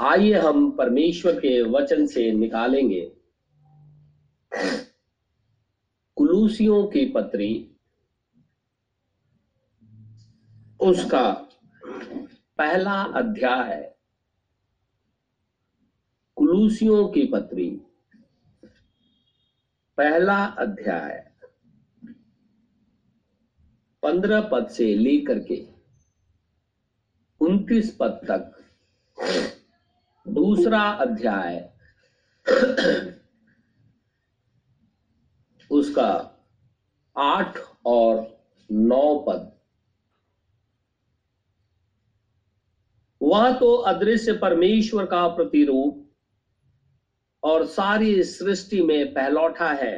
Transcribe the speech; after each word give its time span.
आइए 0.00 0.34
हम 0.34 0.70
परमेश्वर 0.70 1.40
के 1.40 1.62
वचन 1.62 2.06
से 2.06 2.32
निकालेंगे। 2.32 3.12
कुलूसियों 6.14 6.86
की 6.86 7.06
पत्री, 7.06 7.76
उसका 10.80 11.48
पहला 12.58 13.02
अध्याय। 13.02 13.76
है 13.76 13.98
कुलूसियों 16.36 17.08
की 17.08 17.26
पत्री, 17.26 17.80
पहला 19.96 20.44
अध्याय। 20.44 21.32
पंद्रह 24.02 24.40
पद 24.40 24.68
से 24.68 24.94
लेकर 24.94 25.38
के 25.38 25.68
उनतीस 27.40 27.96
पद 28.00 28.20
तक। 28.30 28.54
दूसरा 30.28 30.82
अध्याय 31.00 31.58
उसका 35.70 36.10
आठ 37.16 37.58
और 37.86 38.26
नौ 38.70 39.18
पद। 39.18 39.46
वह 43.20 43.52
तो 43.52 43.74
अदृश्य 43.74 44.32
परमेश्वर 44.32 45.06
का 45.06 45.26
प्रतिरूप 45.28 46.04
और 47.42 47.64
सारी 47.66 48.22
सृष्टि 48.24 48.82
में 48.82 49.12
पहलौठा 49.14 49.72
है, 49.72 49.96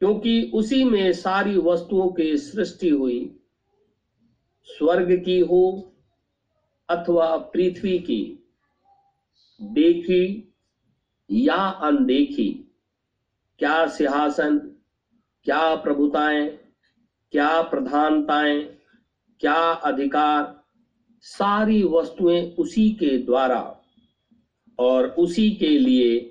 क्योंकि 0.00 0.50
उसी 0.54 0.82
में 0.84 1.12
सारी 1.12 1.56
वस्तुओं 1.58 2.08
की 2.12 2.36
सृष्टि 2.38 2.88
हुई, 2.88 3.20
स्वर्ग 4.68 5.12
की 5.24 5.38
हो 5.40 5.90
अथवा 6.88 7.36
पृथ्वी 7.36 7.98
की 7.98 8.40
देखी 9.60 10.52
या 11.30 11.56
अनदेखी, 11.56 12.48
क्या 13.58 13.86
सिंहासन, 13.86 14.58
क्या 15.44 15.74
प्रभुताएँ, 15.74 16.48
क्या 17.32 17.62
प्रधानताएँ, 17.62 18.62
क्या 19.40 19.70
अधिकार, 19.70 20.62
सारी 21.20 21.82
वस्तुएँ 21.82 22.54
उसी 22.58 22.90
के 22.90 23.18
द्वारा 23.18 23.80
और 24.78 25.06
उसी 25.06 25.50
के 25.50 25.78
लिए 25.78 26.30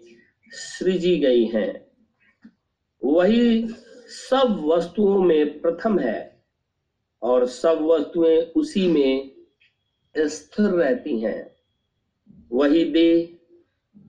सृजी 0.51 1.17
गई 1.19 1.45
हैं। 1.45 1.85
वही 3.03 3.67
सब 4.07 4.61
वस्तुओं 4.65 5.21
में 5.21 5.61
प्रथम 5.61 5.99
है 5.99 6.43
और 7.21 7.45
सब 7.45 7.81
वस्तुएँ 7.81 8.41
उसी 8.55 8.87
में 8.87 9.32
स्थिर 10.15 10.65
रहती 10.65 11.19
हैं। 11.19 11.51
वही 12.51 12.83
देह, 12.85 13.37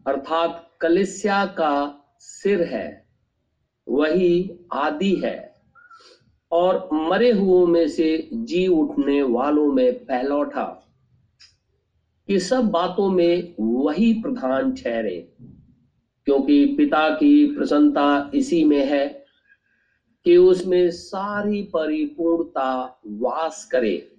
अर्थात 0.07 0.71
कलिस्या 0.81 1.45
का 1.47 2.01
सिर 2.19 2.63
है, 2.63 3.07
वही 3.89 4.59
आदि 4.73 5.15
है, 5.15 5.55
और 6.53 6.89
मरे 6.93 7.31
हुओं 7.33 7.67
में 7.67 7.89
से 7.89 8.29
जी 8.33 8.67
उठने 8.67 9.23
वालों 9.23 9.73
में 9.73 10.05
पहलौठा 10.05 10.65
कि 12.29 12.39
सब 12.39 12.65
बातों 12.65 13.09
में 13.11 13.55
वही 13.61 14.13
प्रधान 14.13 14.75
ठहरे, 14.75 15.33
क्योंकि 16.27 16.65
पिता 16.67 17.09
की 17.11 17.57
प्रसन्नता 17.57 18.31
इसी 18.35 18.65
में 18.65 18.85
है 18.85 19.07
कि 20.25 20.37
उसमें 20.37 20.91
सारी 20.91 21.63
परिपूर्णता 21.63 23.01
वास 23.07 23.65
करे। 23.65 24.14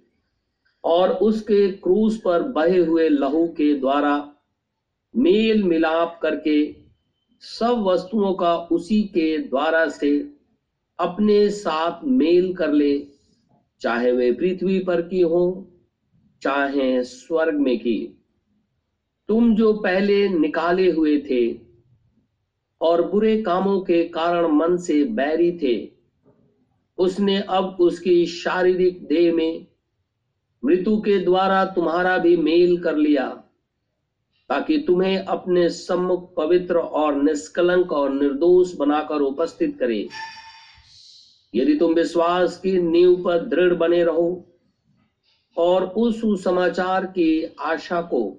और 0.86 1.10
उसके 1.10 1.68
क्रूस 1.72 2.20
पर 2.24 2.42
बहे 2.42 2.78
हुए 2.78 3.08
लहू 3.08 3.46
के 3.48 3.72
द्वारा 3.74 4.14
मेल 5.14 5.62
मिलाप 5.64 6.18
करके 6.22 6.58
सब 7.42 7.82
वस्तुओं 7.86 8.34
का 8.34 8.56
उसी 8.72 9.02
के 9.04 9.38
द्वारा 9.38 9.88
से 9.88 10.10
अपने 10.98 11.48
साथ 11.50 12.04
मेल 12.04 12.52
कर 12.54 12.72
ले, 12.72 13.06
चाहे 13.80 14.12
वे 14.12 14.30
पृथ्वी 14.32 14.78
पर 14.78 15.00
की 15.02 15.20
हो, 15.20 15.66
चाहे 16.42 17.02
स्वर्ग 17.02 17.58
में 17.60 17.78
की। 17.78 17.98
तुम 19.28 19.54
जो 19.54 19.72
पहले 19.72 20.28
निकाले 20.28 20.90
हुए 20.90 21.18
थे 21.30 21.44
और 22.80 23.02
बुरे 23.10 23.36
कामों 23.42 23.80
के 23.80 24.02
कारण 24.08 24.46
मन 24.48 24.76
से 24.76 25.02
बैरी 25.04 25.50
थे, 25.58 25.76
उसने 26.98 27.38
अब 27.38 27.76
उसकी 27.80 28.26
शारीरिक 28.26 29.06
देह 29.06 29.32
में 29.34 29.66
मृत्यु 30.64 30.96
के 30.96 31.18
द्वारा 31.18 31.64
तुम्हारा 31.64 32.18
भी 32.18 32.36
मेल 32.36 32.76
कर 32.82 32.96
लिया, 32.96 33.28
ताकि 34.50 34.78
तुम्हें 34.86 35.24
अपने 35.24 35.68
सम्मुख 35.68 36.34
पवित्र 36.36 36.78
और 36.78 37.22
निष्कलंक 37.22 37.92
और 37.92 38.12
निर्दोष 38.12 38.74
बनाकर 38.74 39.20
उपस्थित 39.20 39.76
करे। 39.78 40.08
यदि 41.54 41.74
तुम 41.74 41.94
विश्वास 41.94 42.56
की 42.56 42.78
नींव 42.78 43.16
पर 43.24 43.38
दृढ़ 43.38 43.74
बने 43.74 44.04
रहो 44.04 44.46
और 45.56 45.84
उस 45.84 46.44
समाचार 46.44 47.06
की 47.06 47.56
आशा 47.60 48.00
को, 48.00 48.36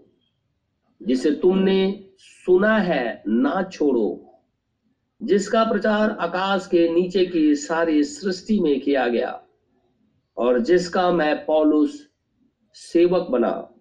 जिसे 1.01 1.31
तुमने 1.31 2.03
सुना 2.17 2.77
है, 2.77 3.23
ना 3.27 3.61
छोड़ो, 3.63 4.23
जिसका 5.21 5.63
प्रचार 5.63 6.09
आकाश 6.09 6.65
के 6.65 6.87
नीचे 6.89 7.25
की 7.25 7.55
सारी 7.55 8.03
सृष्टि 8.03 8.59
में 8.59 8.79
किया 8.79 9.07
गया 9.07 9.39
और 10.37 10.59
जिसका 10.59 11.11
मैं 11.11 11.45
पौलुस 11.45 12.06
सेवक 12.73 13.27
बना। 13.29 13.73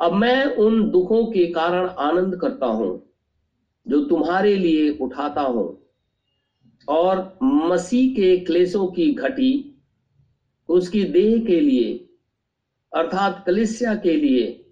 अब 0.00 0.12
मैं 0.12 0.44
उन 0.44 0.90
दुखों 0.90 1.26
के 1.26 1.46
कारण 1.46 1.86
आनंद 1.86 2.36
करता 2.36 2.66
हूँ, 2.66 3.12
जो 3.88 4.00
तुम्हारे 4.00 4.56
लिए 4.56 4.98
उठाता 4.98 5.40
हूँ। 5.40 5.82
और 6.88 7.38
मसीह 7.42 8.14
के 8.14 8.36
क्लेशों 8.36 8.86
की 8.86 9.14
घटी, 9.14 9.80
उसकी 10.68 11.04
देह 11.04 11.44
के 11.44 11.60
लिए, 11.60 12.08
अर्थात 12.94 13.44
कलिसिया 13.46 13.94
के 13.94 14.16
लिए, 14.16 14.64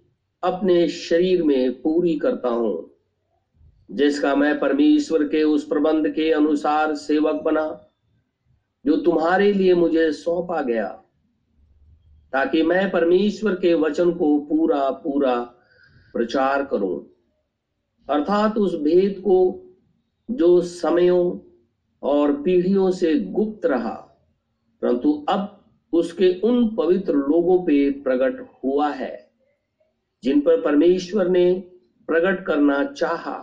अपने 0.43 0.87
शरीर 0.87 1.43
में 1.43 1.81
पूरी 1.81 2.17
करता 2.19 2.49
हूँ, 2.49 2.93
जिसका 3.91 4.35
मैं 4.35 4.59
परमेश्वर 4.59 5.23
के 5.23 5.43
उस 5.43 5.67
प्रबंध 5.67 6.07
के 6.07 6.31
अनुसार 6.31 6.95
सेवक 6.95 7.35
बना, 7.35 7.89
जो 8.85 8.97
तुम्हारे 8.97 9.53
लिए 9.53 9.73
मुझे 9.73 10.11
सौंपा 10.11 10.61
गया। 10.61 11.03
ताकि 12.37 12.61
मैं 12.63 12.89
परमेश्वर 12.91 13.55
के 13.55 13.73
वचन 13.73 14.11
को 14.11 14.37
पूरा 14.39 14.89
पूरा 14.89 15.35
प्रचार 16.13 16.63
करूँ। 16.65 17.05
अर्थात 18.09 18.57
उस 18.57 18.75
भेद 18.75 19.19
को 19.19 19.37
जो 20.29 20.61
समयों 20.61 21.39
और 22.03 22.31
पीढ़ियों 22.41 22.91
से 22.91 23.19
गुप्त 23.19 23.65
रहा, 23.65 23.93
परंतु 24.81 25.25
अब 25.29 25.63
उसके 25.93 26.29
उन 26.39 26.75
पवित्र 26.75 27.13
लोगों 27.13 27.65
पे 27.65 27.89
प्रकट 27.91 28.45
हुआ 28.63 28.89
है, 28.89 29.29
जिन 30.23 30.39
पर 30.39 30.61
परमेश्वर 30.61 31.27
ने 31.27 31.53
प्रकट 32.09 32.45
करना 32.45 32.83
चाहा 32.83 33.37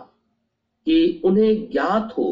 कि 0.87 1.21
उन्हें 1.25 1.69
ज्ञात 1.71 2.13
हो 2.17 2.31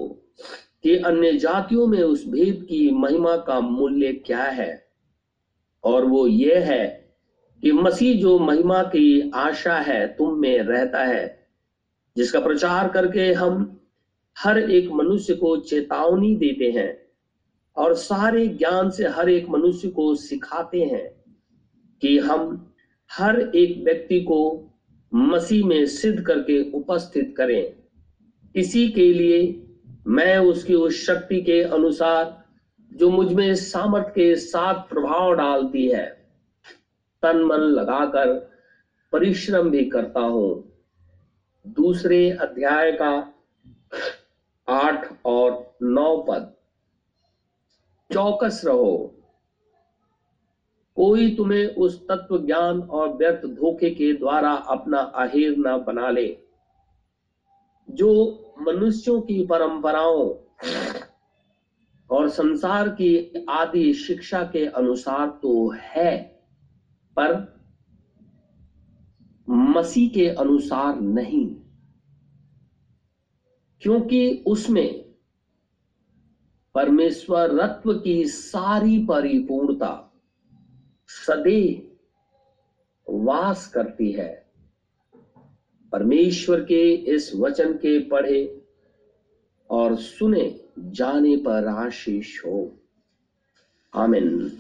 कि 0.84 0.96
अन्य 0.97 1.34
जातियों 1.34 1.88
में 1.88 2.02
उस 2.03 2.28
भेद 2.28 2.66
की 2.69 2.90
महिमा 2.91 3.38
का 3.38 3.59
मूल्य 3.59 4.13
क्या 4.13 4.44
है। 4.44 4.82
और 5.83 6.05
वो 6.05 6.27
ये 6.27 6.55
है 6.55 7.11
कि 7.61 7.71
मसीह 7.71 8.21
जो 8.21 8.39
महिमा 8.39 8.83
की 8.83 9.31
आशा 9.35 9.79
है, 9.79 10.07
तुम 10.07 10.39
में 10.39 10.59
रहता 10.59 11.03
है, 11.03 11.47
जिसका 12.17 12.39
प्रचार 12.39 12.88
करके 12.88 13.33
हम 13.33 13.79
हर 14.39 14.59
एक 14.59 14.89
मनुष्य 14.91 15.33
को 15.33 15.57
चेतावनी 15.57 16.35
देते 16.35 16.72
हैं 16.72 16.97
और 17.75 17.93
सारे 17.93 18.47
ज्ञान 18.47 18.89
से 18.89 19.07
हर 19.07 19.29
एक 19.29 19.49
मनुष्य 19.49 19.88
को 19.88 20.16
सिखाते 20.16 20.83
हैं 20.83 21.07
कि 22.01 22.17
हम 22.19 22.73
हर 23.11 23.39
एक 23.55 23.83
व्यक्ति 23.83 24.19
को 24.22 24.69
मसीह 25.13 25.66
में 25.66 25.85
सिद्ध 25.85 26.22
करके 26.22 26.72
उपस्थित 26.72 27.34
करें। 27.37 27.73
इसी 28.55 28.90
के 28.90 29.13
लिए 29.13 29.66
मैं 30.08 30.37
उसकी 30.37 30.73
उस 30.73 31.05
शक्ति 31.05 31.41
के 31.41 31.61
अनुसार 31.61 32.42
जो 32.93 33.09
मुझमें 33.09 33.55
सामर्थ 33.55 34.07
के 34.07 34.35
साथ 34.35 34.73
प्रभाव 34.73 35.34
डालती 35.34 35.87
है, 35.87 36.28
तन 37.22 37.43
मन 37.43 37.57
लगाकर 37.57 38.34
परिश्रम 39.11 39.69
भी 39.69 39.85
करता 39.85 40.19
हूँ। 40.19 40.73
दूसरे 41.67 42.31
अध्याय 42.31 42.91
का 42.91 43.34
आठ 44.69 45.13
और 45.25 45.75
नौ 45.81 46.25
पद। 46.29 46.53
चौकस 48.13 48.61
रहो। 48.66 49.16
कोई 50.96 51.35
तुम्हें 51.35 51.67
उस 51.67 52.07
तत्व 52.07 52.46
ज्ञान 52.46 52.81
और 52.81 53.09
व्यर्थ 53.09 53.46
धोखे 53.46 53.89
के 53.89 54.13
द्वारा 54.13 54.51
अपना 54.51 54.97
अहेर 54.97 55.55
न 55.57 55.84
बना 55.87 56.09
ले, 56.09 56.37
जो 57.89 58.39
मनुष्यों 58.61 59.22
की 59.22 59.46
परंपराओं 59.46 60.29
संसार 62.34 62.90
की 62.90 63.46
आदि 63.50 63.94
शिक्षा 63.94 64.44
के 64.44 64.66
अनुसार 64.66 65.40
तो 65.44 65.72
है, 65.72 66.18
पर 67.20 67.53
मसीह 69.50 70.09
के 70.09 70.28
अनुसार 70.30 71.02
नहीं। 71.02 71.56
क्योंकि 73.82 74.44
उसमें 74.47 75.14
परमेश्वर 76.76 77.52
रत्व 77.53 77.94
की 77.94 78.26
सारी 78.26 79.06
परिपूर्णता 79.06 80.14
सदैव 81.08 81.91
वास 83.09 83.68
करती 83.68 84.12
है। 84.12 84.52
परमेश्वर 85.91 86.64
के 86.64 86.94
इस 86.96 87.35
वचन 87.35 87.74
के 87.74 88.00
पढ़े 88.00 88.66
और 89.70 89.96
सुने 89.96 90.62
जाने 90.79 91.37
पर 91.37 91.67
आशीष 91.67 92.46
हो। 92.46 92.72
आमिन। 93.93 94.52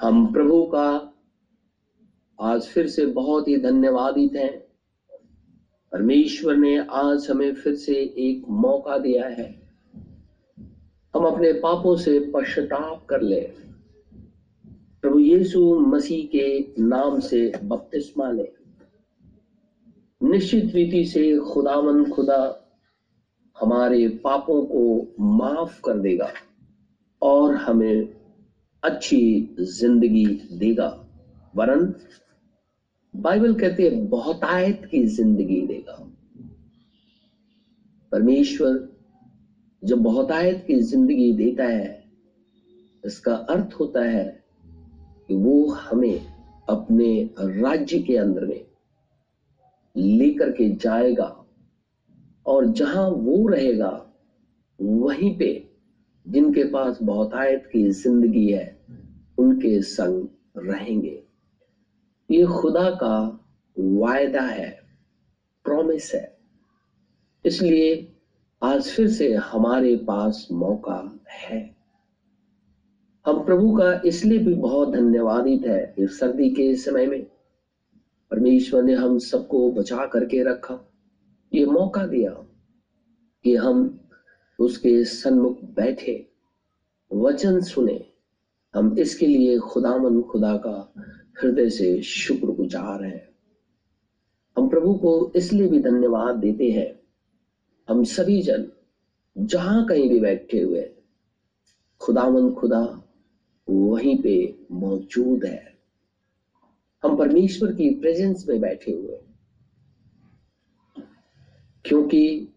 हम 0.00 0.32
प्रभु 0.32 0.62
का 0.62 1.14
आज 2.40 2.62
फिर 2.62 2.86
से 2.86 3.06
बहुत 3.06 3.48
ही 3.48 3.56
धन्यवादित 3.56 4.32
हैं। 4.36 4.58
परमेश्वर 5.92 6.56
ने 6.56 6.78
आज 6.78 7.30
हमें 7.30 7.54
फिर 7.54 7.74
से 7.74 7.94
एक 7.94 8.48
मौका 8.48 8.98
दिया 8.98 9.26
है। 9.26 9.62
हम 11.14 11.24
अपने 11.24 11.52
पापों 11.52 11.96
से 11.96 12.32
पश्चाताप 12.34 13.06
कर 13.06 13.20
ले। 13.20 13.40
प्रभु 15.02 15.18
यीशु 15.18 15.80
मसीह 15.80 16.26
के 16.26 16.74
नाम 16.82 17.20
से 17.20 17.52
बपतिस्मा 17.64 18.30
ले। 18.30 18.52
निश्चित 20.22 20.64
रीति 20.74 21.04
से 21.04 21.38
खुदावन 21.38 22.10
खुदा 22.10 22.65
हमारे 23.56 24.06
पापों 24.24 24.62
को 24.64 24.82
माफ़ 25.36 25.80
कर 25.80 25.98
देगा 25.98 26.30
और 27.22 27.54
हमें 27.54 28.08
अच्छी 28.82 29.54
ज़िंदगी 29.60 30.24
देगा। 30.52 30.88
वरन 31.56 31.92
बाइबल 33.14 33.54
कहते 33.54 33.82
हैं, 33.82 34.08
बहुतायत 34.08 34.84
की 34.90 35.04
ज़िंदगी 35.06 35.60
देगा। 35.66 35.96
परमेश्वर 38.12 38.88
जब 39.82 39.98
बहुतायत 39.98 40.64
की 40.66 40.80
ज़िंदगी 40.82 41.32
देता 41.32 41.64
है, 41.64 42.04
इसका 43.04 43.34
अर्थ 43.34 43.74
होता 43.80 44.04
है 44.04 44.24
कि 45.28 45.34
वो 45.34 45.66
हमें 45.70 46.20
अपने 46.68 47.30
राज्य 47.38 47.98
के 47.98 48.16
अंदर 48.16 48.44
में 48.44 48.60
लेकर 49.96 50.50
के 50.50 50.68
जाएगा। 50.74 51.45
और 52.46 52.66
जहाँ 52.66 53.08
वो 53.08 53.48
रहेगा, 53.48 54.06
वहीं 54.80 55.38
पे 55.38 55.68
जिनके 56.28 56.64
पास 56.64 56.98
बहुतायत 57.02 57.68
की 57.72 57.90
ज़िंदगी 57.90 58.48
है, 58.52 58.78
उनके 59.38 59.82
संग 59.82 60.28
रहेंगे। 60.56 61.22
ये 62.30 62.46
खुदा 62.46 62.90
का 62.90 63.46
वायदा 63.78 64.40
है 64.40 64.80
प्रॉमिस 65.64 66.14
है। 66.14 66.38
इसलिए 67.44 68.12
आज 68.62 68.88
फिर 68.88 69.08
से 69.08 69.34
हमारे 69.34 69.96
पास 69.96 70.48
मौका 70.52 71.20
है। 71.30 71.76
हम 73.26 73.44
प्रभु 73.44 73.76
का 73.76 74.02
इसलिए 74.04 74.38
भी 74.38 74.54
बहुत 74.54 74.92
धन्यवादित 74.92 75.66
है 75.66 75.94
इस 75.98 76.18
सर्दी 76.18 76.50
के 76.50 76.76
समय 76.76 77.06
में। 77.06 77.26
परमेश्वर 78.30 78.82
ने 78.82 78.94
हम 78.94 79.18
सबको 79.18 79.72
बचा 79.72 80.06
करके 80.06 80.42
रखा। 80.42 80.88
ये 81.54 81.66
मौका 81.66 82.06
दिया 82.06 82.30
कि 83.44 83.54
हम 83.56 84.00
उसके 84.58 85.04
सन्मुख 85.04 85.62
बैठे, 85.62 86.30
वचन 87.12 87.60
सुने। 87.60 88.12
हम 88.74 88.98
इसके 88.98 89.26
लिए 89.26 89.58
खुदामन 89.58 90.22
खुदा 90.22 90.56
का 90.56 90.92
हृदय 91.42 91.70
से 91.70 92.02
शुक्रगुजार 92.02 93.04
है। 93.04 93.34
हम 94.56 94.68
प्रभु 94.68 94.94
को 94.94 95.32
इसलिए 95.36 95.68
भी 95.68 95.80
धन्यवाद 95.82 96.36
देते 96.36 96.70
हैं। 96.70 97.00
हम 97.88 98.04
सभी 98.04 98.42
जन 98.42 98.72
जहाँ 99.38 99.86
कहीं 99.86 100.08
भी 100.10 100.20
बैठे 100.20 100.60
हुए 100.60 100.90
खुदावन 102.00 102.50
खुदा 102.50 103.02
वहीं 103.68 104.22
पे 104.22 104.66
मौजूद 104.72 105.44
है। 105.44 105.78
हम 107.02 107.16
परमेश्वर 107.16 107.72
की 107.72 107.90
प्रेजेंस 107.90 108.46
में 108.48 108.60
बैठे 108.60 108.92
हुए 108.92 109.18
क्योंकि 111.86 112.48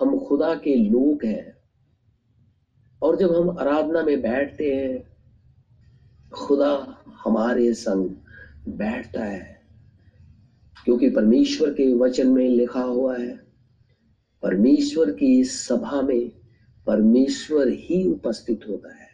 हम 0.00 0.18
खुदा 0.18 0.54
के 0.54 0.76
लोग 0.76 1.24
हैं। 1.24 1.56
और 3.02 3.16
जब 3.16 3.34
हम 3.36 3.58
आराधना 3.58 4.02
में 4.02 4.22
बैठते 4.22 4.76
हैं, 4.76 5.16
खुदा 6.30 7.04
हमारे 7.24 7.74
संग 7.74 8.10
बैठता 8.68 9.24
है। 9.24 9.62
क्योंकि 10.84 11.10
परमेश्वर 11.10 11.70
के 11.70 11.94
वचन 11.94 12.30
में 12.30 12.48
लिखा 12.48 12.82
हुआ 12.82 13.18
है, 13.18 13.46
परमेश्वर 14.42 15.12
की 15.12 15.44
सभा 15.44 16.02
में 16.02 16.32
परमेश्वर 16.86 17.68
ही 17.68 18.10
उपस्थित 18.10 18.60
होता 18.68 18.96
है। 18.96 19.08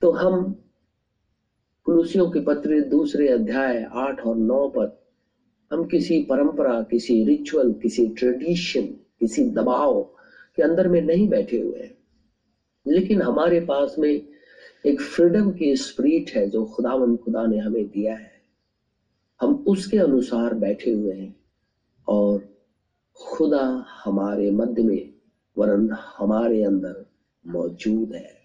तो 0.00 0.10
हम 0.10 0.64
कुलूसियों 1.84 2.30
के 2.30 2.40
पत्र, 2.40 2.80
दूसरे 2.80 3.28
अध्याय 3.28 3.88
आठ 3.92 4.20
और 4.20 4.36
नौ 4.36 4.68
पर 4.68 5.05
हम 5.72 5.84
किसी 5.84 6.22
परंपरा, 6.22 6.82
किसी 6.82 7.24
रिचुअल 7.24 7.72
किसी 7.72 8.08
ट्रेडिशन 8.08 8.86
किसी 9.20 9.44
दबाव 9.50 10.02
के 10.56 10.62
अंदर 10.62 10.88
में 10.88 11.02
नहीं 11.02 11.28
बैठे 11.28 11.62
हुए 11.62 11.80
हैं। 11.80 11.98
लेकिन 12.86 13.22
हमारे 13.22 13.60
पास 13.60 13.96
में 13.98 14.28
एक 14.86 15.00
फ्रीडम 15.00 15.50
की 15.50 15.76
स्प्रीट 15.76 16.30
है 16.30 16.50
जो 16.50 16.64
खुदावन 16.64 17.16
खुदा 17.16 17.46
ने 17.46 17.58
हमें 17.58 17.88
दिया 17.88 18.16
है। 18.16 18.32
हम 19.40 19.64
उसके 19.68 19.98
अनुसार 19.98 20.54
बैठे 20.54 20.92
हुए 20.92 21.14
हैं 21.14 21.36
और 22.08 22.56
खुदा 23.14 23.86
हमारे 24.04 24.50
मध्य 24.50 24.82
में, 24.82 25.14
वरन 25.58 25.90
हमारे 25.92 26.64
अंदर 26.64 27.06
मौजूद 27.46 28.12
है। 28.12 28.36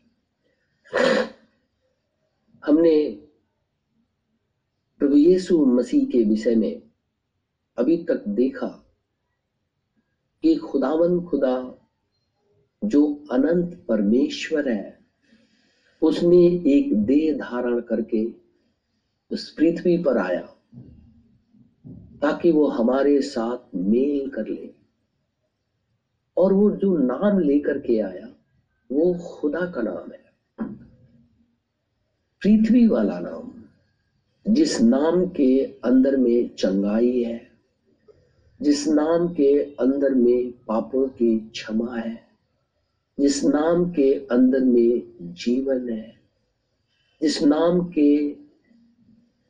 हमने 2.65 3.21
प्रभु 5.00 5.17
यीशु 5.17 5.65
मसीह 5.65 6.06
के 6.06 6.24
विषय 6.24 6.56
में 6.56 6.90
अभी 7.77 8.03
तक 8.03 8.27
देखा 8.27 8.68
कि 10.41 10.56
खुदावन 10.56 11.21
खुदा 11.21 11.75
जो 12.83 13.23
अनंत 13.31 13.85
परमेश्वर 13.88 14.69
है, 14.69 15.00
उसने 16.01 16.71
एक 16.73 17.06
देह 17.06 17.38
धारण 17.38 17.79
करके 17.79 18.25
उस 19.31 19.53
पृथ्वी 19.53 20.03
पर 20.03 20.18
आया 20.18 20.56
ताकि 22.22 22.51
वो 22.51 22.67
हमारे 22.67 23.22
साथ 23.22 23.75
मेल 23.75 24.29
कर 24.29 24.48
ले। 24.48 24.74
और 26.38 26.53
वो 26.53 26.72
जो 26.72 26.98
नाम 26.98 27.39
लेकर 27.39 27.79
के 27.79 28.00
आया, 28.00 28.27
वो 28.91 29.13
खुदा 29.13 29.72
का 29.72 29.81
नाम 29.81 30.12
है। 30.12 30.31
पृथ्वी 32.41 32.88
वाला 32.88 33.19
नाम, 33.19 33.63
जिस 34.53 34.81
नाम 34.81 35.25
के 35.25 35.65
अंदर 35.65 36.17
में 36.17 36.55
चंगाई 36.55 37.24
है 37.24 37.50
जिस 38.62 38.88
नाम 38.88 39.27
के 39.27 39.62
अंदर 39.62 40.13
में 40.13 40.51
पापों 40.51 41.08
की 41.08 41.39
क्षमा 41.39 41.96
है, 41.96 42.24
जिस 43.20 43.44
नाम 43.44 43.91
के 43.91 44.13
अंदर 44.13 44.60
में 44.60 45.01
जीवन 45.22 45.89
है, 45.89 46.22
जिस 47.22 47.44
नाम 47.44 47.89
के 47.89 48.36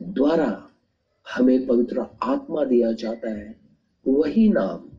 द्वारा 0.01 0.69
हमें 1.35 1.67
पवित्र 1.67 2.05
आत्मा 2.23 2.65
दिया 2.65 2.91
जाता 2.91 3.29
है, 3.29 3.61
वही 4.07 4.49
नाम 4.49 4.89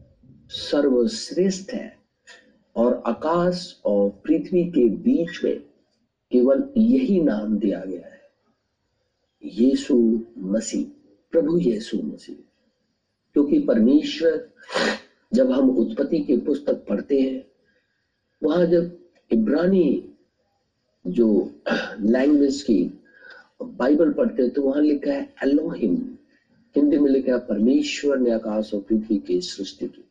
सर्वश्रेष्ठ 0.49 1.71
है। 1.71 1.99
और 2.76 3.02
आकाश 3.07 3.81
और 3.85 4.11
पृथ्वी 4.11 4.64
के 4.64 4.88
बीच 4.88 5.45
में 5.45 5.61
केवल 6.33 6.73
यही 6.76 7.21
नाम 7.21 7.59
दिया 7.59 7.85
गया 7.85 8.07
है, 8.07 8.21
यीशु 9.45 10.21
मसीह, 10.38 10.87
प्रभु 11.31 11.59
यीशु 11.59 11.97
मसीह। 11.97 12.51
क्योंकि 13.36 13.58
परमेश्वर, 13.58 14.48
जब 15.32 15.50
हम 15.52 15.70
उत्पत्ति 15.70 16.18
की 16.20 16.36
पुस्तक 16.38 16.84
पढ़ते 16.88 17.20
हैं, 17.20 17.44
वहाँ 18.42 18.66
जब 18.66 18.98
इब्रानी 19.30 20.04
जो 21.04 21.28
लैंग्वेज 21.66 22.62
की 22.62 22.82
बाइबल 23.62 24.12
पढ़ते 24.12 24.42
हैं 24.42 24.50
तो 24.52 24.62
वहाँ 24.62 24.82
लिखा 24.82 25.12
है 25.12 25.34
एलोहिम 25.44 25.94
हिंदी 26.76 26.98
में 26.98 27.10
लिखा 27.10 27.32
है, 27.32 27.38
परमेश्वर 27.38 28.18
ने 28.18 28.30
आकाश 28.30 28.72
और 28.74 28.80
पृथ्वी 28.80 29.18
की 29.18 29.40
सृष्टि 29.40 29.86
की। 29.86 30.04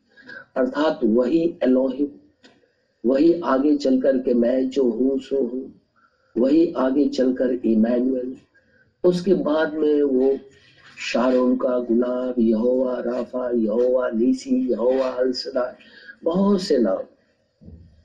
अर्थात 0.56 1.00
वही 1.04 1.42
एलोहिम 1.62 2.08
वही 3.04 3.32
आगे 3.44 3.76
चलकर 3.76 4.18
के 4.18 4.34
मैं 4.34 4.68
जो 4.70 4.82
हूँ, 4.84 5.18
सो 5.20 5.42
हूँ। 5.42 5.72
वही 6.36 6.72
आगे 6.72 7.06
चलकर 7.08 7.52
इमैनुअल 7.66 8.34
उसके 9.04 9.34
बाद 9.34 9.74
में 9.74 10.02
वो 10.02 10.38
शारोम 10.98 11.56
का 11.56 11.78
गुलाब 11.78 12.34
यहोवा 12.38 13.00
राफा, 13.00 13.50
यहोवा 13.50 14.10
नीसी, 14.10 14.70
यहोवा 14.70 15.08
अलसदा 15.08 15.76
बहुत 16.24 16.62
से 16.62 16.78
नाम। 16.78 17.02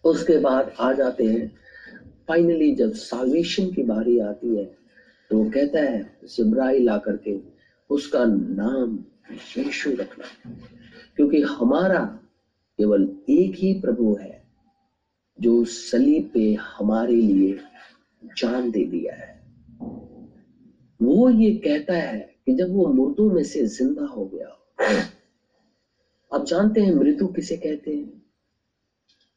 उसके 0.03 0.37
बाद 0.37 0.73
आ 0.79 0.93
जाते 0.93 1.25
हैं। 1.25 1.55
फाइनली 2.27 2.75
जब 2.75 2.93
साल्वेशन 2.93 3.71
की 3.71 3.83
बारी 3.83 4.19
आती 4.19 4.55
है 4.55 4.65
तो 5.29 5.43
कहता 5.51 5.79
है 5.79 6.17
सिब्राई 6.25 6.79
ला 6.79 6.97
करके 6.97 7.39
उसका 7.89 8.25
नाम 8.25 8.99
यीशु 9.57 9.89
रखना। 9.91 10.25
क्योंकि 11.15 11.41
हमारा 11.41 11.99
केवल 12.77 13.03
एक 13.29 13.55
ही 13.55 13.73
प्रभु 13.73 14.17
है, 14.21 14.43
जो 15.41 15.65
सलीब 15.65 16.29
पे 16.33 16.53
हमारे 16.53 17.15
लिए 17.15 17.59
जान 18.37 18.71
दे 18.71 18.83
दिया 18.85 19.15
है। 19.15 19.41
वो 21.01 21.29
ये 21.29 21.51
कहता 21.51 21.93
है 21.93 22.36
कि 22.47 22.53
जब 22.53 22.73
वो 22.73 22.87
मुर्दों 22.87 23.29
में 23.29 23.43
से 23.43 23.65
ज़िंदा 23.65 24.05
हो 24.05 24.25
गया, 24.25 24.47
आप 26.31 26.45
जानते 26.45 26.81
हैं 26.81 26.93
मृत्यु 26.93 27.27
किसे 27.27 27.57
कहते 27.57 27.91
हैं? 27.91 28.21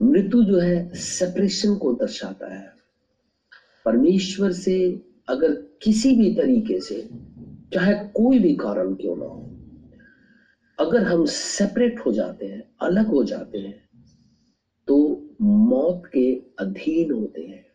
मृत्यु 0.02 0.42
जो 0.42 0.58
है 0.58 0.94
सेपरेशन 0.94 1.76
को 1.76 1.92
दर्शाता 1.92 2.54
है। 2.54 2.72
परमेश्वर 3.84 4.52
से 4.52 5.02
अगर 5.28 5.52
किसी 5.82 6.12
भी 6.12 6.34
तरीके 6.34 6.80
से, 6.80 7.08
चाहे 7.74 7.94
कोई 7.94 8.38
भी 8.38 8.56
कारण 8.56 8.94
क्यों 8.94 9.16
ना 9.16 9.24
हो, 9.24 9.50
अगर 10.78 11.02
हम 11.02 11.24
सेपरेट 11.24 12.00
हो 12.00 12.12
जाते 12.12 12.46
हैं, 12.46 12.62
अलग 12.80 13.06
हो 13.06 13.24
जाते 13.24 13.58
हैं 13.58 13.88
तो 14.86 15.28
मौत 15.40 16.02
के 16.06 16.34
अधीन 16.58 17.10
होते 17.12 17.42
हैं। 17.42 17.66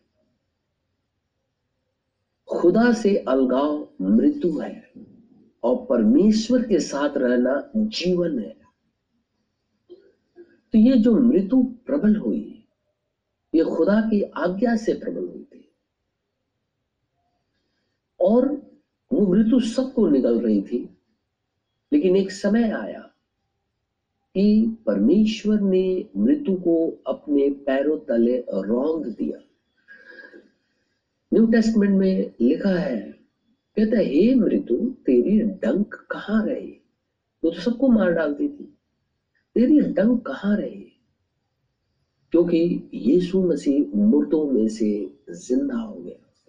खुदा 2.48 2.92
से 2.92 3.16
अलगाव 3.16 3.88
मृत्यु 4.00 4.58
है। 4.58 5.15
और 5.66 5.86
परमेश्वर 5.86 6.62
के 6.62 6.80
साथ 6.80 7.16
रहना 7.16 7.70
जीवन 7.76 8.38
है। 8.38 8.56
तो 10.72 10.78
ये 10.78 10.96
जो 10.96 11.14
मृत्यु 11.14 11.62
प्रबल 11.62 12.16
हुई, 12.16 12.64
ये 13.54 13.64
खुदा 13.64 14.00
की 14.00 14.22
आज्ञा 14.22 14.76
से 14.76 14.94
प्रबल 14.94 15.24
हुई 15.24 15.44
थी। 15.44 15.68
और 18.20 18.48
वो 19.12 19.26
मृत्यु 19.26 19.60
सबको 19.60 20.08
निकल 20.08 20.40
रही 20.40 20.62
थी, 20.62 20.98
लेकिन 21.92 22.16
एक 22.16 22.30
समय 22.30 22.70
आया 22.70 23.00
कि 24.34 24.76
परमेश्वर 24.86 25.60
ने 25.60 26.04
मृत्यु 26.16 26.56
को 26.56 27.02
अपने 27.06 27.50
पैरों 27.50 27.98
तले 27.98 28.38
रौंद 28.40 29.06
दिया। 29.06 29.38
न्यू 31.34 31.46
टेस्टमेंट 31.46 31.92
में 31.92 32.32
लिखा 32.40 32.78
है, 32.78 33.00
कहता 33.76 33.98
है, 33.98 34.04
हे 34.04 34.34
मृत्यु 34.34 34.85
तेरी 35.16 35.40
डंक 35.40 35.94
कहाँ 36.10 36.44
रही? 36.46 36.70
वो 37.42 37.50
तो 37.50 37.60
सबको 37.60 37.88
मार 37.88 38.12
डालती 38.12 38.48
थी। 38.48 38.64
तेरी 39.56 39.80
डंक 39.80 40.26
कहाँ 40.26 40.56
रही? 40.56 40.92
क्योंकि 42.32 42.90
यीशु 42.94 43.42
मसीह 43.42 43.96
मुर्दों 43.96 44.44
में 44.46 44.68
से 44.68 44.88
ज़िंदा 45.30 45.76
हो 45.76 45.94
गया। 45.94 46.44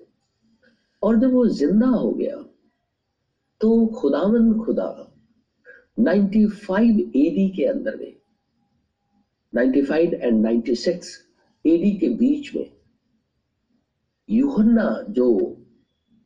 और 1.04 1.20
जब 1.20 1.32
वो 1.32 1.48
ज़िंदा 1.48 1.88
हो 1.88 2.12
गया 2.12 2.36
तो 3.62 3.86
खुदावन 3.88 4.54
खुदा 4.60 4.90
95 6.00 7.00
एडी 7.16 7.50
के 7.50 7.66
अंदर 7.66 7.96
में 7.96 8.14
95 9.54 10.14
एंड 10.14 10.46
96 10.46 11.16
एडी 11.66 11.92
के 11.92 12.10
बीच 12.10 12.56
में, 12.56 12.70
यूहन्ना 14.30 15.06
जो 15.10 15.58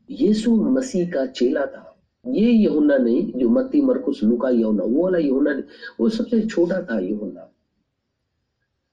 यीशु 0.10 0.56
मसीह 0.56 1.12
का 1.12 1.26
चेला 1.26 1.66
था 1.66 1.91
ये 2.28 2.52
यहुन्ना 2.52 2.98
नहीं, 2.98 3.34
जो 3.34 3.50
मत्ती 3.50 3.82
मरकुस 3.82 4.24
लुका 4.24 4.50
यहुन्ना, 4.50 4.84
वो 4.84 5.04
वाला 5.04 5.18
यहुन्ना 5.18 5.54
नहीं, 5.54 5.64
वो 6.00 6.10
सबसे 6.10 6.42
छोटा 6.42 6.88
था 6.92 7.00
यहुन्ना, 7.00 7.54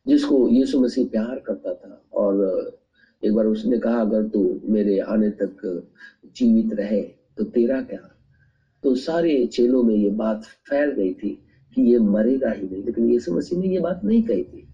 जिसको 0.07 0.49
यीशु 0.49 0.81
मसीह 0.81 1.07
प्यार 1.07 1.39
करता 1.47 1.75
था। 1.75 2.05
और, 2.13 2.45
एक 3.25 3.35
बार 3.35 3.47
उसने 3.47 3.79
कहा, 3.79 4.01
अगर 4.01 4.23
तू 4.23 4.61
मेरे 4.65 4.99
आने 4.99 5.31
तक 5.31 5.87
जीवित 6.37 6.75
रहे 6.75 7.03
तो 7.37 7.45
तेरा 7.45 7.83
क्या? 7.83 8.15
तो 8.83 8.95
सारे 8.95 9.47
चेलों 9.47 9.83
में 9.83 9.95
ये 9.95 10.11
बात 10.11 10.43
फैल 10.43 10.91
गई 10.91 11.15
थी 11.15 11.43
कि 11.75 11.83
ये 11.83 11.99
मरेगा 11.99 12.51
ही 12.51 12.69
नहीं। 12.69 12.85
लेकिन 12.85 13.11
यीशु 13.11 13.33
मसीह 13.35 13.59
ने 13.59 13.69
ये 13.69 13.81
बात 13.81 14.01
नहीं 14.05 14.23
कही 14.23 14.45
थी। 14.45 14.69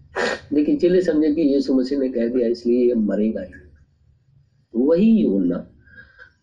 लेकिन 0.53 0.77
चेले 0.77 1.01
समझे 1.01 1.31
कि 1.33 1.41
यीशु 1.41 1.73
मसीह 1.73 1.99
ने 1.99 2.09
कह 2.09 2.27
दिया, 2.27 2.47
इसलिए 2.47 2.87
ये 2.87 2.93
मरेगा 2.93 3.41
ही 3.41 3.51
वही 4.75 5.11
यूना 5.11 5.74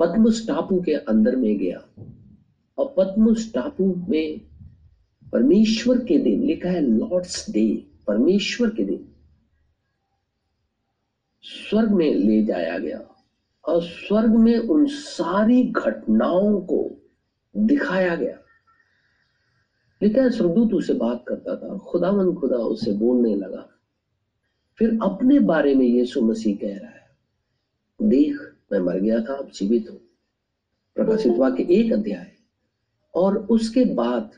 पद्मस 0.02 0.44
टापू 0.48 0.80
के 0.80 0.92
अंदर 0.92 1.36
में 1.36 1.58
गया। 1.58 1.88
और 2.78 2.94
पद्मस 2.98 3.52
टापू 3.54 4.06
में 4.08 4.40
परमेश्वर 5.32 6.04
के 6.04 6.18
दिन 6.18 6.42
लिखा 6.42 6.68
है 6.68 6.80
लॉर्ड्स 6.80 7.50
डे 7.50 7.86
परमेश्वर 8.06 8.70
के 8.70 8.84
दिन। 8.84 9.08
स्वर्ग 11.42 11.90
में 11.90 12.14
ले 12.14 12.44
जाया 12.44 12.78
गया। 12.78 13.08
और 13.68 13.82
स्वर्ग 13.82 14.30
में 14.30 14.58
उन 14.58 14.86
सारी 14.86 15.64
घटनाओं 15.64 16.60
को 16.60 16.90
दिखाया 17.56 18.16
गया। 18.16 18.38
लिखा 20.02 20.22
है, 20.22 20.30
स्वर्गदूत 20.30 20.74
उसे 20.74 20.94
बात 20.94 21.24
करता 21.28 21.56
था, 21.56 21.78
खुदावन 21.78 22.34
खुदा 22.34 22.56
उसे 22.56 22.92
बोलने 22.92 23.34
लगा। 23.34 23.68
फिर 24.78 24.98
अपने 25.02 25.38
बारे 25.38 25.74
में 25.74 25.86
यीशु 25.86 26.20
मसीह 26.20 26.56
कह 26.56 26.78
रहा 26.78 26.90
है, 26.90 27.10
देख 28.02 28.56
मैं 28.72 28.78
मर 28.78 28.98
गया 28.98 29.20
था, 29.20 29.34
अब 29.34 29.50
जीवित 29.50 29.86
हूँ। 29.90 30.00
प्रकाशित 30.94 31.32
वाक्य 31.36 31.66
एक 31.70 31.92
अध्याय। 31.92 32.32
और 33.14 33.36
उसके 33.36 33.84
बाद 33.84 34.30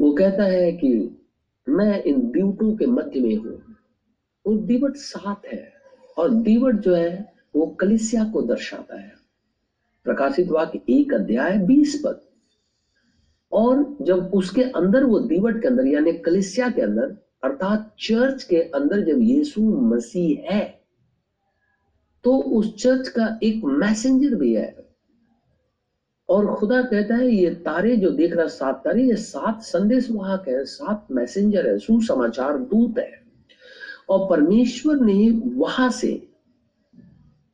वो 0.00 0.12
कहता 0.12 0.44
है 0.44 0.72
कि 0.72 1.20
मैं 1.68 2.02
इन 2.02 2.30
दीवटों 2.30 2.76
के 2.76 2.86
मध्य 2.86 3.20
में 3.20 3.36
हूँ। 3.36 3.62
वो 4.46 4.56
दीवट 4.56 4.96
सात 4.96 5.42
है 5.46 5.72
और 6.18 6.30
दीवट 6.30 6.74
जो 6.74 6.94
है, 6.94 7.32
वो 7.56 7.66
कलिसिया 7.66 8.24
को 8.24 8.42
दर्शाता 8.42 9.00
है। 9.00 9.12
प्रकाशित 10.04 10.48
वाक्य 10.48 10.80
एक 10.88 11.14
अध्याय 11.14 11.58
बीस 11.58 12.02
पद। 12.06 12.20
और 13.52 13.96
जब 14.02 14.30
उसके 14.34 14.62
अंदर, 14.62 15.04
वो 15.04 15.20
दीवट 15.20 15.62
के 15.62 15.68
अंदर, 15.68 15.86
यानी 15.86 16.12
कलिसिया 16.12 16.70
के 16.70 16.82
अंदर, 16.82 17.16
अर्थात 17.44 17.96
चर्च 17.98 18.44
के 18.44 18.56
अंदर 18.56 19.00
जब 19.00 19.18
यीशु 19.18 19.62
मसीह 19.62 20.54
है 20.54 20.77
तो 22.28 22.36
उस 22.36 22.82
चर्च 22.82 23.08
का 23.08 23.38
एक 23.42 23.64
मैसेंजर 23.64 24.34
भी 24.34 24.54
है। 24.54 24.86
और 26.28 26.54
खुदा 26.54 26.82
कहता 26.82 27.14
है, 27.14 27.30
ये 27.30 27.50
तारे 27.50 27.96
जो 27.96 28.10
देख 28.10 28.32
रहा 28.32 28.46
सात 28.46 28.82
तारे, 28.84 29.02
ये 29.02 29.16
सात 29.16 29.62
संदेश 29.62 30.10
वाहक 30.10 30.48
है, 30.48 30.64
सात 30.64 31.06
मैसेंजर 31.10 31.66
है, 31.66 31.78
सुसमाचार 31.78 32.58
दूत 32.58 32.98
है। 32.98 33.22
और 34.08 34.30
परमेश्वर 34.30 34.96
ने 34.96 35.30
वहाँ 35.56 35.90
से 35.90 36.28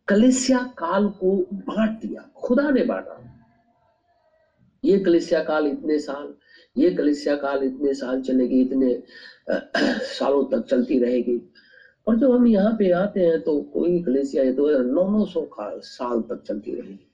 कलिसिया 0.08 0.58
काल 0.58 1.08
को 1.08 1.46
बांट 1.52 1.90
दिया। 1.90 2.30
खुदा 2.36 2.70
ने 2.70 2.84
बांटा। 2.84 3.44
ये 4.84 4.98
कलिसिया 4.98 5.44
काल 5.44 5.66
इतने 5.66 5.98
साल, 5.98 6.34
ये 6.82 6.90
कलिसिया 6.90 7.36
काल 7.36 7.62
इतने 7.62 7.94
साल 7.94 8.22
चलेगी, 8.22 8.60
इतने 8.60 9.02
सालों 10.04 10.44
तक 10.44 10.66
चलती 10.66 10.98
रहेगी। 10.98 11.53
और 12.06 12.18
जब 12.18 12.30
हम 12.30 12.46
यहाँ 12.46 12.76
पे 12.78 12.90
आते 12.90 13.20
हैं 13.20 13.40
तो 13.40 13.60
कोई 13.60 14.02
कलिसिया 14.02 14.52
दो 14.52 14.68
हज़ार 14.68 14.84
नौ 14.84 15.08
नौ 15.08 15.24
सौ 15.24 15.48
साल 15.80 16.20
तक 16.20 16.42
चलती 16.46 16.74
रहेगी 16.74 17.06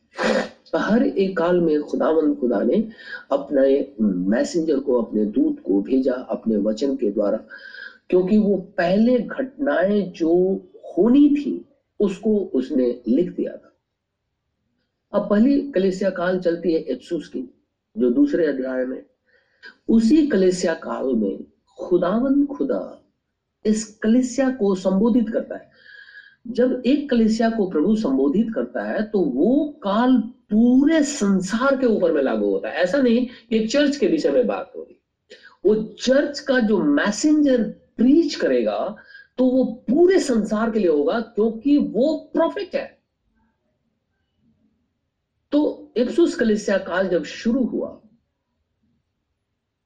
तो 0.72 0.78
हर 0.78 1.02
एक 1.02 1.36
काल 1.36 1.60
में 1.60 1.80
खुदावन 1.80 2.34
खुदा 2.34 2.62
ने 2.62 2.88
अपने 3.32 3.92
मैसेंजर 4.00 4.80
को, 4.80 5.02
अपने 5.02 5.24
दूत 5.24 5.56
को 5.66 5.80
भेजा, 5.80 6.14
अपने 6.14 6.56
वचन 6.56 6.96
के 6.96 7.10
द्वारा। 7.10 7.44
क्योंकि 8.10 8.38
वो 8.38 8.56
पहले 8.56 9.18
घटनाएँ 9.18 10.02
जो 10.02 10.32
होनी 10.98 11.28
थी, 11.28 11.64
उसको 12.00 12.38
उसने 12.54 13.02
लिख 13.08 13.36
दिया 13.36 13.56
था। 13.56 13.72
अब 15.12 15.30
पहली 15.30 15.60
कलेसिया 15.70 16.10
काल 16.10 16.40
चलती 16.40 16.72
है 16.72 16.80
एप्सूस 16.80 17.28
की, 17.28 17.54
जो 17.96 18.10
दूसरे 18.10 18.46
अध्याय 18.46 18.84
में। 18.84 19.02
उसी 19.88 20.26
कलेसिया 20.26 20.74
काल 20.74 21.14
में 21.14 21.44
खुदावन 21.78 22.46
खुदा 22.46 22.99
इस 23.64 23.84
कलेसिया 24.02 24.50
को 24.50 24.74
संबोधित 24.74 25.28
करता 25.28 25.56
है। 25.56 25.68
जब 26.46 26.82
एक 26.86 27.08
कलेसिया 27.10 27.48
को 27.50 27.68
प्रभु 27.70 27.94
संबोधित 27.96 28.52
करता 28.54 28.84
है 28.84 29.02
तो 29.02 29.20
वो 29.20 29.64
काल 29.82 30.16
पूरे 30.50 31.02
संसार 31.02 31.76
के 31.76 31.86
ऊपर 31.86 32.12
में 32.12 32.22
लागू 32.22 32.46
होता 32.46 32.68
है। 32.68 32.74
ऐसा 32.74 32.98
नहीं 32.98 33.26
कि 33.50 33.66
चर्च 33.66 33.96
के 33.96 34.06
विषय 34.06 34.30
में 34.30 34.46
बात 34.46 34.72
हो 34.76 34.82
रही। 34.82 34.96
वो 35.64 35.74
चर्च 35.94 36.40
का 36.40 36.58
जो 36.60 36.78
मैसेंजर 36.78 37.62
प्रीच 37.96 38.34
करेगा 38.34 38.94
तो 39.38 39.44
वो 39.46 39.64
पूरे 39.88 40.18
संसार 40.18 40.70
के 40.70 40.78
लिए 40.78 40.88
होगा, 40.88 41.20
क्योंकि 41.20 41.76
वो 41.78 42.16
प्रॉफिट 42.34 42.74
है। 42.74 42.98
तो 45.52 45.92
इप्सुस 45.96 46.34
कलिसिया 46.34 46.78
काल 46.78 47.08
जब 47.08 47.24
शुरू 47.24 47.64
हुआ 47.64 48.00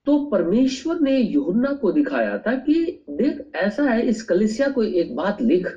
तो 0.06 0.24
परमेश्वर 0.24 1.00
ने 1.00 1.18
युहन्ना 1.18 1.72
को 1.72 1.92
दिखाया 1.92 2.38
था 2.38 2.54
कि 2.54 3.04
देख, 3.10 3.50
ऐसा 3.54 3.82
है, 3.82 4.06
इस 4.06 4.22
कलिसिया 4.22 4.68
को 4.68 4.82
एक 4.82 5.16
बात 5.16 5.42
लिख। 5.42 5.68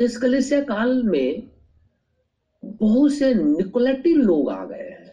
इस 0.00 0.16
कलिसिया 0.16 0.60
काल 0.60 1.02
में 1.02 1.50
बहुत 2.64 3.12
से 3.12 3.34
निकोलेटिन 3.34 4.22
लोग 4.22 4.50
आ 4.50 4.64
गए 4.64 4.76
हैं। 4.76 5.08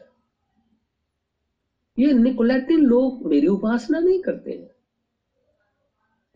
ये 1.99 2.13
निकोलेटिन 2.13 2.79
लोग 2.79 3.27
मेरी 3.27 3.47
उपासना 3.47 3.99
नहीं 3.99 4.21
करते 4.21 4.51
हैं। 4.51 4.69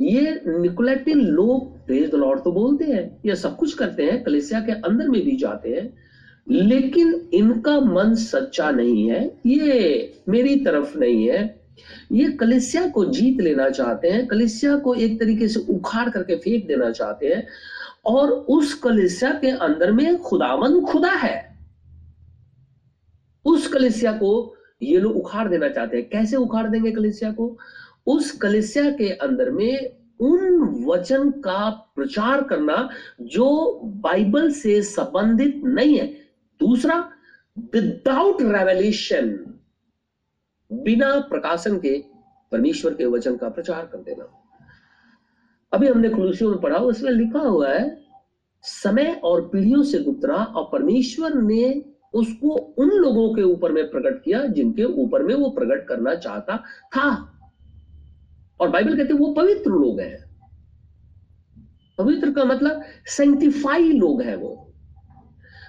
ये 0.01 0.41
निकोलेटिन 0.47 1.21
लोग 1.21 1.77
द 1.87 2.11
लॉर्ड 2.13 2.43
तो 2.43 2.51
बोलते 2.51 2.85
हैं, 2.85 3.21
ये 3.25 3.35
सब 3.35 3.55
कुछ 3.55 3.73
करते 3.73 4.03
हैं, 4.03 4.23
कलिसिया 4.23 4.59
के 4.59 4.71
अंदर 4.71 5.07
में 5.07 5.21
भी 5.21 5.35
जाते 5.35 5.69
हैं। 5.69 6.08
लेकिन 6.51 7.29
इनका 7.33 7.79
मन 7.79 8.15
सच्चा 8.15 8.71
नहीं 8.71 9.09
है, 9.09 9.39
ये 9.45 10.21
मेरी 10.29 10.55
तरफ़ 10.55 10.97
नहीं 10.97 11.29
है। 11.29 11.59
ये 12.11 12.31
कलिसिया 12.31 12.87
को 12.87 13.05
जीत 13.05 13.41
लेना 13.41 13.69
चाहते 13.69 14.07
हैं, 14.07 14.27
कलिसिया 14.27 14.75
को 14.75 14.93
एक 14.95 15.19
तरीके 15.19 15.47
से 15.47 15.59
उखाड़ 15.59 16.09
करके 16.09 16.35
फेंक 16.35 16.67
देना 16.67 16.91
चाहते 16.91 17.27
हैं, 17.27 17.47
और 18.05 18.31
उस 18.31 18.73
कलिसिया 18.73 19.31
के 19.31 19.47
अंदर 19.47 19.91
में 19.91 20.17
खुदावन 20.17 20.81
खुदा 20.81 21.11
है। 21.11 21.59
उस 23.45 23.67
कलिसिया 23.67 24.11
को 24.11 24.55
ये 24.83 24.99
लोग 24.99 25.15
उखाड़ 25.15 25.49
देना 25.49 25.69
चाहते 25.69 25.97
हैं। 25.97 26.09
कैसे 26.09 26.35
उखाड़ 26.35 26.67
देंगे 26.67 26.91
कलिसिया 26.91 27.31
को? 27.31 27.57
उस 28.07 28.31
कलिसिया 28.31 28.89
के 28.89 29.09
अंदर 29.09 29.49
में 29.49 29.99
उन 30.19 30.59
वचन 30.87 31.29
का 31.29 31.69
प्रचार 31.69 32.43
करना 32.43 32.89
जो 33.21 33.79
बाइबल 33.83 34.51
से 34.51 34.81
संबंधित 34.81 35.61
नहीं 35.65 35.97
है। 35.97 36.28
दूसरा 36.59 37.11
विदाउट 37.59 38.41
रेवल्यूशन 38.41 39.55
बिना 40.71 41.19
प्रकाशन 41.19 41.79
के 41.79 42.03
परमेश्वर 42.51 42.93
के 42.93 43.05
वचन 43.05 43.37
का 43.37 43.49
प्रचार 43.49 43.85
कर 43.85 43.97
देना। 43.97 44.29
अभी 45.73 45.87
हमने 45.87 46.09
खुलूसियों 46.09 46.51
में 46.51 46.59
पढ़ा, 46.59 46.77
उसमें 46.77 47.11
लिखा 47.11 47.39
हुआ 47.39 47.69
है, 47.69 48.01
समय 48.61 49.21
और 49.23 49.47
पीढ़ियों 49.47 49.83
से 49.83 49.99
गुजरा, 49.99 50.35
और 50.35 50.69
परमेश्वर 50.71 51.33
ने 51.33 51.85
उसको 52.13 52.49
उन 52.49 52.89
लोगों 52.89 53.33
के 53.33 53.41
ऊपर 53.41 53.71
में 53.71 53.91
प्रकट 53.91 54.23
किया, 54.23 54.45
जिनके 54.45 54.83
ऊपर 54.83 55.23
में 55.23 55.35
वो 55.35 55.49
प्रकट 55.49 55.87
करना 55.87 56.15
चाहता 56.15 56.57
था। 56.57 57.35
और 58.59 58.69
बाइबल 58.69 58.97
कहते 58.97 59.13
वो 59.13 59.33
पवित्र 59.33 59.71
लोग 59.71 59.99
हैं। 59.99 60.29
पवित्र 61.97 62.31
का 62.31 62.43
मतलब 62.43 62.81
सेंटिफाई 63.05 63.91
लोग 63.91 64.21
हैं 64.21 64.35
वो। 64.35 64.68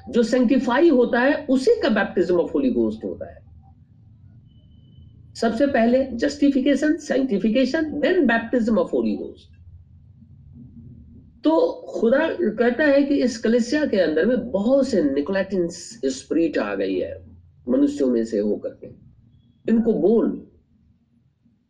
जो 0.09 0.23
सेंटिफाई 0.23 0.88
होता 0.88 1.21
है, 1.21 1.47
उसी 1.47 1.80
का 1.83 1.88
बैप्टिज्म 1.88 2.37
ऑफ़ 2.37 2.52
होली 2.52 2.71
गोस्ट 2.71 3.04
होता 3.04 3.30
है। 3.30 3.38
सबसे 5.35 5.66
पहले 5.66 6.04
justification 6.14 6.97
sanctification 6.97 8.00
then 8.00 8.26
baptism 8.26 8.78
of 8.78 8.90
holy 8.92 9.16
ghost 9.16 9.59
तो 11.45 11.50
खुदा 11.88 12.19
कहता 12.30 12.85
है 12.85 13.02
कि 13.02 13.14
इस 13.14 13.38
कलिसिया 13.38 13.85
के 13.87 13.97
अंदर 13.97 14.26
में 14.26 14.50
बहुत 14.50 14.88
से 14.88 15.02
निकोलेटिन 15.04 15.69
स्प्रिट 15.69 16.59
आ 16.59 16.75
गई 16.75 16.99
है, 16.99 17.14
मनुष्यों 17.69 18.09
में 18.09 18.25
से 18.25 18.38
होकर 18.38 18.76
के। 18.85 18.88
इनको 19.73 19.92
बोल, 19.92 20.47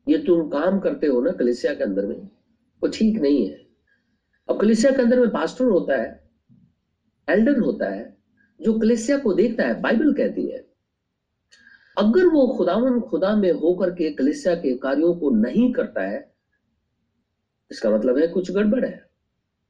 ये 0.08 0.18
तुम 0.18 0.48
काम 0.48 0.78
करते 0.78 1.06
हो 1.06 1.20
ना 1.20 1.30
कलिसिया 1.30 1.74
के 1.74 1.84
अंदर 1.84 2.06
में? 2.06 2.16
वो 2.16 2.88
ठीक 2.88 3.18
नहीं 3.18 3.46
है। 3.48 3.58
अब 4.48 4.60
कलिसिया 4.60 4.92
के 4.92 5.02
अंदर 5.02 5.20
में 5.20 5.30
पास्टर 5.30 5.64
होता 5.64 6.00
है 6.02 6.20
एल्डर 7.28 7.58
होता 7.58 7.90
है 7.90 8.19
जो 8.60 8.78
कलिसिया 8.78 9.18
को 9.18 9.32
देखता 9.32 9.64
है, 9.64 9.80
बाइबल 9.80 10.12
कहती 10.12 10.50
है, 10.50 10.66
अगर 11.98 12.26
वो 12.26 12.46
खुदावन 12.46 13.00
खुदा 13.00 13.36
में 13.36 13.52
होकर 13.52 13.90
के 13.90 14.10
कलिसिया 14.10 14.54
के 14.54 14.76
कार्यों 14.76 15.14
को 15.14 15.30
नहीं 15.30 15.72
करता 15.72 16.02
है, 16.02 16.32
इसका 17.70 17.90
मतलब 17.90 18.18
है 18.18 18.26
कुछ 18.26 18.50
गड़बड़ 18.50 18.84
है। 18.84 19.06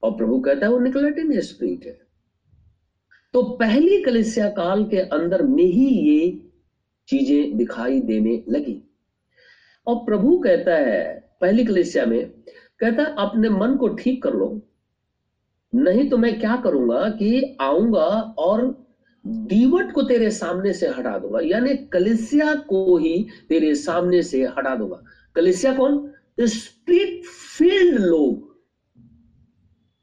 और 0.03 0.17
प्रभु 0.17 0.41
कहता 0.41 0.67
है, 0.67 0.73
वो 0.73 0.79
निकलेटिन 0.79 1.41
स्प्रिट 1.41 1.87
है। 1.87 1.99
तो 3.33 3.43
पहली 3.43 4.03
कलिसिया 4.03 4.49
काल 4.49 4.85
के 4.85 4.97
अंदर 4.97 5.43
में 5.43 5.65
ही 5.65 5.89
ये 5.89 6.51
चीज़ें 7.09 7.57
दिखाई 7.57 8.01
देने 8.01 8.45
लगी। 8.49 8.83
और 9.87 9.97
प्रभु 9.97 10.39
कहता 10.39 10.75
है, 10.75 11.31
पहली 11.41 11.65
कलिसिया 11.65 12.07
में, 12.07 12.31
कहता 12.81 13.03
है, 13.03 13.15
अपने 13.19 13.49
मन 13.49 13.77
को 13.77 13.89
ठीक 13.89 14.23
कर 14.23 14.35
लो 14.35 14.63
नहीं 15.73 16.09
तो 16.11 16.17
मैं 16.17 16.39
क्या 16.41 16.57
करूँगा 16.57 17.09
कि 17.09 17.57
आऊँगा 17.61 18.07
और 18.39 18.63
दीवट 19.25 19.93
को 19.93 20.03
तेरे 20.03 20.31
सामने 20.31 20.73
से 20.73 20.89
हटा 20.89 21.17
दूँगा। 21.19 21.41
यानी 21.41 21.75
कलिसिया 21.93 22.55
को 22.55 22.97
ही 22.97 23.27
तेरे 23.49 23.75
सामने 23.75 24.23
से 24.23 24.43
हटा 24.59 24.75
दूँगा। 24.77 25.03
कलिसिया 25.37 25.73
कौन? 25.75 26.11
स्प्रिट 26.41 27.25
फ़ील्ड 27.27 27.99
लोग। 27.99 28.49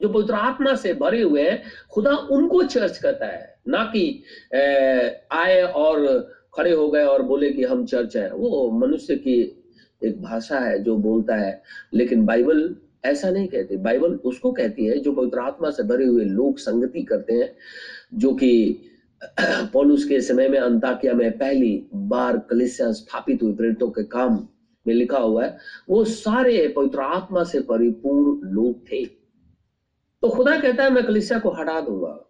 जो 0.01 0.09
पवित्र 0.09 0.33
आत्मा 0.33 0.75
से 0.75 0.93
भरे 0.93 1.21
हुए 1.21 1.41
हैं, 1.41 1.61
खुदा 1.91 2.15
उनको 2.15 2.63
चर्च 2.63 2.97
करता 2.97 3.25
है। 3.25 3.55
ना 3.67 3.83
कि 3.95 4.23
आए 5.31 5.61
और 5.61 6.05
खड़े 6.55 6.71
हो 6.71 6.89
गए 6.91 7.03
और 7.03 7.21
बोले 7.21 7.51
कि 7.51 7.63
हम 7.63 7.85
चर्च 7.85 8.15
है। 8.17 8.31
वो 8.33 8.69
मनुष्य 8.71 9.15
की 9.15 9.39
एक 10.03 10.21
भाषा 10.21 10.59
है 10.59 10.83
जो 10.83 10.95
बोलता 10.97 11.35
है। 11.35 11.61
लेकिन 11.93 12.25
बाइबल 12.25 12.75
ऐसा 13.07 13.29
नहीं 13.29 13.47
कहती। 13.47 13.77
बाइबल 13.77 14.13
उसको 14.13 14.51
कहती 14.51 14.85
है 14.85 14.99
जो 14.99 15.11
पवित्र 15.11 15.39
आत्मा 15.39 15.69
से 15.69 15.83
भरे 15.83 16.05
हुए 16.05 16.25
लोग 16.25 16.57
संगति 16.57 17.03
करते 17.03 17.33
हैं, 17.33 17.55
जो 18.13 18.33
कि 18.33 18.81
पौलुस 19.73 20.05
के 20.05 20.21
समय 20.21 20.49
में 20.49 20.59
अंताकिया 20.59 21.13
में 21.13 21.37
पहली 21.37 21.87
बार 21.95 22.37
कलिसिया 22.37 22.91
स्थापित 22.91 23.43
हुई, 23.43 23.53
प्रेरितों 23.53 23.89
के 23.89 24.03
काम 24.03 24.47
में 24.87 24.93
लिखा 24.93 25.17
हुआ 25.17 25.45
है, 25.45 25.57
वो 25.89 26.03
सारे 26.03 26.73
पवित्र 26.75 26.99
आत्मा 26.99 27.43
से 27.43 27.59
परिपूर्ण 27.59 28.49
लोग 28.49 28.91
थे। 28.91 29.05
तो 30.21 30.29
खुदा 30.29 30.59
कहता 30.59 30.83
है, 30.83 30.89
मैं 30.89 31.03
कलिसिया 31.03 31.39
को 31.39 31.49
हटा 31.49 31.81
दूँगा। 31.81 32.23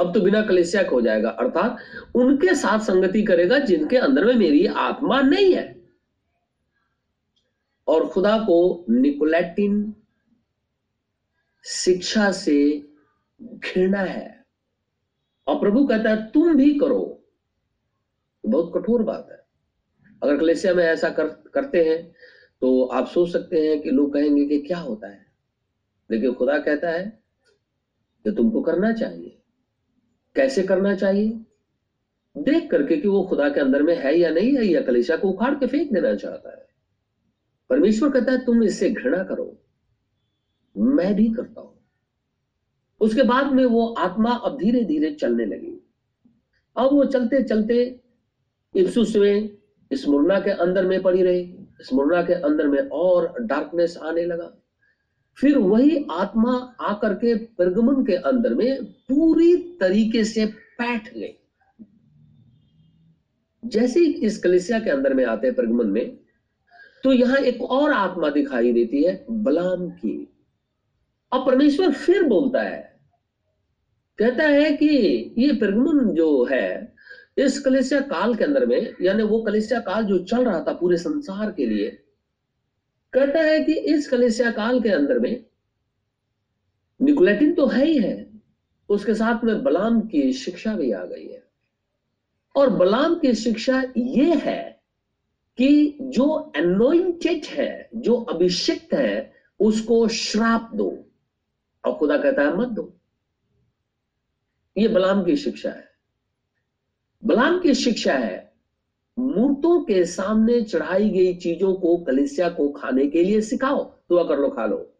अब 0.00 0.14
तो 0.14 0.20
बिना 0.20 0.42
कलिसिया 0.42 0.84
हो 0.92 1.00
जाएगा। 1.00 1.28
अर्थात 1.28 1.76
उनके 2.14 2.54
साथ 2.54 2.78
संगति 2.78 3.22
करेगा 3.22 3.58
जिनके 3.58 3.96
अंदर 3.96 4.24
में 4.24 4.34
मेरी 4.34 4.66
आत्मा 4.66 5.20
नहीं 5.20 5.54
है। 5.54 5.77
और 7.88 8.08
खुदा 8.08 8.38
को 8.38 8.84
निकोलेटिन 8.90 9.94
शिक्षा 11.64 12.32
से 12.32 12.88
घृणा 13.42 14.00
है। 14.00 14.44
और 15.46 15.60
प्रभु 15.60 15.86
कहता 15.86 16.10
है 16.10 16.30
तुम 16.30 16.56
भी 16.56 16.78
करो। 16.78 17.24
बहुत 18.46 18.72
कठोर 18.74 19.02
बात 19.02 19.28
है। 19.30 19.46
अगर 20.22 20.36
कलेसिया 20.36 20.74
में 20.74 20.84
ऐसा 20.84 21.10
कर, 21.10 21.26
करते 21.26 21.84
हैं 21.84 22.12
तो 22.60 22.84
आप 22.84 23.06
सोच 23.06 23.30
सकते 23.30 23.68
हैं 23.68 23.82
कि 23.82 23.90
लोग 23.90 24.14
कहेंगे 24.14 24.46
कि 24.46 24.66
क्या 24.66 24.78
होता 24.78 25.08
है। 25.08 25.26
लेकिन 26.10 26.32
खुदा 26.32 26.58
कहता 26.58 26.90
है 26.90 27.22
कि 28.24 28.32
तुमको 28.32 28.60
करना 28.60 28.92
चाहिए। 28.92 29.42
कैसे 30.34 30.62
करना 30.62 30.94
चाहिए? 30.94 31.44
देख 32.38 32.70
करके 32.70 32.96
कि 32.96 33.08
वो 33.08 33.22
खुदा 33.22 33.48
के 33.48 33.60
अंदर 33.60 33.82
में 33.82 33.96
है 33.96 34.18
या 34.18 34.30
नहीं 34.30 34.56
है 34.56 34.64
या 34.64 34.80
कलेशा 34.80 35.16
को 35.16 35.28
उखाड़ 35.28 35.54
के 35.54 35.66
फेंक 35.66 35.92
देना 35.92 36.14
चाहता 36.14 36.50
है। 36.50 36.67
परमेश्वर 37.70 38.10
कहता 38.10 38.32
है, 38.32 38.44
तुम 38.44 38.62
इससे 38.62 38.90
घृणा 38.90 39.22
करो। 39.24 39.58
मैं 40.76 41.14
भी 41.14 41.28
करता 41.28 41.60
हूँ। 41.60 41.74
उसके 43.00 43.22
बाद 43.22 43.52
में 43.52 43.64
वो 43.64 43.86
आत्मा 43.86 44.30
अब 44.30 44.58
धीरे 44.58 44.84
धीरे 44.84 45.14
चलने 45.14 45.44
लगी। 45.44 45.84
अब 46.76 46.92
वो 46.92 47.04
चलते 47.04 47.42
चलते 47.42 48.00
इफ्सुस 48.76 49.16
में 49.16 49.58
स्मुरना 49.92 50.40
के 50.40 50.50
अंदर 50.50 50.86
में 50.86 51.02
पड़ी 51.02 51.22
रही। 51.22 51.68
स्मुरना 51.80 52.22
के 52.22 52.32
अंदर 52.32 52.68
में 52.68 52.78
और 52.78 53.34
डार्कनेस 53.40 53.96
आने 53.96 54.24
लगा। 54.24 54.52
फिर 55.40 55.58
वही 55.58 56.06
आत्मा 56.10 56.76
आकर 56.80 57.14
के 57.14 57.34
प्रगमन 57.34 58.04
के 58.04 58.14
अंदर 58.14 58.54
में 58.54 58.84
पूरी 58.84 59.56
तरीके 59.80 60.24
से 60.24 60.46
बैठ 60.46 61.14
गई। 61.14 61.38
जैसे 63.64 64.04
इस 64.04 64.38
कलिसिया 64.38 64.80
के 64.80 64.90
अंदर 64.90 65.14
में 65.14 65.24
आते 65.24 65.50
प्रगमन 65.50 65.86
में 65.86 66.18
तो 67.04 67.12
यहाँ 67.12 67.36
एक 67.36 67.62
और 67.62 67.92
आत्मा 67.92 68.30
दिखाई 68.30 68.72
देती 68.72 69.02
है 69.04 69.24
बलाम 69.30 69.88
की। 69.90 70.34
अब 71.32 71.46
परमेश्वर 71.46 71.92
फिर 71.92 72.22
बोलता 72.22 72.62
है, 72.62 73.00
कहता 74.18 74.44
है 74.44 74.70
कि 74.72 75.34
ये 75.38 75.52
प्रगमन 75.52 76.14
जो 76.14 76.44
है, 76.44 76.94
इस 77.38 77.58
कलिसिया 77.60 78.00
काल 78.00 78.34
के 78.34 78.44
अंदर 78.44 78.66
में, 78.66 78.94
यानी 79.02 79.22
वो 79.22 79.42
कलिसिया 79.42 79.80
काल 79.80 80.04
जो 80.04 80.18
चल 80.18 80.44
रहा 80.44 80.60
था 80.60 80.72
पूरे 80.72 80.96
संसार 80.96 81.52
के 81.52 81.66
लिए, 81.66 81.90
कहता 83.12 83.40
है 83.40 83.60
कि 83.64 83.72
इस 83.72 84.08
कलिसिया 84.08 84.50
काल 84.50 84.80
के 84.80 84.88
अंदर 84.88 85.18
में, 85.18 85.44
निकोलेटिन 87.00 87.54
तो 87.54 87.66
है 87.66 87.84
ही 87.86 87.98
है, 87.98 88.26
उसके 88.88 89.14
साथ 89.14 89.44
में 89.44 89.62
बलाम 89.62 90.00
की 90.00 90.32
शिक्षा 90.32 90.74
भी 90.76 90.90
आ 90.92 91.04
गई 91.04 91.26
है। 91.26 91.42
और 92.54 92.70
बलाम 92.70 93.14
की 93.14 93.34
शिक्षा 93.34 93.82
ये 93.96 94.34
है 94.34 94.77
कि 95.58 95.98
जो 96.00 96.52
एनोइंटेड 96.56 97.44
है, 97.44 97.90
जो 97.94 98.14
अभिषिक्त 98.14 98.94
है, 98.94 99.32
उसको 99.60 100.08
श्राप 100.08 100.70
दो 100.74 101.04
और 101.84 101.94
खुदा 101.94 102.18
कहता 102.18 102.42
है, 102.42 102.56
मत 102.56 102.68
दो. 102.68 102.94
ये 104.78 104.88
बलाम 104.88 105.24
की 105.24 105.36
शिक्षा 105.36 105.70
है। 105.70 105.88
बलाम 107.24 107.60
की 107.60 107.74
शिक्षा 107.74 108.14
है, 108.14 108.54
मूर्तों 109.18 109.84
के 109.84 110.04
सामने 110.04 110.62
चढ़ाई 110.62 111.10
गई 111.10 111.34
चीज़ों 111.36 111.74
को 111.74 111.96
कलिसिया 111.96 112.48
को 112.48 112.68
खाने 112.68 113.06
के 113.06 113.22
लिए 113.24 113.40
सिखाओ, 113.40 113.84
दुआ 114.08 114.24
कर 114.24 114.38
लो, 114.38 114.48
खा 114.48 114.66
लो। 114.66 114.94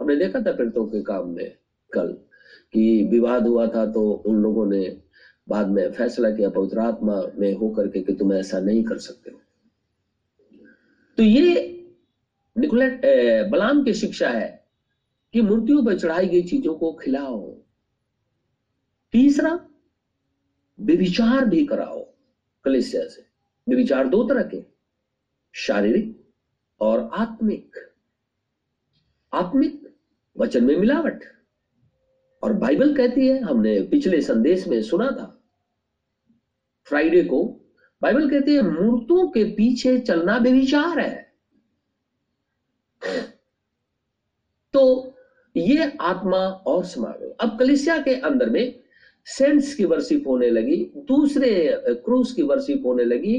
हमने 0.00 0.16
देखा 0.16 0.40
था 0.40 0.52
पीड़ितों 0.52 0.86
के 0.86 1.02
काम 1.02 1.28
में 1.28 1.56
कल 1.92 2.08
कि 2.72 3.08
विवाद 3.10 3.46
हुआ 3.46 3.66
था 3.66 3.92
तो 3.92 4.12
उन 4.12 4.36
लोगों 4.36 4.66
ने 4.66 5.02
बाद 5.48 5.68
में 5.68 5.90
फैसला 5.92 6.30
किया 6.30 6.48
पवित्र 6.50 6.78
आत्मा 6.78 7.20
में 7.34 7.52
होकर 7.54 7.88
के 7.88 8.02
कि 8.02 8.12
तुम 8.12 8.32
ऐसा 8.32 8.60
नहीं 8.60 8.84
कर 8.84 8.98
सकते 8.98 9.30
हो। 9.30 9.40
तो 11.16 11.22
ये 11.22 11.72
निकोलेट 12.56 13.00
बलाम 13.50 13.84
की 13.84 13.94
शिक्षा 13.94 14.30
है 14.30 14.66
कि 15.32 15.42
मूर्तियों 15.42 15.84
पर 15.84 15.98
चढ़ाई 15.98 16.28
गई 16.28 16.42
चीज़ों 16.42 16.74
को 16.74 16.92
खिलाओ। 16.92 17.54
तीसरा, 19.12 19.58
व्यभिचार 20.80 21.44
भी 21.44 21.64
कराओ 21.66 22.04
कलिसिया 22.64 23.06
से। 23.08 23.24
व्यभिचार 23.68 24.08
दो 24.08 24.22
तरह 24.24 24.42
के, 24.42 24.62
शारीरिक 25.54 26.24
और 26.80 27.10
आत्मिक। 27.14 27.76
आत्मिक 29.32 29.82
वचन 30.36 30.64
में 30.64 30.76
मिलावट। 30.76 31.24
और 32.42 32.52
बाइबल 32.52 32.94
कहती 32.96 33.26
है, 33.28 33.38
हमने 33.40 33.80
पिछले 33.82 34.20
संदेश 34.22 34.66
में 34.68 34.80
सुना 34.82 35.10
था 35.10 35.35
फ्राइडे 36.86 37.22
को 37.24 37.44
बाइबल 38.02 38.28
कहती 38.30 38.54
है, 38.54 38.62
मूर्तों 38.62 39.26
के 39.28 39.44
पीछे 39.52 39.98
चलना 39.98 40.38
बेविचार 40.38 40.98
है। 41.00 41.26
तो 44.74 45.14
ये 45.54 45.92
आत्मा 46.00 46.38
और 46.38 46.84
समावेश 46.84 47.30
अब 47.40 47.58
कलिसिया 47.58 47.98
के 47.98 48.14
अंदर 48.20 48.50
में 48.50 48.74
सेंट्स 49.26 49.74
की 49.74 49.84
वर्शिप 49.84 50.24
होने 50.26 50.50
लगी, 50.50 50.76
दूसरे 50.98 51.48
क्रूस 52.04 52.32
की 52.32 52.42
वर्शिप 52.42 52.82
होने 52.86 53.04
लगी 53.04 53.38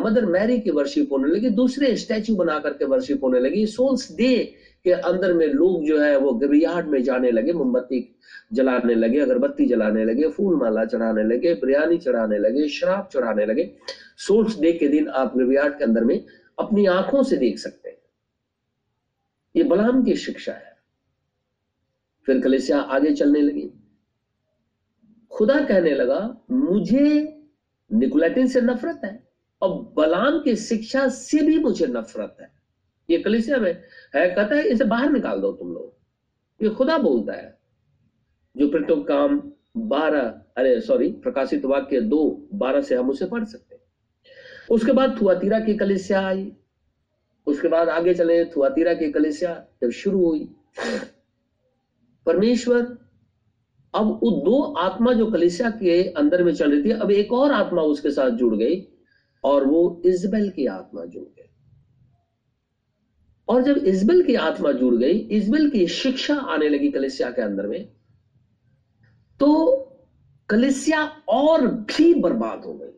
मदर 0.00 0.24
मैरी 0.26 0.58
की 0.60 0.70
वर्शिप 0.70 1.12
होने 1.12 1.30
लगी, 1.30 1.50
दूसरे 1.50 1.94
स्टैचू 1.96 2.34
बना 2.36 2.58
करके 2.58 2.84
वर्शिप 2.84 3.24
होने 3.24 3.40
लगी, 3.40 3.66
सोल्स 3.66 4.10
डे 4.12 4.52
के 4.84 4.90
अंदर 4.90 5.32
में 5.32 5.46
लोग 5.46 5.84
जो 5.84 6.00
है 6.00 6.18
वो 6.18 6.32
ग्रेवयार्ड 6.32 6.86
में 6.86 7.02
जाने 7.02 7.30
लगे, 7.30 7.52
मोमबत्ती 7.52 8.16
जलाने 8.52 8.94
लगे, 8.94 9.20
अगरबत्ती 9.20 9.66
जलाने 9.66 10.04
लगे, 10.04 10.28
फूल 10.28 10.56
माला 10.56 10.84
चढ़ाने 10.84 11.24
लगे, 11.24 11.54
बिरयानी 11.54 11.98
चढ़ाने 11.98 12.38
लगे, 12.38 12.68
शराब 12.68 13.08
चढ़ाने 13.12 13.46
लगे। 13.46 13.76
सोल्स 14.18 14.60
डे 14.60 14.72
के 14.72 14.88
दिन 14.88 15.08
आप 15.08 15.36
ग्रेवयार्ड 15.36 15.78
के 15.78 15.84
अंदर 15.84 16.04
में 16.04 16.26
अपनी 16.58 16.86
आँखों 16.86 17.22
से 17.22 17.36
देख 17.36 17.58
सकते 17.58 17.88
हैं। 17.88 17.96
ये 19.56 19.62
बलाम 19.62 20.04
की 20.04 20.16
शिक्षा 20.16 20.52
है। 20.52 20.76
फिर 22.26 22.40
कलेसिया 22.40 22.78
आगे 22.78 23.14
चलने 23.14 23.40
लगी। 23.40 23.70
खुदा 25.30 25.64
कहने 25.64 25.90
लगा, 25.90 26.44
मुझे 26.50 27.36
निकोलेटिन 27.92 28.46
से 28.46 28.60
नफरत 28.60 29.00
है 29.04 29.28
और 29.62 29.94
बलाम 29.96 30.38
की 30.38 30.56
शिक्षा 30.56 31.08
से 31.08 31.42
भी 31.42 31.58
मुझे 31.58 31.86
नफरत 31.86 32.36
है। 32.40 32.59
ये 33.10 33.18
कलिसिया 33.18 33.58
में 33.58 33.82
है, 34.16 34.34
कहता 34.34 34.54
है, 34.54 34.68
इसे 34.68 34.84
बाहर 34.84 35.10
निकाल 35.10 35.40
दो 35.40 35.52
तुम 35.52 35.72
लोग। 35.72 35.94
ये 36.64 36.68
खुदा 36.68 36.98
बोलता 36.98 37.32
है। 37.32 37.58
जो 38.56 38.68
प्रतो 38.68 38.96
काम 38.96 39.52
बारह, 39.76 40.42
अरे 40.56 40.80
सॉरी 40.80 41.08
प्रकाशित 41.08 41.64
वाक्य 41.64 42.00
दो, 42.00 42.48
बारह 42.54 42.80
से 42.80 42.94
हम 42.94 43.10
उसे 43.10 43.26
पढ़ 43.26 43.44
सकते 43.44 43.74
हैं। 43.74 43.82
उसके 44.70 44.92
बाद 44.92 45.18
थुआतीरा 45.22 45.60
की 45.60 45.74
कलिसिया 45.74 46.26
आई। 46.26 46.52
उसके 47.46 47.68
बाद 47.68 47.88
आगे 47.88 48.14
चले, 48.14 48.44
थुआतीरा 48.44 48.94
की 48.94 49.12
कलिसिया 49.12 49.66
जब 49.82 49.90
शुरू 49.90 50.26
हुई। 50.26 50.54
परमेश्वर, 52.26 52.80
अब 53.94 54.20
वो 54.22 54.30
दो 54.30 54.62
आत्मा 54.62 55.12
जो 55.12 55.26
कलिसिया 55.26 55.70
के 55.70 56.08
अंदर 56.08 56.44
में 56.44 56.54
चल 56.54 56.70
रही 56.70 56.84
थी, 56.84 56.90
अब 56.90 57.10
एक 57.10 57.32
और 57.32 57.52
आत्मा 57.52 57.82
उसके 57.82 58.10
साथ 58.10 58.30
जुड़ 58.30 58.56
गई, 58.56 58.88
और 59.44 59.64
वो 59.64 60.02
इजबेल 60.06 60.50
की 60.50 60.66
आत्मा 60.66 61.04
जुड़ 61.04 61.24
गई। 61.24 61.39
और 63.50 63.62
जब 63.62 63.78
इजबेल 63.86 64.22
की 64.22 64.34
आत्मा 64.40 64.72
जुड़ 64.72 64.94
गई 64.94 65.18
इजबेल 65.36 65.68
की 65.70 65.86
शिक्षा 65.88 66.34
आने 66.54 66.68
लगी 66.68 66.90
कलिसिया 66.90 67.30
के 67.30 67.42
अंदर 67.42 67.66
में 67.66 67.84
तो 69.40 69.48
कलिसिया 70.48 71.04
और 71.28 71.66
भी 71.66 72.12
बर्बाद 72.14 72.64
हो 72.64 72.74
गई। 72.74 72.92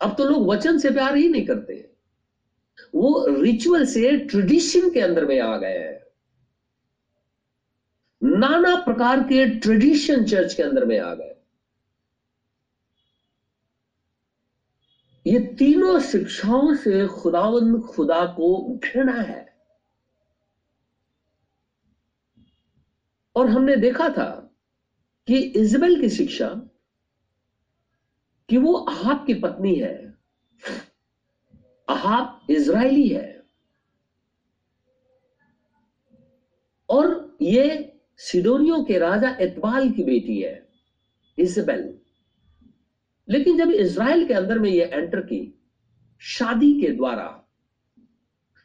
अब 0.00 0.14
तो 0.18 0.24
लोग 0.24 0.48
वचन 0.48 0.78
से 0.78 0.90
प्यार 0.90 1.16
ही 1.16 1.28
नहीं 1.28 1.46
करते 1.46 1.74
वो 2.94 3.26
रिचुअल 3.42 3.84
से 3.86 4.16
ट्रेडिशन 4.26 4.90
के 4.90 5.00
अंदर 5.00 5.24
में 5.26 5.38
आ 5.40 5.56
गए 5.56 5.78
हैं। 5.78 5.98
नाना 8.22 8.74
प्रकार 8.76 9.22
के 9.22 9.44
ट्रेडिशन 9.58 10.24
चर्च 10.24 10.54
के 10.54 10.62
अंदर 10.62 10.84
में 10.84 10.98
आ 10.98 11.14
गए। 11.14 11.34
ये 15.28 15.38
तीनों 15.38 15.98
शिक्षाओं 16.00 16.74
से 16.74 17.06
खुदावंद 17.06 17.80
खुदा 17.84 18.24
को 18.26 18.78
घृणा 18.84 19.12
है। 19.12 19.46
और 23.36 23.48
हमने 23.48 23.76
देखा 23.76 24.08
था 24.08 24.30
कि 25.28 25.38
इजबेल 25.38 26.00
की 26.00 26.08
शिक्षा 26.08 26.48
कि 28.48 28.56
वो 28.56 28.72
अहाब 28.72 29.26
की 29.26 29.34
पत्नी 29.34 29.74
है, 29.74 29.94
अहाब 31.88 32.40
इज़राइली 32.50 33.08
है। 33.08 33.44
और 36.88 37.36
ये 37.42 37.94
सिडोनियों 38.16 38.84
के 38.84 38.98
राजा 38.98 39.36
एतबाल 39.40 39.90
की 39.90 40.04
बेटी 40.04 40.40
है 40.42 40.68
इजबेल 41.38 41.98
लेकिन 43.28 43.58
जब 43.58 43.70
इसराइल 43.70 44.26
के 44.28 44.34
अंदर 44.34 44.58
में 44.58 44.70
ये 44.70 44.84
एंटर 44.84 45.20
की, 45.20 45.54
शादी 46.18 46.80
के 46.80 46.88
द्वारा 46.88 47.44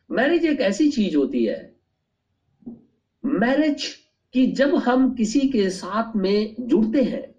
मैरिज 0.09 0.45
एक 0.45 0.61
ऐसी 0.61 0.89
चीज़ 0.91 1.17
होती 1.17 1.45
है 1.45 1.75
मैरिज 3.25 3.85
कि 4.33 4.45
जब 4.51 4.75
हम 4.75 5.13
किसी 5.15 5.39
के 5.39 5.69
साथ 5.69 6.15
में 6.15 6.55
जुड़ते 6.59 7.03
हैं 7.03 7.35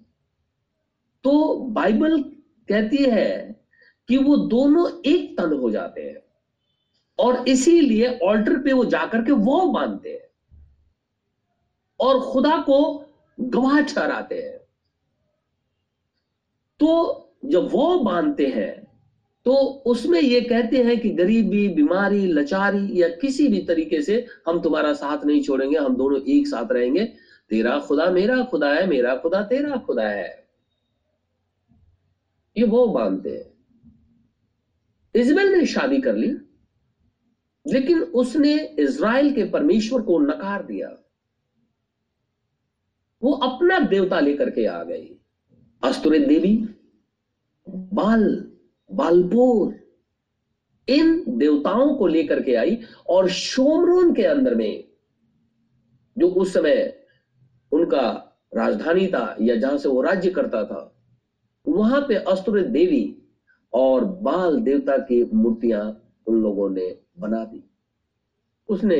तो 1.24 1.54
बाइबल 1.70 2.22
कहती 2.68 3.04
है 3.04 3.60
कि 4.08 4.16
वो 4.16 4.36
दोनों 4.36 4.88
एक 5.06 5.36
तन 5.38 5.52
हो 5.52 5.70
जाते 5.70 6.02
हैं 6.02 6.22
और 7.18 7.48
इसीलिए 7.48 8.18
ऑल्टर 8.18 8.58
पे 8.62 8.72
वो 8.72 8.84
जाकर 8.84 9.24
के 9.24 9.32
वो 9.32 9.60
बांधते 9.72 10.10
हैं 10.10 10.28
और 12.00 12.20
खुदा 12.20 12.56
को 12.56 13.06
गवाह 13.40 13.80
ठहराते 13.80 14.42
हैं। 14.42 14.63
तो 16.84 17.36
जब 17.44 17.68
वो 17.70 17.98
बांधते 17.98 18.46
हैं 18.46 18.84
तो 19.46 19.54
उसमें 19.86 20.20
ये 20.20 20.40
कहते 20.40 20.82
हैं 20.82 21.00
कि 21.00 21.10
गरीबी, 21.10 21.68
बीमारी, 21.68 22.26
लचारी 22.26 23.02
या 23.02 23.08
किसी 23.08 23.48
भी 23.48 23.60
तरीके 23.62 24.02
से 24.02 24.26
हम 24.48 24.62
तुम्हारा 24.62 24.92
साथ 24.92 25.24
नहीं 25.24 25.42
छोड़ेंगे, 25.42 25.76
हम 25.76 25.96
दोनों 25.96 26.20
एक 26.20 26.46
साथ 26.46 26.72
रहेंगे। 26.72 27.04
तेरा 27.50 27.78
खुदा 27.78 28.10
मेरा 28.10 28.44
खुदा 28.44 28.72
है, 28.74 28.86
मेरा 28.86 29.16
खुदा 29.16 29.42
तेरा 29.42 29.76
खुदा 29.76 30.08
है। 30.08 30.48
ये 32.58 32.64
वो 32.64 32.86
बांधते 32.86 33.30
हैं। 33.30 33.52
इजबेल 35.14 35.48
ने 35.48 35.66
शादी 35.66 36.00
कर 36.00 36.16
ली, 36.16 36.30
लेकिन 37.66 38.00
उसने 38.00 38.54
इज़राइल 38.78 39.34
के 39.34 39.44
परमेश्वर 39.44 40.02
को 40.02 40.18
नकार 40.18 40.62
दिया। 40.62 40.88
वो 43.22 43.32
अपना 43.32 43.78
देवता 43.78 44.20
लेकर 44.20 44.50
के 44.50 44.66
आ 44.66 44.82
गई। 44.84 45.16
अस्तुरे 45.82 46.18
देवी 46.18 46.63
बाल 47.94 48.24
बालपुर 48.90 49.74
इन 50.88 51.22
देवताओं 51.28 51.94
को 51.96 52.06
लेकर 52.06 52.42
के 52.42 52.54
आई 52.54 52.78
और 53.08 53.28
शोमरोन 53.28 54.14
के 54.14 54.24
अंदर 54.24 54.54
में, 54.54 54.84
जो 56.16 56.28
उस 56.28 56.52
समय 56.54 57.00
उनका 57.72 58.02
राजधानी 58.54 59.06
था 59.06 59.36
या 59.40 59.56
जहाँ 59.56 59.78
से 59.78 59.88
वो 59.88 60.02
राज्य 60.02 60.30
करता 60.30 60.64
था, 60.64 60.90
वहाँ 61.66 62.00
पे 62.00 62.14
अस्त्र 62.14 62.62
देवी 62.62 63.16
और 63.72 64.04
बाल 64.04 64.60
देवता 64.60 64.96
की 64.98 65.22
मूर्तियाँ 65.24 65.84
उन 66.26 66.42
लोगों 66.42 66.68
ने 66.70 66.96
बना 67.18 67.44
दी। 67.44 67.64
उसने 68.68 68.98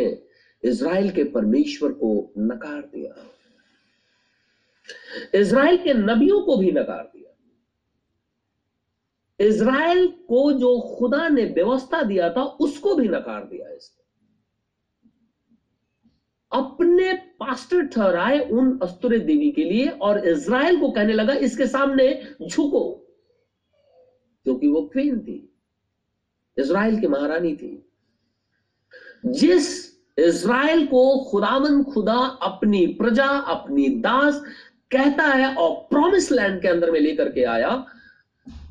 इज़राइल 0.62 1.10
के 1.10 1.24
परमेश्वर 1.24 1.92
को 1.92 2.32
नकार 2.38 2.80
दिया। 2.94 3.14
इज़राइल 5.38 5.76
के 5.76 5.94
नबियों 5.94 6.40
को 6.40 6.56
भी 6.56 6.70
नकार 6.72 7.02
दिया। 7.04 7.33
इज़राइल 9.44 10.06
को 10.06 10.52
जो 10.52 10.96
खुदा 10.98 11.28
ने 11.28 11.44
व्यवस्था 11.44 12.02
दिया 12.02 12.30
था, 12.30 12.42
उसको 12.42 12.94
भी 12.94 13.08
नकार 13.08 13.44
दिया 13.44 13.68
इसने। 13.68 14.04
अपने 16.60 17.12
पास्टर 17.12 17.82
ठहराए 17.82 18.38
उन 18.50 18.78
अस्त्र 18.82 19.18
देवी 19.18 19.50
के 19.50 19.64
लिए 19.64 19.88
और 19.88 20.28
इज़राइल 20.28 20.80
को 20.80 20.90
कहने 20.90 21.12
लगा, 21.12 21.32
इसके 21.32 21.66
सामने 21.66 22.22
झुको। 22.50 22.94
क्योंकि 24.44 24.68
वो 24.68 24.82
क्वीन 24.82 25.20
थी। 25.20 25.56
इज़राइल 26.58 27.00
की 27.00 27.06
महारानी 27.06 27.56
थी। 27.56 27.90
जिस 29.26 29.94
इज़राइल 30.18 30.86
को 30.86 31.24
खुदावन 31.30 31.84
खुदा 31.84 32.18
अपनी 32.42 32.86
प्रजा, 32.86 33.26
अपनी 33.26 33.88
दास 33.88 34.42
कहता 34.90 35.22
है 35.22 35.54
और 35.54 35.86
प्रॉमिस 35.90 36.32
लैंड 36.32 36.62
के 36.62 36.68
अंदर 36.68 36.90
में 36.90 37.00
लेकर 37.00 37.32
के 37.32 37.44
आया 37.44 37.86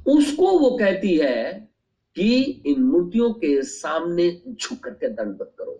उसको 0.07 0.59
वो 0.59 0.77
कहती 0.77 1.17
है 1.17 1.69
कि 2.15 2.41
इन 2.41 2.81
मूर्तियों 2.83 3.33
के 3.33 3.61
सामने 3.61 4.41
झुक 4.47 4.79
करके 4.79 5.09
दंडवत 5.09 5.55
करो। 5.59 5.79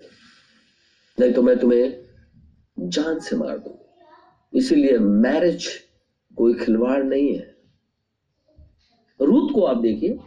नहीं 1.20 1.34
तो 1.34 1.42
मैं 1.42 1.60
तुम्हें 1.60 2.06
जान 2.80 3.20
से 3.20 3.36
मार 3.36 3.58
दू 3.58 3.80
इसीलिए 4.54 4.98
मैरिज 4.98 5.68
कोई 6.38 6.54
खिलवाड़ 6.54 7.04
नहीं 7.04 7.36
है। 7.36 7.56
रूथ 9.22 9.54
को 9.54 9.64
आप 9.64 9.78
देखिए। 9.78 10.20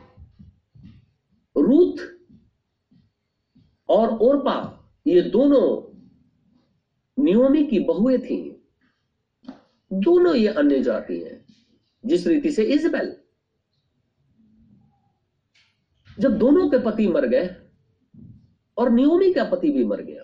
रूथ 1.56 1.96
और 3.88 4.08
ओरपा, 4.08 4.88
ये 5.06 5.22
दोनों 5.22 5.96
नियोमी 7.24 7.64
की 7.64 7.78
बहुएँ 7.80 8.18
थी। 8.18 8.66
दोनों 9.92 10.34
ये 10.34 10.48
अन्य 10.48 10.80
जाति 10.80 11.20
हैं, 11.20 11.44
जिस 12.06 12.26
रीति 12.26 12.50
से 12.52 12.64
इजबेल 12.64 13.16
जब 16.18 16.36
दोनों 16.38 16.68
के 16.70 16.78
पति 16.80 17.06
मर 17.08 17.26
गए 17.26 17.48
और 18.76 18.90
नियोमी 18.90 19.32
का 19.32 19.44
पति 19.44 19.70
भी 19.70 19.84
मर 19.84 20.02
गया 20.02 20.22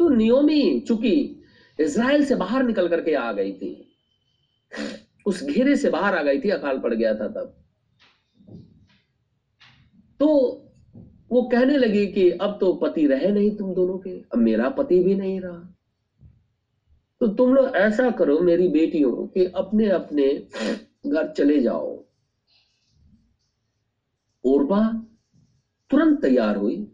तो 0.00 0.08
नियोमी 0.08 0.80
चूँकि 0.80 1.12
इसराइल 1.78 2.24
से 2.24 2.34
बाहर 2.34 2.62
निकल 2.62 2.88
करके 2.88 3.14
आ 3.14 3.30
गई 3.32 3.52
थी, 3.52 3.70
उस 5.26 5.42
घेरे 5.44 5.76
से 5.76 5.90
बाहर 5.90 6.14
आ 6.16 6.22
गई 6.22 6.38
थी, 6.40 6.50
अकाल 6.50 6.78
पड़ 6.78 6.92
गया 6.94 7.14
था 7.14 7.28
तब। 7.28 7.54
तो 10.20 10.26
वो 11.32 11.42
कहने 11.42 11.76
लगी 11.76 12.06
कि 12.06 12.30
अब 12.30 12.56
तो 12.60 12.72
पति 12.74 13.06
रहे 13.06 13.30
नहीं 13.32 13.50
तुम 13.56 13.74
दोनों 13.74 13.98
के, 13.98 14.10
अब 14.10 14.38
मेरा 14.38 14.68
पति 14.70 15.02
भी 15.04 15.14
नहीं 15.14 15.40
रहा। 15.40 15.72
तो 17.20 17.26
तुम 17.28 17.54
लोग 17.54 17.76
ऐसा 17.76 18.10
करो 18.10 18.38
मेरी 18.40 18.68
बेटियों 18.68 19.26
कि 19.26 19.44
अपने 19.56 19.88
अपने 19.90 20.28
घर 21.06 21.32
चले 21.32 21.60
जाओ। 21.60 22.05
ओरबा 24.46 25.06
तुरंत 25.90 26.22
तैयार 26.22 26.56
हुई 26.56 26.92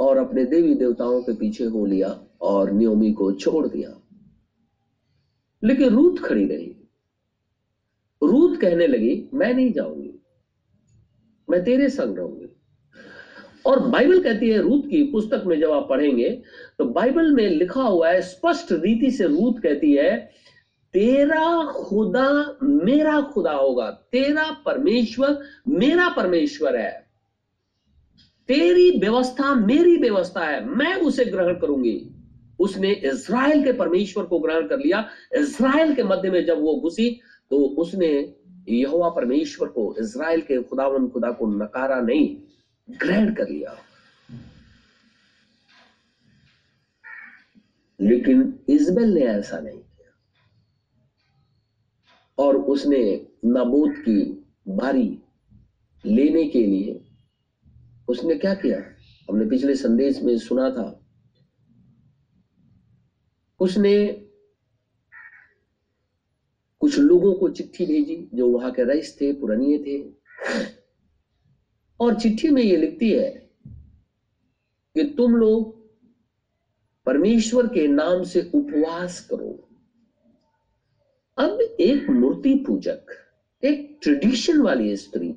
और 0.00 0.16
अपने 0.16 0.44
देवी 0.44 0.74
देवताओं 0.74 1.22
के 1.22 1.34
पीछे 1.34 1.64
हो 1.64 1.86
लिया 1.86 2.20
और 2.40 2.72
नियोमी 2.72 3.12
को 3.12 3.32
छोड़ 3.32 3.66
दिया। 3.68 4.00
लेकिन 5.64 5.88
रूत 5.88 6.18
खड़ी 6.18 6.46
रही। 6.46 6.76
रूत 8.22 8.60
कहने 8.60 8.86
लगी, 8.86 9.28
मैं 9.34 9.54
नहीं 9.54 9.72
जाऊँगी। 9.72 10.10
मैं 11.50 11.64
तेरे 11.64 11.88
संग 11.88 12.16
रहूँगी। 12.16 12.56
और 13.66 13.88
बाइबल 13.88 14.22
कहती 14.22 14.50
है 14.50 14.58
रूत 14.58 14.86
की 14.86 15.02
पुस्तक 15.02 15.42
में 15.46 15.60
जब 15.60 15.70
आप 15.70 15.86
पढ़ेंगे 15.90 16.42
तो 16.78 16.84
बाइबल 16.84 17.32
में 17.32 17.48
लिखा 17.48 17.82
हुआ 17.82 18.10
है, 18.10 18.22
स्पष्ट 18.22 18.72
रीति 18.72 19.10
से 19.10 19.24
रूत 19.24 19.58
कहती 19.58 19.92
है 19.92 20.30
तेरा 20.94 21.72
खुदा 21.72 22.58
मेरा 22.62 23.20
खुदा 23.20 23.52
होगा। 23.52 23.90
तेरा 23.90 24.50
परमेश्वर 24.66 25.42
मेरा 25.68 26.08
परमेश्वर 26.08 26.76
है। 26.76 27.06
तेरी 28.48 28.98
व्यवस्था 28.98 29.54
मेरी 29.54 29.96
व्यवस्था 29.96 30.44
है। 30.44 30.64
मैं 30.64 30.94
उसे 30.94 31.24
ग्रहण 31.24 31.54
करूँगी। 31.54 32.10
उसने 32.58 32.92
इज़राइल 32.92 33.64
के 33.64 33.72
परमेश्वर 33.72 34.24
को 34.24 34.38
ग्रहण 34.38 34.68
कर 34.68 34.78
लिया। 34.78 35.08
इज़राइल 35.34 35.94
के 35.94 36.02
मध्य 36.02 36.30
में 36.30 36.44
जब 36.44 36.60
वो 36.60 36.80
घुसी 36.80 37.20
तो 37.50 37.56
उसने 37.56 38.34
यहोवा 38.68 39.08
परमेश्वर 39.08 39.68
को, 39.68 39.96
इज़राइल 39.98 40.40
के 40.40 40.62
खुदावन 40.62 41.08
खुदा 41.08 41.30
को 41.30 41.46
नकारा 41.46 42.00
नहीं, 42.00 42.36
ग्रहण 42.90 43.34
कर 43.34 43.48
लिया। 43.48 43.76
लेकिन 48.00 48.58
इजबेल 48.68 49.14
ने 49.14 49.20
ऐसा 49.20 49.58
नहीं। 49.58 49.83
और 52.38 52.56
उसने 52.56 53.26
नबूत 53.44 53.94
की 53.96 54.46
बारी 54.68 55.18
लेने 56.06 56.48
के 56.48 56.66
लिए 56.66 57.04
उसने 58.08 58.34
क्या 58.34 58.54
किया? 58.54 58.78
हमने 59.30 59.46
पिछले 59.46 59.74
संदेश 59.74 60.22
में 60.22 60.38
सुना 60.38 60.70
था। 60.70 61.06
उसने 63.60 64.12
कुछ 66.80 66.98
लोगों 66.98 67.34
को 67.34 67.48
चिट्ठी 67.48 67.86
भेजी 67.86 68.30
जो 68.34 68.50
वहाँ 68.50 68.72
के 68.72 68.84
रईस 68.84 69.20
थे, 69.20 69.32
पुरानिये 69.32 69.78
थे। 69.78 70.14
और 72.00 72.20
चिट्ठी 72.20 72.48
में 72.48 72.62
ये 72.62 72.76
लिखती 72.76 73.10
है 73.10 73.30
कि 74.94 75.14
तुम 75.16 75.36
लोग 75.36 75.84
परमेश्वर 77.06 77.66
के 77.66 77.86
नाम 77.86 78.24
से 78.24 78.50
उपवास 78.54 79.20
करो। 79.20 79.73
अब 81.38 81.60
एक 81.80 82.10
मूर्ति 82.10 82.54
पूजक, 82.66 83.06
एक 83.62 83.98
ट्रेडिशन 84.02 84.60
वाली 84.60 84.96
स्त्री, 84.96 85.28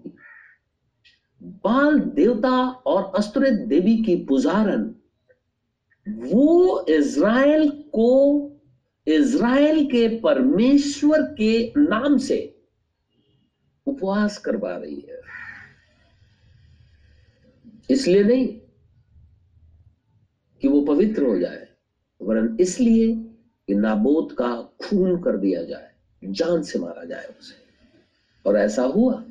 बाल 1.41 1.99
देवता 1.99 2.57
और 2.87 3.11
अस्त्र 3.17 3.49
देवी 3.67 3.95
की 4.03 4.15
पुजारन, 4.25 4.83
वो 6.07 6.85
इज़राइल 6.89 7.69
को, 7.69 8.11
इज़राइल 9.07 9.85
के 9.85 10.07
परमेश्वर 10.19 11.21
के 11.33 11.73
नाम 11.77 12.17
से 12.17 12.39
उपवास 13.87 14.37
करवा 14.37 14.75
रही 14.75 14.99
है। 15.09 15.21
इसलिए 17.89 18.23
नहीं 18.23 18.47
कि 20.61 20.67
वो 20.67 20.81
पवित्र 20.81 21.23
हो 21.23 21.37
जाए, 21.39 21.67
वरन 22.21 22.57
इसलिए 22.59 23.13
कि 23.67 23.75
नाबोत 23.75 24.31
का 24.31 24.55
खून 24.81 25.21
कर 25.21 25.37
दिया 25.37 25.63
जाए। 25.63 25.86
जान 26.23 26.61
से 26.61 26.79
मारा 26.79 27.03
जाए 27.03 27.25
उसे। 27.25 27.55
और 28.49 28.57
ऐसा 28.57 28.83
हुआ। 28.83 29.23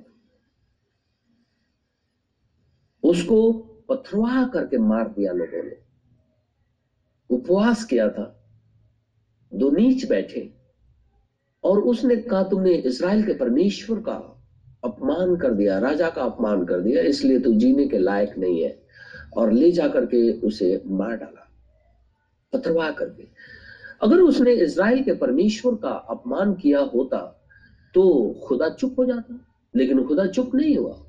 उसको 3.03 3.53
पथरवाह 3.89 4.49
करके 4.49 4.79
मार 4.79 5.09
दिया 5.09 5.33
लोगों 5.33 5.65
ने। 5.65 5.77
उपवास 7.31 7.85
किया 7.85 8.09
था। 8.09 8.45
दो 9.55 9.71
नीच 9.71 10.09
बैठे। 10.09 10.55
और 11.65 11.81
उसने 11.81 12.17
कहा, 12.17 12.43
तुमने 12.43 12.75
इसराइल 12.75 13.27
के 13.27 13.35
परमेश्वर 13.35 13.99
का 14.01 14.43
अपमान 14.85 15.37
कर 15.37 15.55
दिया, 15.55 15.79
राजा 15.79 16.11
का 16.11 16.23
अपमान 16.23 16.65
कर 16.65 16.81
दिया, 16.81 17.03
इसलिए 17.03 17.41
तू 17.41 17.55
जीने 17.55 17.89
के 17.89 17.99
लायक 17.99 18.39
नहीं 18.39 18.63
है। 18.63 18.87
और 19.37 19.53
ले 19.53 19.73
जाकर 19.73 20.07
के 20.07 20.41
उसे 20.41 20.83
मार 20.87 21.17
डाला। 21.17 21.51
पथरवाह 22.53 22.91
करके। 22.91 23.29
अगर 24.01 24.21
उसने 24.21 24.53
इसराइल 24.55 25.03
के 25.03 25.13
परमेश्वर 25.15 25.75
का 25.75 25.91
अपमान 26.11 26.55
किया 26.55 26.81
होता 26.85 27.19
तो 27.95 28.05
खुदा 28.47 28.69
चुप 28.71 28.99
हो 28.99 29.05
जाता, 29.05 29.39
लेकिन 29.75 30.03
खुदा 30.05 30.27
चुप 30.27 30.55
नहीं 30.55 30.77
हुआ। 30.77 31.03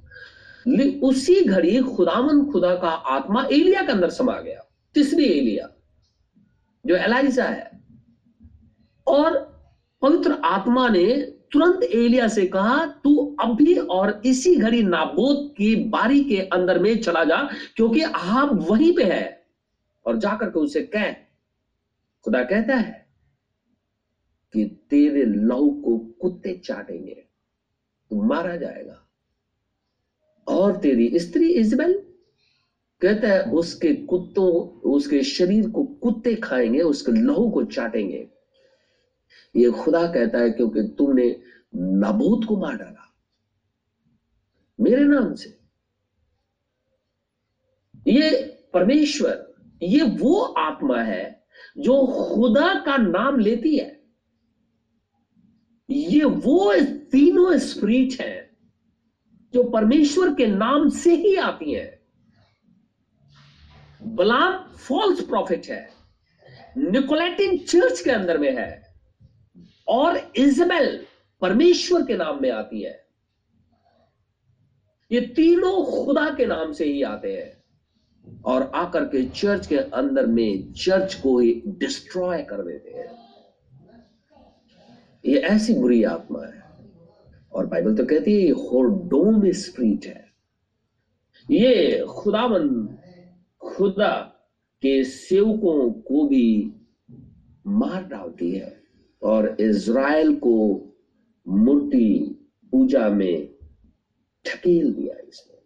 उसी 1.04 1.42
घड़ी 1.42 1.80
खुदावन 1.80 2.44
खुदा 2.52 2.74
का 2.76 2.90
आत्मा 2.90 3.44
एलिया 3.44 3.82
के 3.82 3.92
अंदर 3.92 4.10
समा 4.10 4.40
गया। 4.42 4.64
तीसरी 4.96 5.26
एलिया, 5.26 5.70
जो 6.86 6.96
एलाइजा 6.96 7.44
है। 7.44 7.72
और 9.08 9.38
पवित्र 10.02 10.38
आत्मा 10.46 10.88
ने 10.90 11.06
तुरंत 11.52 11.84
एलिया 11.84 12.28
से 12.28 12.46
कहा, 12.46 12.86
तू 12.86 13.36
अभी 13.40 13.76
और 13.76 14.22
इसी 14.26 14.56
घड़ी 14.56 14.82
नाबोत 14.84 15.54
की 15.58 15.76
बारी 15.76 16.24
के 16.24 16.38
अंदर 16.54 16.80
में 16.80 17.02
चला 17.02 17.24
जा, 17.24 17.38
क्योंकि 17.76 18.02
आप 18.02 18.50
वहीं 18.70 18.94
पे 18.96 19.04
है। 19.04 19.46
और 20.06 20.18
जाकर 20.18 20.50
के 20.50 20.60
उसे 20.60 20.82
कह 20.86 21.12
खुदा 22.28 22.44
कहता 22.44 22.76
है 22.76 23.10
कि 24.54 24.66
तेरे 24.90 25.26
लहू 25.26 25.82
को 25.86 25.98
कुत्ते 25.98 26.58
चाटेंगे, 26.58 27.28
तू 28.10 28.22
मारा 28.22 28.56
जाएगा। 28.56 29.08
और 30.48 30.78
तेरी 30.78 31.20
स्त्री 31.20 31.52
इजबेल 31.52 32.14
कहता 33.02 33.28
है, 33.28 33.52
उसके 33.52 33.94
कुत्तों, 33.94 34.80
उसके 34.80 35.24
शरीर 35.24 35.70
को 35.70 35.84
कुत्ते 35.84 36.36
खाएँगे, 36.36 36.82
उसके 36.82 37.12
लहू 37.12 37.50
को 37.50 37.64
चाटेंगे। 37.64 38.30
ये 39.56 39.70
खुदा 39.72 40.08
कहता 40.08 40.40
है, 40.40 40.50
क्योंकि 40.50 40.84
तुमने 40.98 41.42
नबूत 41.76 42.46
को 42.48 42.58
मार 42.58 42.78
डाला 42.78 43.16
मेरे 44.80 45.04
नाम 45.04 45.36
से। 45.36 45.60
ये 48.08 48.58
परमेश्वर, 48.74 49.54
ये 49.84 50.02
वो 50.02 50.42
आत्मा 50.42 51.02
है 51.02 51.37
जो 51.78 52.06
खुदा 52.36 52.74
का 52.86 52.98
नाम 52.98 53.40
लेती 53.40 53.78
है, 53.78 53.96
ये 55.90 56.24
वो 56.24 56.74
तीनों 57.12 57.58
स्प्रीट 57.58 58.22
है 58.22 58.50
जो 59.54 59.64
परमेश्वर 59.64 60.34
के 60.34 60.46
नाम 60.48 60.90
से 60.90 61.16
ही 61.16 61.36
आती 61.36 61.74
है। 61.74 61.86
बलाम 64.04 64.58
फॉल्स 64.78 65.22
प्रॉफिट 65.22 65.66
है 65.66 65.90
निकोलेटिन 66.78 67.58
चर्च 67.58 68.02
के 68.02 68.12
अंदर 68.12 68.38
में 68.38 68.52
है, 68.58 68.96
और 69.88 70.18
इजबेल 70.38 71.06
परमेश्वर 71.42 72.02
के 72.02 72.18
नाम 72.18 72.42
में 72.42 72.50
आती 72.52 72.82
है। 72.82 73.06
ये 75.12 75.22
तीनों 75.36 75.84
खुदा 75.86 76.30
के 76.30 76.46
नाम 76.46 76.72
से 76.74 76.86
ही 76.86 77.02
आते 77.04 77.36
हैं। 77.36 77.57
और 78.46 78.72
आकर 78.76 79.04
के 79.04 79.26
चर्च 79.26 79.68
के 79.68 79.78
अंदर 79.78 80.26
में 80.26 80.74
चर्च 80.74 81.16
को 81.16 81.40
ही 81.40 81.64
डिस्ट्रॉय 81.68 82.42
कर 82.42 82.62
देते 82.62 82.90
हैं। 82.90 83.18
ये 85.26 85.38
ऐसी 85.38 85.74
बुरी 85.74 86.04
आत्मा 86.04 86.46
है। 86.46 86.64
और 87.52 87.66
बाइबल 87.66 87.96
तो 87.98 88.06
कहती 88.06 88.34
है, 88.34 88.42
ये 88.42 88.50
होडोम 88.50 89.52
स्प्रीट 89.52 90.06
है। 90.06 90.28
ये 91.52 92.06
खुदावन, 92.10 92.98
खुदा 93.62 94.34
के 94.82 95.04
सेवकों 95.04 95.92
को 95.92 96.28
भी 96.28 96.74
मार 97.68 98.04
डालती 98.06 98.52
है 98.52 98.84
और 99.24 99.58
इज़राइल 99.60 100.36
को 100.36 100.84
मूर्ति 101.48 102.40
पूजा 102.72 103.10
में 103.10 103.50
ठकेल 104.46 104.94
दिया 104.94 105.16
इसने। 105.28 105.57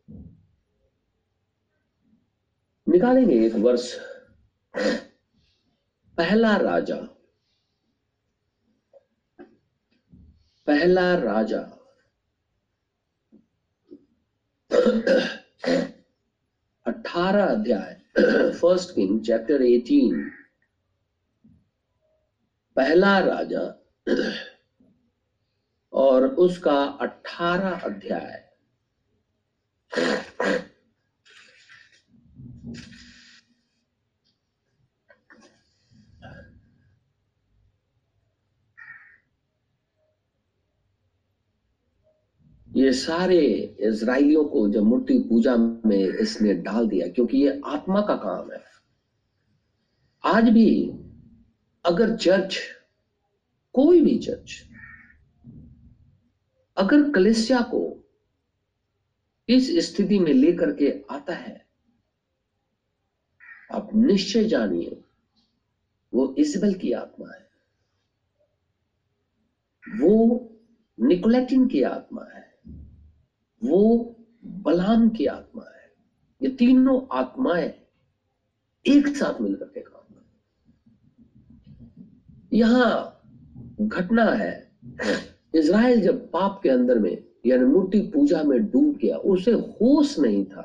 निकालेंगे 2.91 3.45
एक 3.45 3.55
वर्ष। 3.55 3.93
पहला 6.17 6.55
राजा। 6.57 6.95
पहला 10.67 11.13
राजा। 11.15 11.61
अठारह 16.85 17.43
अध्याय 17.45 17.95
फ़र्स्ट 18.51 18.95
किंग 18.95 19.21
चैप्टर 19.21 19.61
एटीन 19.61 20.29
पहला 22.75 23.19
राजा 23.19 23.63
और 25.93 26.27
उसका 26.35 26.83
अठारह 27.01 27.79
अध्याय। 27.79 28.50
ये 42.81 42.93
सारे 42.93 43.39
इसराइलियों 43.79 44.45
को 44.45 44.69
जब 44.69 44.83
मूर्ति 44.83 45.19
पूजा 45.19 45.55
में 45.57 46.19
इसने 46.19 46.53
डाल 46.53 46.87
दिया, 46.87 47.07
क्योंकि 47.07 47.37
ये 47.37 47.61
आत्मा 47.65 48.01
का 48.01 48.15
काम 48.15 48.51
है। 48.51 48.63
आज 50.25 50.49
भी 50.49 50.91
अगर 51.85 52.15
चर्च, 52.15 52.57
कोई 53.73 54.01
भी 54.01 54.17
चर्च, 54.19 54.63
अगर 56.77 57.11
कलिसिया 57.11 57.61
को 57.61 58.09
इस 59.49 59.91
स्थिति 59.91 60.19
में 60.19 60.33
लेकर 60.33 60.71
के 60.75 61.03
आता 61.11 61.33
है, 61.33 61.65
आप 63.71 63.89
निश्चय 63.95 64.43
जानिए, 64.43 65.03
वो 66.13 66.35
इजबल 66.37 66.73
की 66.73 66.91
आत्मा 66.91 67.33
है। 67.33 67.49
वो 69.99 70.47
निकोलेटिन 70.99 71.67
की 71.67 71.83
आत्मा 71.83 72.25
है। 72.35 72.50
वो 73.61 74.15
बलाम 74.65 75.09
की 75.09 75.25
आत्मा 75.25 75.63
है। 75.63 75.89
ये 76.41 76.49
तीनों 76.49 76.99
आत्माएँ 77.17 77.71
एक 78.85 79.07
साथ 79.17 79.41
मिलकर 79.41 79.65
के 79.65 79.81
काम 79.81 79.99
यहाँ 82.53 83.17
घटना 83.81 84.23
है, 84.25 84.71
इज़राइल 85.55 86.01
जब 86.01 86.29
पाप 86.31 86.59
के 86.63 86.69
अंदर 86.69 86.99
में, 86.99 87.23
यानी 87.45 87.65
मूर्ति 87.65 87.99
पूजा 88.13 88.41
में 88.43 88.69
डूब 88.71 88.95
गया, 88.95 89.17
उसे 89.17 89.51
होश 89.51 90.17
नहीं 90.19 90.43
था 90.45 90.61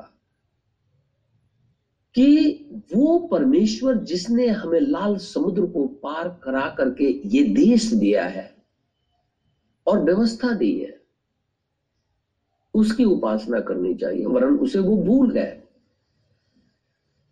कि 2.15 2.83
वो 2.93 3.17
परमेश्वर 3.31 3.97
जिसने 4.03 4.47
हमें 4.47 4.79
लाल 4.79 5.17
समुद्र 5.17 5.65
को 5.65 5.85
पार 6.03 6.27
करा 6.43 6.67
करके 6.77 7.09
ये 7.27 7.43
देश 7.53 7.91
दिया 7.93 8.25
है 8.25 8.51
और 9.87 10.03
व्यवस्था 10.03 10.51
दी 10.51 10.71
है 10.79 10.96
उसकी 12.77 13.05
उपासना 13.05 13.59
करनी 13.59 13.93
चाहिए, 13.95 14.25
वरन 14.25 14.57
उसे 14.59 14.79
वो 14.79 14.97
भूल 14.97 15.31
गए। 15.31 15.61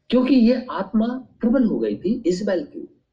क्योंकि 0.10 0.36
ये 0.36 0.66
आत्मा 0.72 1.08
प्रबल 1.40 1.64
हो 1.64 1.80
गई 1.80 1.96
थी 1.96 2.24
इजबैल 2.26 2.64
की। 2.64 3.04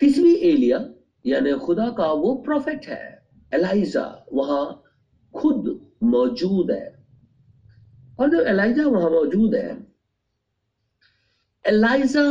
तीसरी 0.00 0.34
एलिया, 0.34 0.78
यानी 1.26 1.52
खुदा 1.52 1.90
का 1.90 2.12
वो 2.12 2.34
प्रॉफिट 2.34 2.86
है 2.86 3.28
एलाइजा 3.54 4.26
वहाँ 4.32 4.82
खुद 5.34 5.90
मौजूद 6.02 6.70
है। 6.70 7.06
और 8.20 8.30
जब 8.30 8.40
एलाइजा 8.40 8.86
वहाँ 8.86 9.10
मौजूद 9.10 9.54
है 9.54 9.86
एलाइजा 11.64 12.24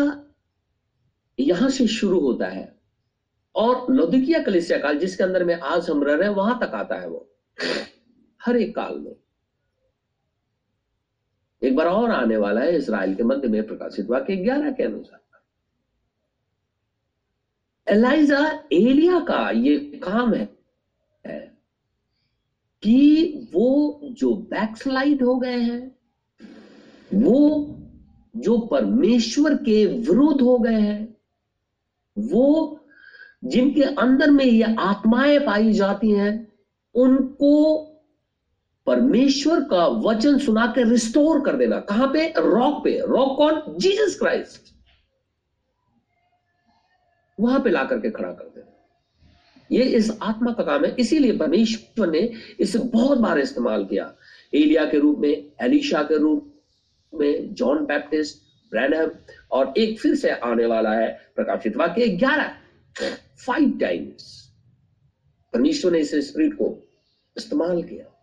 यहाँ 1.40 1.70
से 1.70 1.88
शुरू 1.88 2.20
होता 2.20 2.48
है। 2.48 2.80
और 3.56 3.94
लौदिकिया 3.94 4.40
कलिसिया 4.44 4.80
काल, 4.80 5.00
जिसके 5.00 5.24
अंदर 5.24 5.44
में 5.44 5.56
आज 5.56 5.90
हम 5.90 6.04
रह 6.04 6.16
रहे 6.16 6.30
हैं, 6.30 6.36
वहाँ 6.36 6.60
तक 6.60 6.76
आता 6.76 6.96
है 6.96 7.10
वो। 7.10 7.26
हर 8.42 8.58
एक 8.58 8.76
काल 8.76 8.98
में। 9.00 9.16
एक 11.62 11.76
बार 11.76 11.88
और 11.88 12.12
आने 12.12 12.38
वाला 12.38 12.62
है 12.62 12.76
इसराइल 12.78 13.16
के 13.16 13.24
मध्य 13.24 13.48
में 13.48 13.66
प्रकाशित 13.68 14.10
वाक्य 14.10 14.36
ग्यारह 14.36 14.72
के 14.72 14.84
अनुसार। 14.84 15.20
एलाइजा 17.88 18.40
एलिया 18.74 19.20
का 19.20 19.50
ये 19.50 19.78
काम 20.04 20.34
है, 20.34 20.50
है 21.26 21.40
कि 22.84 23.50
वो 23.54 24.00
जो 24.04 24.34
बैकस्लाइड 24.52 25.24
हो 25.24 25.36
गए 25.36 25.60
हैं 25.60 25.98
वो 27.14 27.76
जो 28.36 28.58
परमेश्वर 28.68 29.56
के 29.56 29.86
विरुद्ध 29.86 30.42
हो 30.42 30.58
गए 30.60 30.80
हैं 30.80 31.16
वो 32.18 32.80
जिनके 33.44 33.84
अंदर 33.84 34.32
में 34.32 34.46
ये 34.46 34.76
आत्माएँ 34.80 35.40
पाई 35.40 35.72
जाती 35.74 36.12
हैं 36.12 36.32
उनको 36.96 37.89
परमेश्वर 38.86 39.64
का 39.64 39.88
वचन 39.88 40.38
सुना 40.38 40.66
के 40.68 40.90
रिस्टोर 40.90 41.42
कर 41.46 41.56
देना। 41.56 41.80
कहाँ 41.80 42.08
पे? 42.08 42.34
रॉक 42.38 42.84
पे। 42.84 43.00
रॉक 43.00 43.38
कौन? 43.38 43.78
Jesus 43.78 44.20
Christ. 44.20 44.62
वहाँ 47.40 47.60
पे 47.60 47.70
ला 47.70 47.84
करके 47.84 48.10
खड़ा 48.10 48.32
कर 48.32 48.44
देना। 48.44 48.66
ये 49.72 49.84
इस 49.84 50.18
आत्मा 50.22 50.54
का 50.54 50.64
काम 50.64 50.86
है। 50.86 50.96
इसीलिए 51.00 51.38
परमेश्वर 51.38 52.10
ने 52.10 52.34
इसे 52.60 52.80
बहुत 52.80 53.18
बार 53.18 53.40
इस्तेमाल 53.40 53.86
किया। 53.86 54.16
एलिया 54.54 54.86
के 54.86 55.00
रूप 55.00 55.20
में, 55.20 55.52
एलिशा 55.62 56.04
के 56.04 56.18
रूप 56.18 56.54
में, 57.14 57.54
जॉन 57.54 57.86
बैप्टिस्ट 57.86 58.38
ब्रैनम 58.72 59.12
और 59.52 59.74
एक 59.78 60.00
फिर 60.00 60.16
से 60.16 60.30
आने 60.30 60.66
वाला 60.66 60.92
है 60.92 61.32
प्रकाशित 61.36 61.76
वाक्य 61.76 62.08
ग्यारह। 62.08 62.56
फाइव 63.46 63.78
टाइम्स 63.82 64.52
परमेश्वर 65.54 65.92
ने 65.92 66.00
इस 66.00 66.16
स्पिरिट 66.16 66.54
को 66.54 66.88
इस्तेमाल 67.38 67.84
किया। 67.84 68.19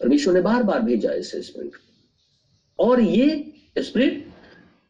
परमेश्वर 0.00 0.34
ने 0.34 0.40
बार 0.40 0.62
बार 0.62 0.80
भेजा 0.82 1.12
इस 1.12 1.30
स्पिरिट 1.46 1.76
और 2.78 3.00
ये 3.00 3.52
स्पिरिट 3.78 4.26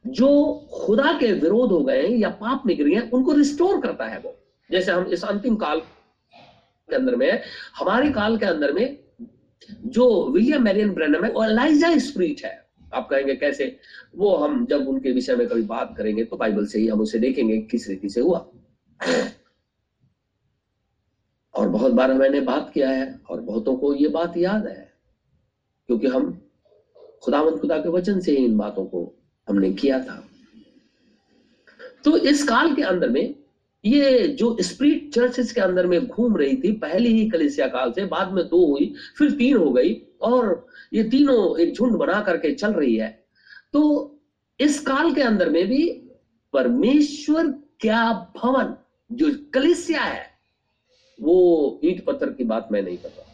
जो 0.05 0.29
खुदा 0.73 1.12
के 1.21 1.33
विरोध 1.33 1.73
हो 1.73 1.83
गए 1.85 2.07
या 2.09 2.29
पाप 2.31 2.62
में 2.66 2.77
गिर 2.77 2.88
गए 2.88 3.09
उनको 3.09 3.33
रिस्टोर 3.33 3.81
करता 3.81 4.07
है 4.07 4.18
वो। 4.21 4.35
जैसे 4.71 4.92
हम 4.92 5.07
इस 5.07 5.25
अंतिम 5.25 5.57
काल 5.57 5.81
के 5.81 6.97
अंदर 6.97 7.16
में, 7.16 7.42
हमारे 7.77 8.11
काल 8.11 8.37
के 8.38 8.47
अंदर 8.47 8.73
में 8.73 8.99
जो 9.87 10.31
विलियम 10.33 10.62
मैरियन 10.62 10.90
ब्रैनम 10.90 11.25
है, 11.25 11.31
वो 11.33 11.44
एलाइजा 11.44 11.97
स्पिरिट 11.99 12.44
है। 12.44 12.57
आप 12.94 13.09
कहेंगे, 13.09 13.35
कैसे? 13.37 13.77
वो 14.16 14.35
हम 14.37 14.64
जब 14.66 14.88
उनके 14.88 15.12
विषय 15.12 15.37
में 15.37 15.47
कभी 15.49 15.62
बात 15.62 15.94
करेंगे 15.97 16.25
तो 16.25 16.37
बाइबल 16.37 16.66
से 16.66 16.79
ही 16.79 16.87
हम 16.88 17.01
उसे 17.01 17.18
देखेंगे, 17.18 17.59
किस 17.61 17.88
रीति 17.88 18.09
से 18.09 18.21
हुआ। 18.21 18.38
और 21.55 21.68
बहुत 21.68 21.92
बार 21.92 22.12
मैंने 22.14 22.40
बात 22.40 22.71
किया 22.75 22.90
है, 22.90 23.21
और 23.31 23.40
बहुतों 23.40 23.77
को 23.77 23.94
ये 23.94 24.09
बात 24.09 24.37
याद 24.37 24.66
है। 24.66 24.88
क्योंकि 25.88 26.07
हम 26.07 26.42
खुदावंत 27.22 27.61
खुदा 27.61 27.77
के 27.77 27.88
वचन 27.88 28.20
से 28.20 28.37
ही 28.37 28.44
इन 28.44 28.57
बातों 28.59 28.85
को 28.85 29.14
हमने 29.48 29.72
किया 29.72 30.01
था। 30.01 30.29
तो 32.05 32.16
इस 32.16 32.48
काल 32.48 32.74
के 32.74 32.83
अंदर 32.83 33.09
में, 33.09 33.35
ये 33.85 34.29
जो 34.29 34.57
स्प्रिट 34.61 35.12
चर्चेस 35.14 35.53
के 35.53 35.61
अंदर 35.61 35.87
में 35.87 36.07
घूम 36.07 36.37
रही 36.37 36.57
थी, 36.57 36.72
पहली 36.72 37.09
ही 37.09 37.31
कलिसिया 37.31 37.66
काल 37.68 37.92
से, 37.92 38.05
बाद 38.05 38.33
में 38.33 38.44
दो 38.44 38.66
हुई, 38.66 38.94
फिर 39.18 39.31
तीन 39.31 39.57
हो 39.57 39.70
गई, 39.70 39.94
और 40.22 40.66
ये 40.94 41.03
तीनों 41.05 41.59
एक 41.59 41.74
झुंड 41.74 41.96
बना 41.96 42.20
करके 42.20 42.55
चल 42.55 42.72
रही 42.72 42.96
है। 42.96 43.24
तो 43.72 44.20
इस 44.61 44.81
काल 44.81 45.14
के 45.14 45.22
अंदर 45.22 45.51
में 45.51 45.66
भी 45.66 45.88
परमेश्वर 46.53 47.46
क्या 47.81 48.33
भवन, 48.37 48.74
जो 49.12 49.31
कलिसिया 49.55 50.01
है, 50.01 50.27
वो 51.20 51.81
ईट 51.85 52.05
पत्थर 52.05 52.33
की 52.33 52.44
बात 52.44 52.68
मैं 52.72 52.83
नहीं 52.83 52.96
करता 52.96 53.28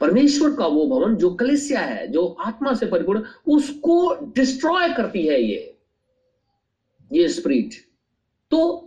परमेश्वर 0.00 0.54
का 0.54 0.66
वो 0.66 0.86
भवन 0.88 1.16
जो 1.16 1.30
कलिसिया 1.34 1.80
है, 1.80 2.06
जो 2.08 2.26
आत्मा 2.40 2.74
से 2.74 2.86
परिपूर्ण, 2.86 3.22
उसको 3.46 4.14
डिस्ट्रॉय 4.34 4.92
करती 4.94 5.26
है 5.26 5.40
ये। 5.42 5.78
ये 7.10 7.28
स्प्रिट 7.28 7.74
तो 8.52 8.84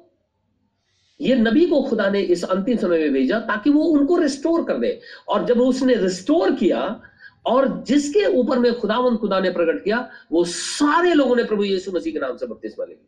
ये 1.19 1.35
नबी 1.35 1.65
को 1.65 1.81
खुदा 1.83 2.09
ने 2.09 2.21
इस 2.23 2.43
अंतिम 2.43 2.77
समय 2.77 2.99
में 2.99 3.13
भेजा 3.13 3.39
ताकि 3.39 3.69
वो 3.69 3.83
उनको 3.85 4.17
रिस्टोर 4.17 4.63
कर 4.63 4.77
दे। 4.77 4.99
और 5.29 5.45
जब 5.45 5.59
उसने 5.61 5.95
रिस्टोर 5.95 6.55
किया 6.55 7.01
और 7.45 7.67
जिसके 7.87 8.25
ऊपर 8.37 8.59
में 8.59 8.73
खुदावन 8.79 9.17
खुदा 9.17 9.39
ने 9.39 9.51
प्रकट 9.51 9.83
किया, 9.83 10.09
वो 10.31 10.43
सारे 10.45 11.13
लोगों 11.13 11.35
ने 11.35 11.43
प्रभु 11.43 11.63
यीशु 11.63 11.91
मसीह 11.91 12.13
के 12.13 12.19
नाम 12.19 12.37
से 12.37 12.45
बपतिस्मा 12.47 12.85
ले 12.85 12.93
लिया। 12.93 13.07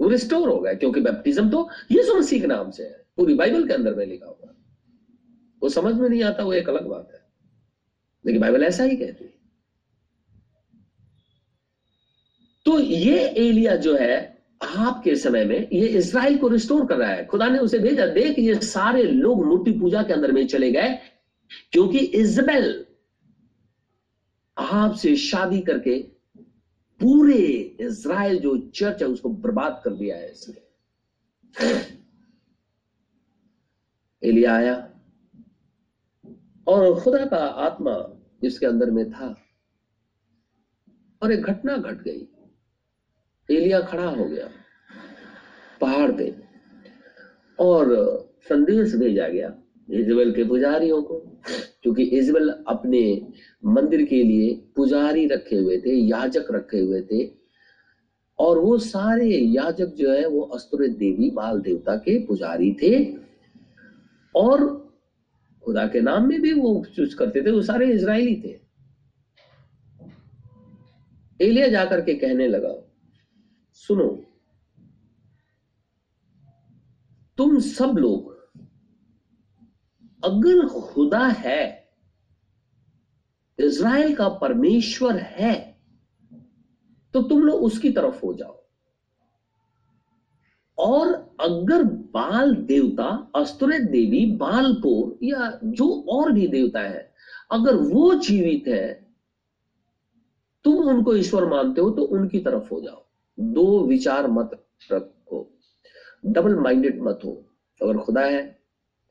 वो 0.00 0.08
रिस्टोर 0.08 0.48
हो 0.48 0.58
गया 0.60 0.72
क्योंकि 0.74 1.00
बैप्टिज्म 1.00 1.48
तो 1.50 1.68
यीशु 1.92 2.14
मसीह 2.14 2.40
के 2.40 2.46
नाम 2.46 2.70
से 2.70 2.82
है, 2.82 3.04
पूरी 3.16 3.34
बाइबल 3.34 3.66
के 3.68 3.74
अंदर 3.74 3.94
में 3.94 4.06
लिखा 4.06 4.26
हुआ 4.26 4.43
वो 5.64 5.68
समझ 5.68 5.94
में 5.94 6.08
नहीं 6.08 6.22
आता, 6.22 6.44
वो 6.44 6.52
एक 6.52 6.68
अलग 6.68 6.86
बात 6.86 7.08
है। 7.14 7.20
लेकिन 8.26 8.40
बाइबल 8.40 8.62
ऐसा 8.62 8.84
ही 8.84 8.96
कहती 8.96 9.24
है। 9.24 9.32
तो 12.66 12.78
ये 12.80 13.18
एलिया 13.28 13.76
जो 13.76 13.96
है, 13.96 14.44
आपके 14.62 15.16
समय 15.16 15.44
में 15.44 15.68
ये 15.72 15.86
इसराइल 15.86 16.38
को 16.38 16.48
रिस्टोर 16.48 16.86
कर 16.86 16.96
रहा 16.96 17.10
है। 17.10 17.26
खुदा 17.26 17.48
ने 17.48 17.58
उसे 17.58 17.78
भेजा। 17.78 18.06
देख, 18.06 18.38
ये 18.38 18.54
सारे 18.54 19.02
लोग 19.02 19.44
मूर्ति 19.44 19.72
पूजा 19.72 20.02
के 20.02 20.12
अंदर 20.12 20.32
में 20.32 20.46
चले 20.46 20.70
गए, 20.72 20.98
क्योंकि 21.72 21.98
इजबेल 21.98 22.86
आपसे 24.58 25.16
शादी 25.16 25.60
करके 25.60 25.98
पूरे 27.00 27.42
इसराइल 27.80 28.38
जो 28.38 28.56
चर्च 28.58 29.02
है, 29.02 29.08
उसको 29.08 29.28
बर्बाद 29.28 29.82
कर 29.84 29.90
दिया 29.90 30.16
है 30.16 30.32
इसने। 30.32 30.60
एलिया 34.22 34.54
आया 34.54 34.90
और 36.66 37.00
खुदा 37.00 37.24
का 37.26 37.36
आत्मा 37.36 37.96
जिसके 38.42 38.66
अंदर 38.66 38.90
में 38.90 39.10
था। 39.10 39.34
और 41.22 41.32
एक 41.32 41.42
घटना 41.42 41.76
घट 41.76 42.02
गई। 42.02 42.28
एलिया 43.48 43.80
खड़ा 43.80 44.06
हो 44.06 44.24
गया, 44.24 44.48
पहाड़ 45.80 46.10
पे, 46.12 46.34
और 47.58 47.86
संदेश 48.48 48.94
भेजा 48.94 49.28
गया 49.28 49.54
इजबेल 49.90 50.32
के 50.32 50.44
पुजारियों 50.44 51.02
को, 51.02 51.18
क्योंकि 51.82 52.02
इजबेल 52.02 52.48
अपने 52.68 53.32
मंदिर 53.64 54.04
के 54.04 54.22
लिए 54.22 54.54
पुजारी 54.76 55.26
रखे 55.26 55.56
हुए 55.56 55.78
थे, 55.78 55.94
याजक 55.94 56.46
रखे 56.50 56.80
हुए 56.80 57.02
थे, 57.02 57.26
और 58.38 58.58
वो 58.58 58.78
सारे 58.78 59.28
याजक 59.28 59.86
जो 59.86 60.12
है, 60.12 60.26
वो 60.26 60.40
अस्तुर 60.40 60.86
देवी 60.88 61.30
बाल 61.30 61.60
देवता 61.60 61.96
के 61.96 62.26
पुजारी 62.26 62.72
थे, 62.72 63.18
और 64.34 64.83
खुदा 65.64 65.86
के 65.88 66.00
नाम 66.00 66.28
में 66.28 66.40
भी 66.42 66.52
वो 66.52 66.84
चूज़ 66.96 67.16
करते 67.16 67.44
थे, 67.44 67.50
वो 67.50 67.62
सारे 67.62 67.92
इसराइली 67.92 68.36
थे। 68.40 68.58
एलिया 71.40 71.68
जाकर 71.68 72.00
के 72.00 72.14
कहने 72.14 72.46
लगा, 72.48 72.74
सुनो, 73.72 74.08
तुम 77.38 77.58
सब 77.60 77.96
लोग, 77.98 78.32
अगर 80.22 80.66
खुदा 80.68 81.26
है, 81.28 81.62
इज़राइल 83.58 84.14
का 84.14 84.28
परमेश्वर 84.36 85.16
है 85.18 85.54
तो 87.14 87.22
तुम 87.22 87.42
लोग 87.42 87.62
उसकी 87.62 87.90
तरफ़ 87.90 88.20
हो 88.20 88.32
जाओ। 88.34 88.62
और 90.78 91.12
अगर 91.40 91.84
बाल 92.14 92.54
देवता 92.54 93.06
अस्त्र 93.36 93.78
देवी 93.80 94.24
बालपुर 94.36 95.18
या 95.22 95.58
जो 95.64 95.88
और 96.08 96.32
भी 96.32 96.46
देवता 96.48 96.80
है, 96.80 97.10
अगर 97.52 97.76
वो 97.76 98.14
जीवित 98.14 98.68
है, 98.68 98.92
तुम 100.64 100.88
उनको 100.88 101.14
ईश्वर 101.16 101.44
मानते 101.44 101.80
हो 101.80 101.90
तो 101.90 102.02
उनकी 102.02 102.38
तरफ़ 102.38 102.68
हो 102.72 102.80
जाओ। 102.80 103.04
दो 103.38 103.84
विचार 103.86 104.26
मत 104.30 104.50
रखो। 104.92 105.40
डबल 106.26 106.54
माइंडेड 106.54 107.02
मत 107.02 107.20
हो। 107.24 107.32
अगर 107.80 107.98
खुदा 107.98 108.20
है 108.20 108.42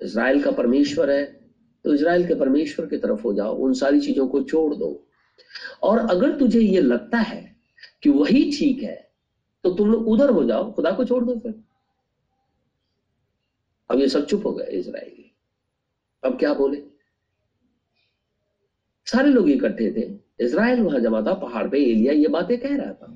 इसराइल 0.02 0.42
का 0.44 0.52
परमेश्वर 0.52 1.10
है 1.12 1.24
तो 1.86 1.94
इसराइल 1.94 2.28
के 2.28 2.36
परमेश्वर 2.36 2.86
की 2.86 2.98
तरफ़ 2.98 3.22
हो 3.22 3.34
जाओ। 3.34 3.56
उन 3.56 3.74
सारी 3.74 4.00
चीज़ों 4.00 4.28
को 4.28 4.42
छोड़ 4.44 4.74
दो। 4.76 5.08
और 5.84 5.98
अगर 6.00 6.38
तुझे 6.38 6.60
ये 6.60 6.82
लगता 6.82 7.18
है 7.18 7.42
कि 8.04 8.10
वही 8.10 8.44
ठीक 8.52 8.84
है 8.84 8.96
तो 9.64 9.72
तुम 9.72 9.92
लोग 9.92 10.08
उधर 10.08 10.30
हो 10.30 10.44
जाओ। 10.44 10.72
खुदा 10.74 10.92
को 10.92 11.06
छोड़ 11.06 11.24
दो 11.24 11.36
फिर। 11.40 11.54
अब 13.94 14.00
ये 14.00 14.08
सब 14.10 14.26
चुप 14.26 14.46
हो 14.46 14.52
गए 14.52 14.66
इसराइली 14.66 15.32
अब 16.24 16.40
क्या 16.40 16.54
बोले? 16.54 16.84
सारे 19.06 19.30
लोग 19.30 19.50
इकट्ठे 19.50 19.92
थे। 19.92 20.20
इसराइल 20.46 20.82
वहाँ 20.82 21.00
जमा 21.00 21.22
था 21.22 21.34
पहाड़ 21.34 21.68
पे। 21.70 21.78
एलिया 21.78 22.14
ये 22.14 22.28
बातें 22.28 22.60
कह 22.60 22.76
रहा 22.76 22.94
था। 22.94 23.08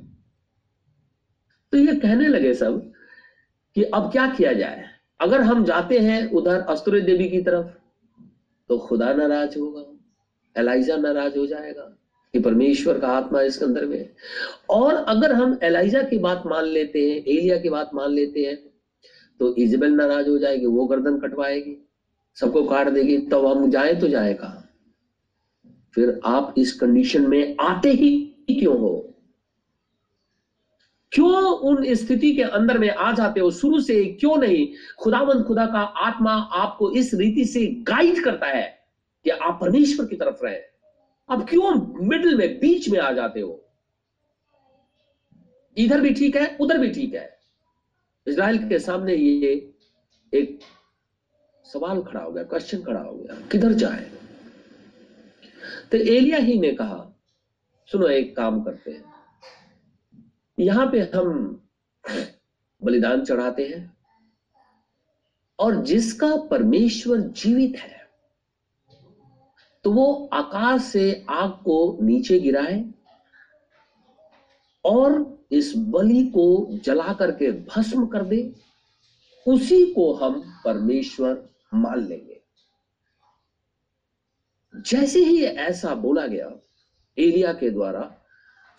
तो 1.71 1.77
ये 1.77 1.95
कहने 1.95 2.27
लगे 2.27 2.53
सब 2.53 2.91
कि 3.75 3.83
अब 3.83 4.11
क्या 4.11 4.27
किया 4.27 4.53
जाए? 4.53 4.83
अगर 5.19 5.41
हम 5.41 5.63
जाते 5.65 5.99
हैं 5.99 6.31
उधर 6.31 6.59
अस्तुर 6.59 6.99
देवी 6.99 7.29
की 7.29 7.41
तरफ़ 7.41 7.67
तो 8.69 8.77
खुदा 8.77 9.13
नाराज़ 9.13 9.59
होगा। 9.59 9.85
एलाइजा 10.59 10.97
नाराज़ 10.97 11.37
हो 11.37 11.47
जाएगा 11.47 11.83
कि 12.33 12.39
परमेश्वर 12.39 12.99
का 12.99 13.07
आत्मा 13.07 13.41
इसके 13.41 13.65
अंदर 13.65 13.85
में 13.85 14.09
और 14.69 14.93
अगर 14.93 15.33
हम 15.33 15.59
एलाइजा 15.63 16.01
की 16.01 16.17
बात 16.17 16.43
मान 16.45 16.65
लेते 16.65 17.11
हैं 17.11 17.17
एलिया 17.17 17.57
की 17.57 17.69
बात 17.69 17.91
मान 17.93 18.11
लेते 18.11 18.45
हैं 18.45 18.66
तो 19.39 19.55
इजबेल 19.55 19.91
नाराज़ 19.91 20.29
हो 20.29 20.37
जाएगी, 20.37 20.65
वो 20.65 20.85
गर्दन 20.85 21.19
कटवाएगी, 21.19 21.87
सबको 22.35 22.63
काट 22.63 22.89
देगी, 22.89 23.17
तब 23.17 23.31
तो 23.31 23.47
हम 23.47 23.71
जाए 23.71 23.95
तो 23.95 24.07
जाए 24.07 24.33
कहा 24.33 24.63
फिर 25.93 26.19
आप 26.25 26.55
इस 26.57 26.73
कंडीशन 26.73 27.27
में 27.27 27.55
आते 27.59 27.89
ही 27.89 28.35
क्यों 28.49 28.79
हो? 28.79 29.13
क्यों 31.11 31.31
उन 31.41 31.93
स्थिति 31.93 32.35
के 32.35 32.41
अंदर 32.41 32.77
में 32.77 32.89
आ 32.89 33.11
जाते 33.11 33.39
हो? 33.39 33.51
शुरू 33.51 33.79
से 33.79 34.05
क्यों 34.05 34.37
नहीं? 34.37 34.67
खुदावंद 34.99 35.43
खुदा 35.43 35.65
का 35.65 35.79
आत्मा 35.79 36.31
आपको 36.31 36.91
इस 36.91 37.13
रीति 37.13 37.45
से 37.45 37.65
गाइड 37.67 38.23
करता 38.23 38.47
है 38.47 38.79
कि 39.23 39.29
आप 39.29 39.57
परमेश्वर 39.61 40.05
की 40.05 40.15
तरफ़ 40.15 40.45
रहे। 40.45 40.55
अब 41.29 41.49
क्यों 41.49 41.97
मिडिल 42.07 42.35
में, 42.35 42.59
बीच 42.59 42.89
में 42.89 42.99
आ 42.99 43.11
जाते 43.11 43.39
हो? 43.39 43.63
इधर 45.77 46.01
भी 46.01 46.13
ठीक 46.13 46.35
है, 46.35 46.57
उधर 46.61 46.77
भी 46.77 46.91
ठीक 46.91 47.13
है। 47.13 47.36
इसराइल 48.27 48.67
के 48.69 48.79
सामने 48.79 49.15
ये 49.15 49.51
एक 50.33 50.59
सवाल 51.65 52.01
खड़ा 52.03 52.21
हो 52.21 52.31
गया 52.31 52.43
क्वेश्चन 52.43 52.81
खड़ा 52.83 52.99
हो 52.99 53.13
गया, 53.13 53.35
किधर 53.51 53.73
जाए? 53.73 54.09
तो 55.91 55.97
एलिया 55.97 56.37
ही 56.37 56.59
ने 56.59 56.71
कहा, 56.71 57.13
सुनो 57.91 58.07
एक 58.07 58.35
काम 58.35 58.61
करते 58.63 58.91
हैं। 58.91 59.03
यहाँ 60.57 60.89
पे 60.91 60.99
हम 61.15 61.61
बलिदान 62.81 63.23
चढ़ाते 63.25 63.65
हैं 63.65 63.97
और 65.59 65.75
जिसका 65.85 66.35
परमेश्वर 66.51 67.19
जीवित 67.19 67.77
है 67.77 67.95
तो 69.85 69.91
वो 69.91 70.29
आकाश 70.33 70.81
से 70.83 71.25
आग 71.29 71.49
को 71.65 71.97
नीचे 72.01 72.39
गिराए 72.39 72.83
और 74.85 75.36
इस 75.51 75.73
बलि 75.87 76.23
को 76.25 76.45
जला 76.85 77.13
करके 77.13 77.51
भस्म 77.67 78.05
कर 78.07 78.23
दे, 78.23 78.39
उसी 79.45 79.85
को 79.93 80.11
हम 80.13 80.39
परमेश्वर 80.65 81.47
मान 81.73 81.99
लेंगे। 81.99 82.41
जैसे 84.73 85.19
ही 85.19 85.43
ऐसा 85.43 85.93
बोला 85.95 86.25
गया, 86.27 86.51
एलिया 87.17 87.53
के 87.53 87.69
द्वारा, 87.69 88.11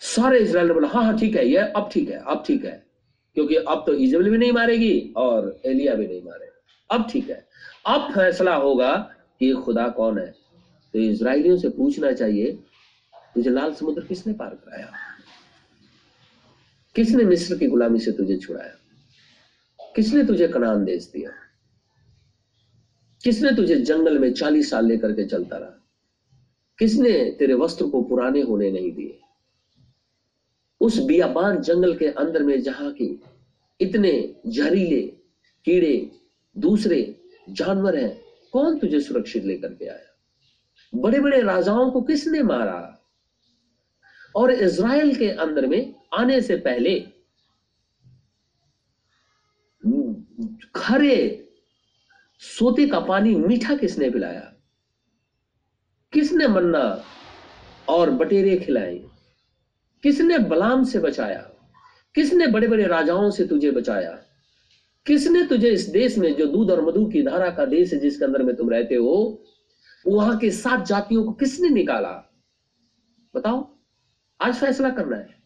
सारे 0.01 0.39
इसराइल 0.39 0.67
ने 0.67 0.73
बोला 0.73 0.87
हाँ 0.87 1.03
हाँ 1.03 1.17
ठीक 1.17 1.35
है, 1.35 1.47
ये 1.47 1.57
अब 1.57 1.89
ठीक 1.93 2.09
है, 2.09 2.23
अब 2.23 2.43
ठीक 2.47 2.65
है, 2.65 2.83
क्योंकि 3.37 3.55
अब 3.55 3.83
तो 3.85 3.93
इजबल 3.95 4.29
भी 4.29 4.37
नहीं 4.37 4.51
मारेगी 4.51 5.13
और 5.17 5.59
एलिया 5.65 5.95
भी 5.95 6.07
नहीं 6.07 6.21
मारेगा 6.23 6.95
अब 6.95 7.07
ठीक 7.09 7.29
है, 7.29 7.45
अब 7.87 8.11
फैसला 8.13 8.55
होगा 8.55 8.95
कि 9.39 9.51
खुदा 9.55 9.87
कौन 9.89 10.19
है। 10.19 10.31
तो 10.93 10.99
इसराइलियों 10.99 11.57
से 11.57 11.69
पूछना 11.69 12.11
चाहिए, 12.13 12.51
तुझे 13.35 13.49
लाल 13.49 13.73
समुद्र 13.73 14.01
किसने 14.01 14.33
पार 14.33 14.55
कराया? 14.55 14.91
किसने 16.99 17.23
मिस्र 17.23 17.57
की 17.57 17.67
गुलामी 17.67 17.99
से 17.99 18.11
तुझे 18.11 18.37
छुड़ाया? 18.37 18.73
किसने 19.95 20.25
तुझे 20.25 20.47
कनान 20.47 20.85
देश 20.85 21.11
दिया? 21.13 21.31
किसने 23.23 23.51
तुझे 23.51 23.75
जंगल 23.75 24.19
में 24.19 24.33
चालीस 24.33 24.69
साल 24.69 24.85
लेकर 24.85 25.11
के 25.11 25.25
चलता 25.25 25.57
रहा? 25.57 25.69
किसने 26.79 27.35
तेरे 27.39 27.53
वस्त्र 27.53 27.85
को 27.85 28.01
पुराने 28.01 28.41
होने 28.41 28.71
नहीं 28.71 28.91
दिए? 28.91 29.19
उस 30.81 30.99
बियाबान 30.99 31.61
जंगल 31.61 31.95
के 31.95 32.07
अंदर 32.07 32.43
में 32.43 32.61
जहाँ 32.61 32.91
की 32.91 33.23
इतने 33.81 34.35
जहरीले 34.47 35.01
कीड़े, 35.65 36.11
दूसरे 36.57 37.21
जानवर 37.49 37.97
हैं, 37.97 38.21
कौन 38.53 38.79
तुझे 38.79 38.99
सुरक्षित 38.99 39.43
लेकर 39.43 39.73
के 39.73 39.87
आया? 39.87 40.19
बड़े 40.95 41.19
बड़े 41.19 41.41
राजाओं 41.41 41.91
को 41.91 42.01
किसने 42.01 42.43
मारा? 42.43 43.01
और 44.35 44.51
इज़राइल 44.51 45.15
के 45.15 45.29
अंदर 45.29 45.67
में 45.67 45.98
आने 46.13 46.41
से 46.41 46.55
पहले 46.55 46.99
खरे 50.75 51.45
सोते 52.39 52.87
का 52.87 52.99
पानी 52.99 53.35
मीठा 53.35 53.75
किसने 53.75 54.09
पिलाया? 54.09 54.53
किसने 56.13 56.47
मन्ना 56.47 57.03
और 57.89 58.09
बटेरे 58.09 58.57
खिलाए? 58.57 59.05
किसने 60.03 60.37
बलाम 60.37 60.83
से 60.83 60.99
बचाया? 60.99 61.39
किसने 62.15 62.47
बड़े 62.47 62.67
बड़े 62.67 62.87
राजाओं 62.87 63.31
से 63.31 63.47
तुझे 63.47 63.71
बचाया? 63.71 64.11
किसने 65.05 65.45
तुझे 65.45 65.69
इस 65.69 65.89
देश 65.89 66.17
में 66.17 66.35
जो 66.35 66.45
दूध 66.45 66.71
और 66.71 66.85
मधु 66.85 67.05
की 67.05 67.23
धारा 67.23 67.49
का 67.49 67.65
देश 67.65 67.93
है 67.93 67.99
जिसके 67.99 68.25
अंदर 68.25 68.43
में 68.43 68.55
तुम 68.55 68.69
रहते 68.69 68.95
हो, 68.95 69.43
वहाँ 70.07 70.37
के 70.37 70.51
सात 70.51 70.85
जातियों 70.85 71.23
को 71.23 71.31
किसने 71.31 71.69
निकाला? 71.69 72.31
बताओ, 73.35 73.77
आज 74.41 74.55
फैसला 74.55 74.89
करना 74.89 75.15
है। 75.15 75.38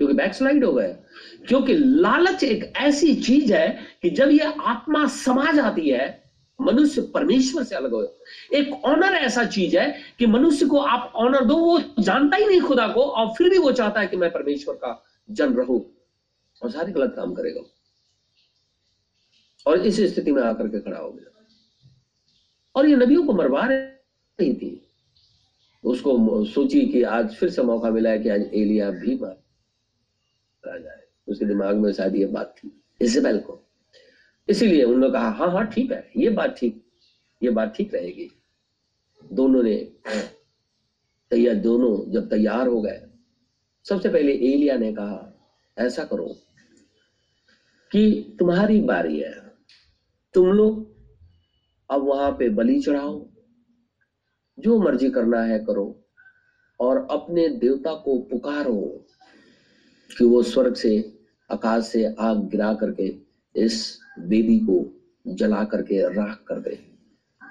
क्योंकि 0.00 0.14
बैकस्लाइड 0.14 0.64
हो 0.64 0.72
गए। 0.72 0.96
क्योंकि 1.48 1.74
लालच 1.74 2.44
एक 2.44 2.72
ऐसी 2.76 3.14
चीज़ 3.14 3.54
है 3.54 3.78
कि 4.02 4.10
जब 4.10 4.28
ये 4.30 4.54
आत्मा 4.60 5.06
समा 5.06 5.52
जाती 5.52 5.90
है, 5.90 6.32
मनुष्य 6.60 7.00
परमेश्वर 7.02 7.62
से 7.62 7.74
अलग 7.74 7.90
हो। 7.90 8.18
एक 8.54 8.84
ऑनर 8.84 9.14
ऐसा 9.14 9.44
चीज़ 9.44 9.78
है 9.78 10.00
कि 10.18 10.26
मनुष्य 10.26 10.66
को 10.66 10.78
आप 10.78 11.12
ऑनर 11.14 11.44
दो, 11.44 11.56
वो 11.56 11.80
जानता 11.98 12.36
ही 12.36 12.46
नहीं 12.46 12.60
खुदा 12.60 12.88
को 12.88 13.02
और 13.02 13.34
फिर 13.38 13.50
भी 13.50 13.58
वो 13.58 13.72
चाहता 13.72 14.00
है 14.00 14.06
कि 14.06 14.16
मैं 14.16 14.32
परमेश्वर 14.32 14.74
का 14.74 15.04
जन 15.30 15.54
रहूँ 15.54 15.96
और 16.62 16.70
सारे 16.70 16.92
गलत 16.92 17.12
काम 17.16 17.34
करेगा। 17.34 17.60
और 19.66 19.80
इस 19.86 20.00
स्थिति 20.00 20.32
में 20.32 20.42
आकर 20.42 20.68
के 20.68 20.80
खड़ा 20.80 20.98
हो 20.98 21.10
गया। 21.10 21.46
और 22.74 22.88
ये 22.88 22.96
नबियों 22.96 23.26
को 23.26 23.32
मरवा 23.32 23.66
रही 23.66 24.54
थी। 24.54 24.86
उसको 25.84 26.44
सोची 26.44 26.80
कि 26.80 27.02
आज 27.02 27.34
फिर 27.34 27.50
से 27.50 27.62
मौका 27.62 27.90
मिला 27.90 28.10
है 28.10 28.18
कि 28.18 28.28
आज 28.28 28.40
एलिया 28.40 28.90
भी 28.90 29.16
मारा। 29.16 29.36
जाए। 30.78 31.02
उसके 31.28 31.44
दिमाग 31.44 31.76
में 31.76 31.92
शायद 31.92 32.16
ये 32.16 32.26
बात 32.26 32.54
थी। 32.58 32.70
इजबेल 33.00 33.38
को 33.38 33.60
इसीलिए 34.48 34.84
उन्होंने 34.84 35.10
कहा 35.12 35.28
हाँ 35.30 35.50
हाँ 35.52 35.66
ठीक 35.66 35.92
है, 35.92 36.10
ये 36.16 36.30
बात 36.30 36.56
ठीक, 36.58 36.82
ये 37.42 37.50
बात 37.50 37.74
ठीक 37.76 37.94
रहेगी। 37.94 38.30
दोनों 39.32 39.62
ने, 39.62 39.76
तैयार, 41.30 41.54
दोनों 41.54 42.10
जब 42.12 42.28
तैयार 42.30 42.66
हो 42.66 42.80
गए, 42.82 43.00
सबसे 43.86 44.08
पहले 44.08 44.32
एलिया 44.32 44.76
ने 44.76 44.92
कहा, 44.92 45.26
ऐसा 45.76 46.04
करो 46.04 46.36
कि 47.90 48.36
तुम्हारी 48.38 48.80
बारी 48.80 49.20
है। 49.20 49.34
तुम 50.34 50.46
लोग 50.46 50.88
अब 51.90 52.02
वहाँ 52.02 52.30
पे 52.32 52.48
बलि 52.48 52.80
चढ़ाओ, 52.80 53.28
जो 54.58 54.78
मर्ज़ी 54.78 55.10
करना 55.10 55.42
है 55.42 55.58
करो, 55.58 55.86
और 56.80 57.06
अपने 57.10 57.48
देवता 57.48 57.94
को 57.94 58.18
पुकारो। 58.20 59.06
कि 60.18 60.24
वो 60.24 60.42
स्वर्ग 60.42 60.74
से, 60.74 61.18
आकाश 61.50 61.86
से 61.86 62.14
आग 62.14 62.48
गिरा 62.48 62.74
करके 62.74 63.18
इस 63.56 63.98
बेबी 64.18 64.58
को 64.58 65.00
जला 65.26 65.64
करके 65.64 66.12
राख 66.12 66.44
कर 66.48 66.60
दे। 66.60 66.90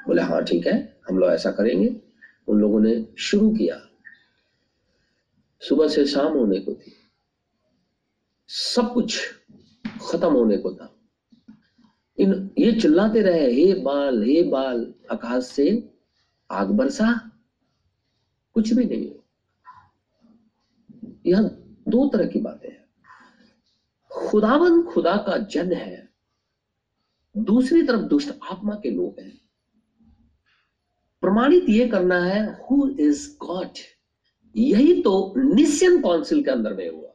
बोले 0.07 0.22
हाँ 0.22 0.43
ठीक 0.43 0.68
है, 0.68 0.97
हम 1.10 1.20
लोग 1.20 1.30
ऐसा 1.30 1.51
करेंगे। 1.51 2.01
उन 2.47 2.60
लोगों 2.60 2.80
ने 2.80 3.07
शुरू 3.18 3.49
किया। 3.49 3.89
सुबह 5.62 5.88
से 5.88 6.05
शाम 6.05 6.34
होने 6.34 6.60
को 6.60 6.74
थी। 6.74 6.93
सब 8.47 8.93
कुछ 8.93 9.30
खत्म 10.12 10.34
होने 10.34 10.57
को 10.57 10.74
था। 10.74 10.95
इन, 12.18 12.51
ये 12.57 12.72
चिल्लाते 12.72 13.22
रहे, 13.22 13.51
हे 13.51 13.74
बाल 13.74 14.24
हे 14.24 14.43
बाल, 14.43 14.93
आकाश 15.12 15.43
से 15.43 15.93
आग 16.51 16.68
बरसा। 16.68 17.32
कुछ 18.53 18.74
भी 18.74 18.86
नहीं 18.86 19.12
यह 21.26 21.59
दो 21.90 22.08
तरह 22.08 22.28
की 22.28 22.40
बातें 22.40 22.70
हैं। 22.70 22.86
खुदावन 24.12 24.84
खुदा 24.84 25.18
का 25.18 25.38
जन 25.38 25.74
है। 25.74 26.10
दूसरी 27.38 27.84
तरफ़ 27.84 28.02
दुष्ट 28.02 28.30
आत्मा 28.52 28.76
के 28.76 28.92
लोग 28.92 29.20
हैं। 29.20 29.42
प्रमाणित 31.22 31.66
ये 31.70 31.88
करना 31.88 32.24
है 32.24 32.54
हु 32.54 32.90
इज़ 33.00 33.38
गॉड 33.38 33.70
यही 34.56 35.02
तो 35.02 35.34
निशियन 35.38 36.02
काउंसिल 36.02 36.44
के 36.44 36.52
अंदर 36.52 36.74
में 36.74 36.90
हुआ। 36.90 37.10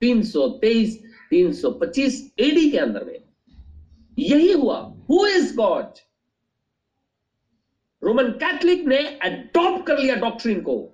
323 0.00 1.02
325 1.30 2.32
एडी 2.38 2.70
के 2.70 2.78
अंदर 2.78 3.04
में। 3.04 3.20
यही 4.18 4.52
हुआ। 4.52 4.94
Who 5.10 5.26
is 5.26 5.56
God 5.56 5.86
Roman 8.04 8.24
Catholic 8.24 8.86
ने 8.86 8.98
अडॉप्ट 8.98 9.86
कर 9.86 9.98
लिया 9.98 10.14
डॉक्ट्रिन 10.14 10.60
को। 10.60 10.93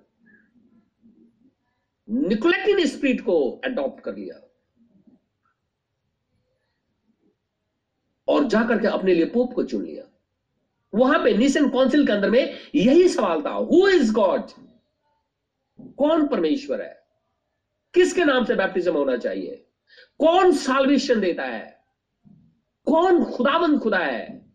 निकोलेटिन 2.11 2.86
स्पिरिट 2.86 3.20
को 3.20 3.50
अडॉप्ट 3.64 4.04
कर 4.04 4.14
लिया। 4.14 4.46
और 8.28 8.44
जाकर 8.44 8.80
के 8.80 8.86
अपने 8.86 9.14
लिए 9.14 9.24
पोप 9.24 9.52
को 9.52 9.64
चुन 9.64 9.84
लिया। 9.84 10.04
वहाँ 10.94 11.24
पे 11.24 11.36
निशन 11.36 11.68
काउंसिल 11.68 12.06
के 12.06 12.12
अंदर 12.12 12.30
में 12.30 12.58
यही 12.74 13.08
सवाल 13.08 13.44
था 13.44 13.50
हु 13.50 13.88
इज़ 13.88 14.12
गॉड 14.12 14.50
कौन 15.96 16.28
परमेश्वर 16.28 16.82
है? 16.82 17.02
किसके 17.94 18.24
नाम 18.24 18.44
से 18.44 18.54
बैप्टिज्म 18.54 18.96
होना 18.96 19.16
चाहिए? 19.16 19.66
कौन 20.18 20.52
साल्वेशन 20.52 21.20
देता 21.20 21.42
है? 21.42 21.84
कौन 22.84 23.24
खुदाबंद 23.24 23.80
खुदा 23.80 23.98
है? 23.98 24.52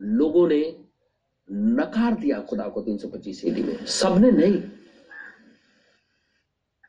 लोगों 0.00 0.48
ने 0.48 0.85
नकार 1.52 2.14
दिया 2.14 2.40
खुदा 2.40 2.68
को 2.68 2.82
325 2.82 3.44
एडी 3.44 3.62
में। 3.62 3.86
सबने 3.86 4.30
नहीं। 4.30 4.62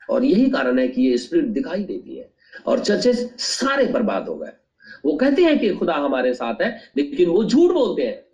और 0.10 0.24
यही 0.24 0.50
कारण 0.50 0.80
है 0.80 0.88
कि 0.88 1.02
ये 1.02 1.18
स्पिरिट 1.18 1.46
दिखाई 1.46 1.84
देती 1.84 2.18
है 2.18 2.34
और 2.66 2.80
चर्चेस 2.80 3.34
सारे 3.38 3.86
बर्बाद 3.86 4.28
हो 4.28 4.36
गए। 4.36 4.52
वो 5.06 5.18
कहते 5.18 5.42
हैं 5.42 5.60
कि 5.60 5.74
खुदा 5.74 5.94
हमारे 5.94 6.34
साथ 6.34 6.56
है, 6.62 6.92
लेकिन 6.98 7.30
वो 7.30 7.44
झूठ 7.44 7.72
बोलते 7.72 8.08
हैं। 8.08 8.28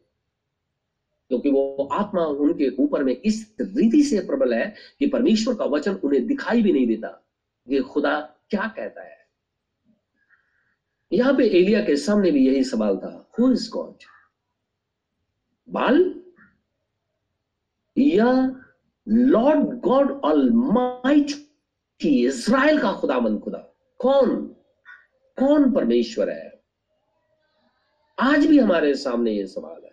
क्योंकि 1.29 1.51
वो 1.51 1.89
आत्मा 1.91 2.25
उनके 2.25 2.69
ऊपर 2.69 3.03
में 3.03 3.21
इस 3.25 3.55
रीति 3.61 4.03
से 4.03 4.19
प्रबल 4.19 4.53
है 4.53 4.75
कि 4.99 5.07
परमेश्वर 5.07 5.55
का 5.55 5.65
वचन 5.65 5.93
उन्हें 5.93 6.27
दिखाई 6.27 6.61
भी 6.61 6.73
नहीं 6.73 6.87
देता 6.87 7.27
कि 7.69 7.79
खुदा 7.79 8.19
क्या 8.49 8.73
कहता 8.75 9.01
है। 9.01 9.17
यहाँ 11.13 11.33
पे 11.33 11.45
एलिया 11.47 11.81
के 11.81 11.95
सामने 11.95 12.31
भी 12.31 12.47
यही 12.47 12.63
सवाल 12.63 12.97
था 12.97 13.31
हु 13.39 13.51
इज़ 13.51 13.69
गॉड 13.69 14.12
बाल? 15.69 16.21
या 17.97 18.61
लॉर्ड 19.07 19.59
गॉड 19.59 20.11
ऑल 20.11 20.49
इसराइल 22.05 22.81
का 22.81 22.93
खुदामंद 22.93 23.39
खुदा। 23.39 23.57
कौन? 23.97 24.45
कौन 25.39 25.71
परमेश्वर 25.71 26.29
है? 26.29 26.63
आज 28.19 28.45
भी 28.45 28.59
हमारे 28.59 28.95
सामने 28.95 29.31
यह 29.31 29.45
सवाल 29.45 29.83
है। 29.83 29.91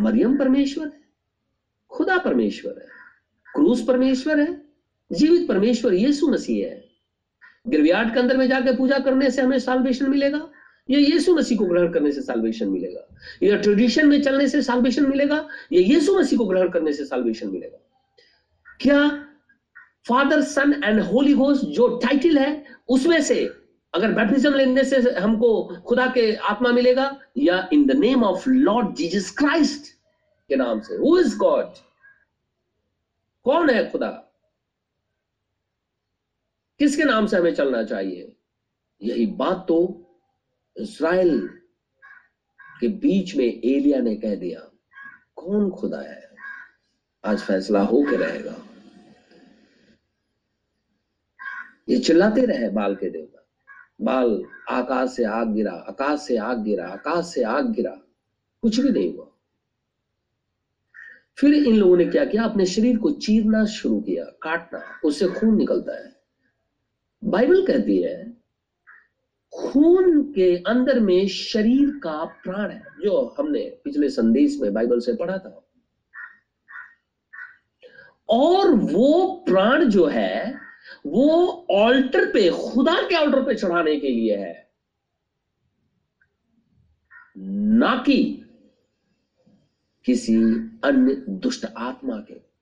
मरियम 0.00 0.38
परमेश्वर 0.38 0.86
है? 0.86 1.02
खुदा 1.90 2.18
परमेश्वर 2.18 2.78
है? 2.78 2.86
क्रूस 3.54 3.84
परमेश्वर 3.84 4.40
है? 4.40 4.62
जीवित 5.12 5.48
परमेश्वर 5.48 5.94
यीशु 5.94 6.26
मसीह 6.26 6.66
है? 6.66 6.88
गिरवियाट 7.68 8.14
के 8.14 8.20
अंदर 8.20 8.36
में 8.36 8.48
जाकर 8.48 8.76
पूजा 8.76 8.98
करने 8.98 9.30
से 9.30 9.42
हमें 9.42 9.58
साल्वेशन 9.58 10.10
मिलेगा? 10.10 10.51
या 10.92 10.98
यीशु 10.98 11.34
मसीह 11.34 11.58
को 11.58 11.64
ग्रहण 11.64 11.92
करने 11.92 12.12
से 12.12 12.22
साल्वेशन 12.22 12.68
मिलेगा। 12.68 13.06
या 13.42 13.56
ट्रेडिशन 13.56 14.06
में 14.06 14.22
चलने 14.22 14.48
से 14.48 14.62
साल्वेशन 14.62 15.08
मिलेगा, 15.08 15.48
या 15.72 15.80
यीशु 15.80 16.18
मसीह 16.18 16.38
को 16.38 16.44
ग्रहण 16.44 16.68
करने 16.68 16.92
से 16.92 17.04
साल्वेशन 17.04 17.48
मिलेगा। 17.48 17.78
क्या 18.80 19.24
father 20.08 20.42
son 20.42 20.80
and 20.84 21.00
holy 21.00 21.34
ghost 21.34 21.64
जो 21.64 21.98
टाइटल 21.98 22.38
है, 22.38 22.64
उसमें 22.88 23.22
से 23.22 23.50
अगर 23.94 24.12
बैप्टिज्म 24.12 24.54
लेने 24.54 24.84
से 24.84 24.96
हमको 25.10 25.82
खुदा 25.86 26.06
के 26.06 26.34
आत्मा 26.34 26.72
मिलेगा, 26.72 27.20
या 27.38 27.68
in 27.72 27.86
the 27.86 27.90
name 27.90 28.24
of 28.24 28.50
Lord 28.50 28.94
Jesus 28.94 29.30
Christ 29.30 29.86
के 30.48 30.56
नाम 30.56 30.80
से। 30.80 30.96
हु 30.96 31.18
इज़ 31.18 31.36
गॉड 31.36 31.74
कौन 33.44 33.70
है 33.70 33.90
खुदा? 33.90 34.08
किसके 36.78 37.04
नाम 37.04 37.26
से 37.26 37.36
हमें 37.36 37.54
चलना 37.54 37.84
चाहिए? 37.84 38.32
यही 39.02 39.26
बात 39.26 39.64
तो 39.68 40.01
इसराइल 40.76 41.48
के 42.80 42.88
बीच 42.88 43.36
में 43.36 43.44
एलिया 43.44 44.00
ने 44.00 44.16
कह 44.16 44.34
दिया, 44.34 44.60
कौन 45.36 45.70
खुदा 45.70 46.00
है? 46.00 46.30
आज 47.24 47.40
फैसला 47.40 47.80
होकर 47.80 48.18
रहेगा। 48.18 48.56
ये 51.88 51.98
चिल्लाते 51.98 52.46
रहे 52.46 52.68
बाल 52.68 52.94
के 52.94 53.10
देवता। 53.10 53.46
बाल 54.00 54.44
आकाश 54.70 55.10
से 55.10 55.24
आग 55.24 55.48
गिरा, 55.48 55.72
आकाश 55.72 56.20
से 56.20 56.36
आग 56.36 56.62
गिरा, 56.62 56.86
आकाश 56.86 57.26
से 57.26 57.42
आग 57.42 57.72
गिरा। 57.72 58.00
कुछ 58.62 58.80
भी 58.80 58.90
नहीं 58.90 59.14
हुआ। 59.14 59.28
फिर 61.36 61.54
इन 61.54 61.76
लोगों 61.76 61.96
ने 61.96 62.04
क्या 62.04 62.24
किया? 62.24 62.44
अपने 62.44 62.66
शरीर 62.66 62.98
को 62.98 63.10
चीरना 63.10 63.64
शुरू 63.64 64.00
किया, 64.00 64.24
काटना, 64.24 65.00
उससे 65.04 65.28
खून 65.28 65.56
निकलता 65.56 66.04
है। 66.04 66.16
बाइबल 67.24 67.66
कहती 67.66 68.02
है 68.02 68.31
खून 69.52 70.32
के 70.32 70.56
अंदर 70.56 71.00
में 71.00 71.28
शरीर 71.28 71.90
का 71.90 72.24
प्राण 72.24 72.70
है, 72.70 72.82
जो 73.04 73.34
हमने 73.38 73.80
पिछले 73.84 74.08
संदेश 74.08 74.58
में 74.60 74.74
बाइबल 74.74 75.00
से 75.00 75.14
पढ़ा 75.14 75.38
था। 75.38 75.68
और 78.28 78.70
वो 78.70 79.44
प्राण 79.46 79.84
जो 79.84 80.06
है, 80.06 80.54
वो 81.06 81.66
ऑल्टर 81.70 82.32
पे, 82.32 82.50
खुदा 82.50 83.02
के 83.02 83.14
ऑल्टर 83.14 83.42
पे 83.42 83.54
चढ़ाने 83.54 84.00
के 84.00 84.08
लिए 84.08 84.36
है। 84.36 84.70
ना 87.38 87.96
कि 88.06 88.46
किसी 90.04 90.36
अन्य 90.84 91.24
दुष्ट 91.28 91.66
आत्मा 91.76 92.16
के। 92.16 92.52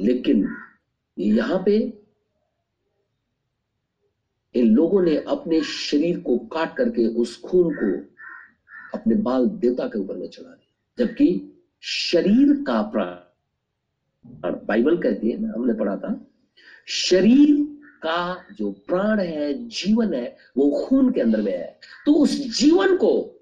लेकिन 0.00 0.56
यहाँ 1.18 1.62
पे 1.66 1.97
इन 4.58 4.74
लोगों 4.74 5.02
ने 5.02 5.16
अपने 5.16 5.60
शरीर 5.60 6.20
को 6.20 6.38
काट 6.38 6.76
करके 6.76 7.06
उस 7.06 7.40
खून 7.40 7.74
को 7.74 8.14
अपने 8.98 9.14
बाल 9.14 9.46
देवता 9.46 9.86
के 9.86 9.98
ऊपर 9.98 10.14
में 10.14 10.28
चढ़ा 10.28 10.50
दिया। 10.50 11.06
जबकि 11.06 11.58
शरीर 11.82 12.64
का 12.66 12.82
प्राण, 12.82 13.16
बाइबल 14.66 14.98
कहती 14.98 15.30
है 15.30 15.40
ना 15.42 15.52
हमने 15.56 15.74
पढ़ा 15.74 15.96
था, 15.96 16.26
शरीर 16.86 17.78
का 18.02 18.46
जो 18.58 18.72
प्राण 18.72 19.20
है, 19.20 19.68
जीवन 19.68 20.14
है, 20.14 20.36
वो 20.56 20.86
खून 20.86 21.12
के 21.12 21.20
अंदर 21.20 21.42
में 21.42 21.52
है। 21.52 21.80
तो 22.06 22.12
उस 22.12 22.58
जीवन 22.58 22.96
को 22.96 23.40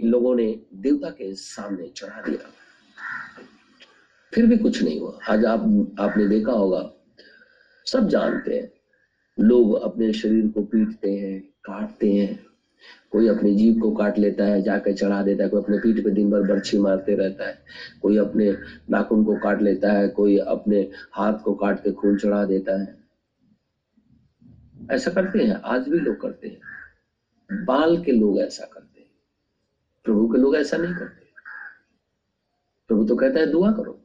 इन 0.00 0.10
लोगों 0.10 0.34
ने 0.34 0.60
देवता 0.74 1.10
के 1.10 1.34
सामने 1.34 1.88
चढ़ा 1.88 2.22
दिया। 2.22 2.50
फिर 4.34 4.46
भी 4.46 4.58
कुछ 4.58 4.82
नहीं 4.82 5.00
हुआ। 5.00 5.18
आज 5.28 5.44
आप, 5.44 5.60
आपने 6.00 6.28
देखा 6.28 6.52
होगा, 6.52 6.92
सब 7.86 8.08
जानते 8.08 8.58
हैं। 8.58 8.75
लोग 9.40 9.82
अपने 9.82 10.12
शरीर 10.12 10.48
को 10.48 10.62
पीटते 10.62 11.12
हैं, 11.12 11.40
काटते 11.40 12.12
हैं। 12.12 12.46
कोई 13.10 13.28
अपनी 13.28 13.54
जीव 13.54 13.80
को 13.80 13.90
काट 13.90 14.18
लेता 14.18 14.44
है 14.44 14.62
जाकर 14.62 14.92
चढ़ा 14.92 15.22
देता 15.22 15.44
है, 15.44 15.50
कोई 15.50 15.62
अपने 15.62 15.78
पीठ 15.78 16.04
पे 16.04 16.10
दिन 16.10 16.30
भर 16.30 16.42
बर्छी 16.42 16.78
मारते 16.78 17.14
रहता 17.14 17.48
है, 17.48 17.58
कोई 18.02 18.18
अपने 18.18 18.56
नाखून 18.90 19.24
को 19.24 19.36
काट 19.36 19.62
लेता 19.62 19.92
है, 19.92 20.08
कोई 20.08 20.38
अपने 20.38 20.90
हाथ 21.12 21.38
को 21.38 21.54
काट 21.54 21.82
के 21.82 21.92
खून 21.92 22.18
चढ़ा 22.18 22.44
देता 22.44 22.80
है। 22.80 22.98
ऐसा 24.90 25.10
करते 25.10 25.38
हैं, 25.38 25.54
आज 25.54 25.88
भी 25.88 25.98
लोग 25.98 26.20
करते 26.20 26.48
हैं। 26.48 26.60
बाल 27.64 28.02
के 28.02 28.12
लोग 28.12 28.40
ऐसा 28.40 28.64
करते 28.64 29.00
हैं। 29.00 29.10
प्रभु 30.04 30.28
के 30.28 30.38
लोग 30.38 30.56
ऐसा 30.56 30.76
नहीं 30.76 30.94
करते। 30.94 31.26
प्रभु 32.88 33.04
तो 33.04 33.16
कहता 33.16 33.40
है, 33.40 33.46
दुआ 33.46 33.72
करो। 33.72 34.00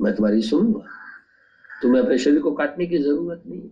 मैं 0.00 0.14
तुम्हारी 0.14 0.42
सुनूँगा 0.42 0.86
तुम्हें 1.82 2.02
अपने 2.02 2.18
शरीर 2.18 2.38
को 2.38 2.52
काटने 2.52 2.86
की 2.86 2.98
ज़रूरत 2.98 3.42
नहीं 3.46 3.70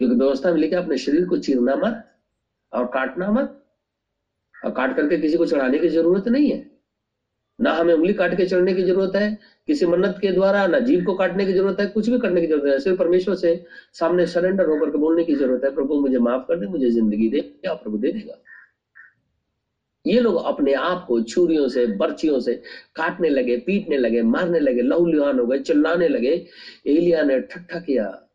क्योंकि 0.00 0.14
व्यवस्था 0.14 0.52
में 0.52 0.60
लिखा 0.60 0.78
अपने 0.78 0.96
शरीर 0.96 1.24
को 1.24 1.36
चीरना 1.36 1.76
मत 1.76 2.04
और 2.72 2.84
काटना 2.84 3.30
मत। 3.30 3.54
और 4.54 4.70
काट 4.70 4.96
करके 4.96 5.16
किसी 5.18 5.36
को 5.36 5.46
चढ़ाने 5.46 5.78
की 5.78 5.88
ज़रूरत 5.88 6.28
नहीं 6.28 6.50
है। 6.50 6.66
ना 7.60 7.72
हमें 7.72 7.94
उंगली 7.94 8.12
काट 8.12 8.36
के 8.36 8.44
चढ़ने 8.46 8.72
की 8.72 8.82
ज़रूरत 8.82 9.16
है, 9.16 9.38
किसी 9.66 9.86
मन्नत 9.86 10.18
के 10.20 10.30
द्वारा, 10.32 10.66
ना 10.66 10.78
जीव 10.78 11.04
को 11.04 11.14
काटने 11.14 11.44
की 11.46 11.52
ज़रूरत 11.52 11.80
है, 11.80 11.86
कुछ 11.86 12.08
भी 12.08 12.18
करने 12.18 12.40
की 12.40 12.46
ज़रूरत 12.46 12.72
है। 12.72 12.78
सिर्फ़ 12.78 12.98
परमेश्वर 12.98 13.34
से 13.34 13.62
सामने 13.92 14.26
सरेंडर 14.26 14.66
होकर 14.66 14.90
के 14.90 14.98
बोलने 14.98 15.24
की 15.24 15.34
ज़रूरत 15.34 15.64
है, 15.64 15.70
प्रभु 15.70 16.00
मुझे 16.00 16.18
माफ़ 16.18 16.42
कर 16.42 16.58
दे, 16.58 16.66
मुझे 16.66 16.90
ज़िंदगी 16.90 17.28
दे 17.28 17.40
क्या 17.40 17.74
प्रभु 17.74 17.98
दे 17.98 18.10
देगा। 18.10 18.38
ये 20.06 20.20
लोग 20.20 20.36
अपने 20.44 20.72
आप 20.72 21.04
को 21.08 21.20
छुरियों 21.20 21.68
से, 21.68 21.86
बर्चियों 21.86 22.38
से 22.40 22.54
काटने 22.96 23.28
लगे, 23.28 23.56
पीटने 23.56 23.96
लगे, 23.96 24.22
मारने 24.22 24.58
लगे, 24.58 24.82
लहूलुहान 24.82 25.38
हो 25.38 25.46
गए, 25.46 25.58
चिल्लाने 25.58 26.08
लगे। 26.08 26.44
एलिया 26.86 27.22
ने 27.22 27.38
ठट्ठा 27.40 27.78
किया 27.78 28.27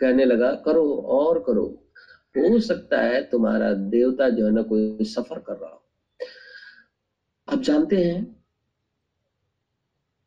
कहने 0.00 0.24
लगा, 0.24 0.52
करो 0.52 0.94
और 0.96 1.38
करो। 1.38 1.84
हो 2.36 2.60
सकता 2.60 3.00
है 3.00 3.22
तुम्हारा 3.22 3.72
देवता 3.72 4.28
जो 4.28 4.46
है 4.46 4.52
ना 4.52 4.62
कोई 4.62 5.04
सफ़र 5.04 5.38
कर 5.38 5.52
रहा 5.52 5.70
हो। 5.70 5.82
अब 7.48 7.62
जानते 7.62 8.04
हैं, 8.04 8.44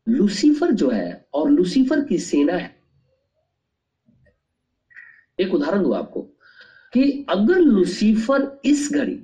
लूसीफर 0.09 0.71
जो 0.71 0.89
है 0.89 1.25
और 1.33 1.49
लूसीफर 1.49 2.01
की 2.01 2.17
सेना 2.17 2.53
है। 2.53 2.81
एक 5.39 5.53
उदाहरण 5.53 5.83
दू 5.83 5.91
आपको, 5.91 6.21
कि 6.93 7.25
अगर 7.29 7.59
लूसीफर 7.59 8.61
इस 8.65 8.89
घड़ी, 8.93 9.19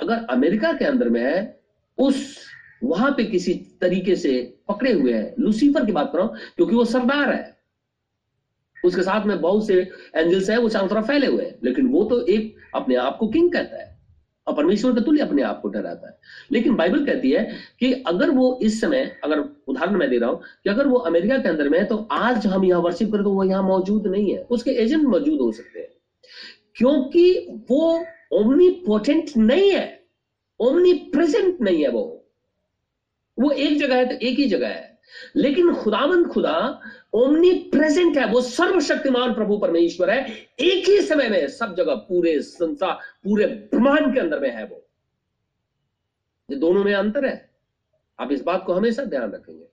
अगर 0.00 0.26
अमेरिका 0.30 0.72
के 0.72 0.84
अंदर 0.84 1.08
में 1.08 1.20
है, 1.20 1.60
उस, 1.98 2.38
वहाँ 2.84 3.10
पे 3.10 3.24
किसी 3.24 3.54
तरीके 3.54 4.16
से 4.16 4.58
पकड़े 4.68 4.92
हुए 4.92 5.12
हैं, 5.12 5.34
लूसीफर 5.38 5.86
की 5.86 5.92
बात 5.92 6.10
कर 6.12 6.18
रहा 6.18 6.26
हूँ, 6.26 6.36
क्योंकि 6.56 6.74
वो 6.74 6.84
सरदार 6.84 7.34
है। 7.34 7.51
उसके 8.84 9.02
साथ 9.02 9.26
में 9.26 9.40
बहुत 9.40 9.66
से 9.66 9.90
एंजल्स 10.16 10.50
है, 10.50 10.58
वो 10.58 10.68
चारों 10.68 10.88
तरफ़ 10.88 11.06
फैले 11.06 11.26
हुए 11.26 11.44
हैं। 11.44 11.58
लेकिन 11.64 11.86
वो 11.86 12.04
तो 12.04 12.26
एक 12.26 12.56
अपने 12.74 12.94
आप 12.94 13.16
को 13.18 13.28
किंग 13.28 13.52
कहता 13.52 13.76
है 13.76 13.90
और 14.46 14.54
परमेश्वर 14.54 14.92
का 14.92 15.00
तुल्य 15.00 15.22
अपने 15.22 15.42
आप 15.42 15.60
को 15.60 15.68
ठहराता 15.68 16.08
है। 16.08 16.18
लेकिन 16.52 16.74
बाइबल 16.74 17.06
कहती 17.06 17.30
है 17.30 17.54
कि 17.80 17.92
अगर 17.92 18.30
वो 18.30 18.58
इस 18.62 18.80
समय, 18.80 19.16
अगर 19.24 19.38
उदाहरण 19.68 19.96
मैं 19.96 20.10
दे 20.10 20.18
रहा 20.18 20.30
हूँ 20.30 20.40
कि 20.64 20.70
अगर 20.70 20.86
वो 20.86 20.96
अमेरिका 20.96 21.38
के 21.38 21.48
अंदर 21.48 21.68
में 21.68 21.78
है 21.78 21.84
तो 21.84 21.96
आज 22.12 22.46
हम 22.46 22.64
यहाँ 22.64 22.80
वर्शिप 22.80 23.12
करें 23.12 23.22
तो 23.24 23.30
वो 23.30 23.44
यहाँ 23.44 23.62
मौजूद 23.62 24.06
नहीं 24.06 24.34
है। 24.34 24.42
उसके 24.42 24.70
एजेंट 24.70 25.04
मौजूद 25.04 25.40
हो 25.40 25.52
सकते 25.52 25.80
हैं। 25.80 25.88
क्योंकि 26.76 27.46
वो 27.70 28.04
ओमनी 28.32 28.68
पोटेंट 28.86 29.30
नहीं 29.36 29.70
है 29.70 30.00
ओमनी 30.60 30.92
प्रेजेंट 30.92 31.60
नहीं 31.60 31.82
है 31.82 31.88
वो। 31.88 32.18
वो 33.38 33.50
एक 33.50 33.78
जगह 33.78 33.96
है 33.96 34.06
तो 34.06 34.26
एक 34.26 34.38
ही 34.38 34.46
जगह 34.46 34.68
है। 34.68 34.91
लेकिन 35.36 35.72
खुदावन 35.74 36.24
खुदा 36.24 36.80
ओमनी 37.14 37.52
प्रेजेंट 37.72 38.18
है, 38.18 38.26
वो 38.26 38.40
सर्वशक्तिमान 38.40 39.34
प्रभु 39.34 39.58
परमेश्वर 39.58 40.10
है। 40.10 40.26
एक 40.60 40.88
ही 40.88 41.00
समय 41.00 41.28
में 41.28 41.46
सब 41.48 41.74
जगह, 41.76 41.94
पूरे 41.94 42.40
संसार, 42.40 42.98
पूरे 43.24 43.46
ब्रह्मांड 43.46 44.14
के 44.14 44.20
अंदर 44.20 44.40
में 44.40 44.50
है 44.50 44.64
वो। 44.64 44.84
ये 46.48 46.56
दोनों 46.56 46.84
में 46.84 46.94
अंतर 46.94 47.26
है। 47.26 47.50
आप 48.18 48.32
इस 48.32 48.42
बात 48.42 48.64
को 48.66 48.72
हमेशा 48.72 49.04
ध्यान 49.04 49.30
रखेंगे। 49.32 49.66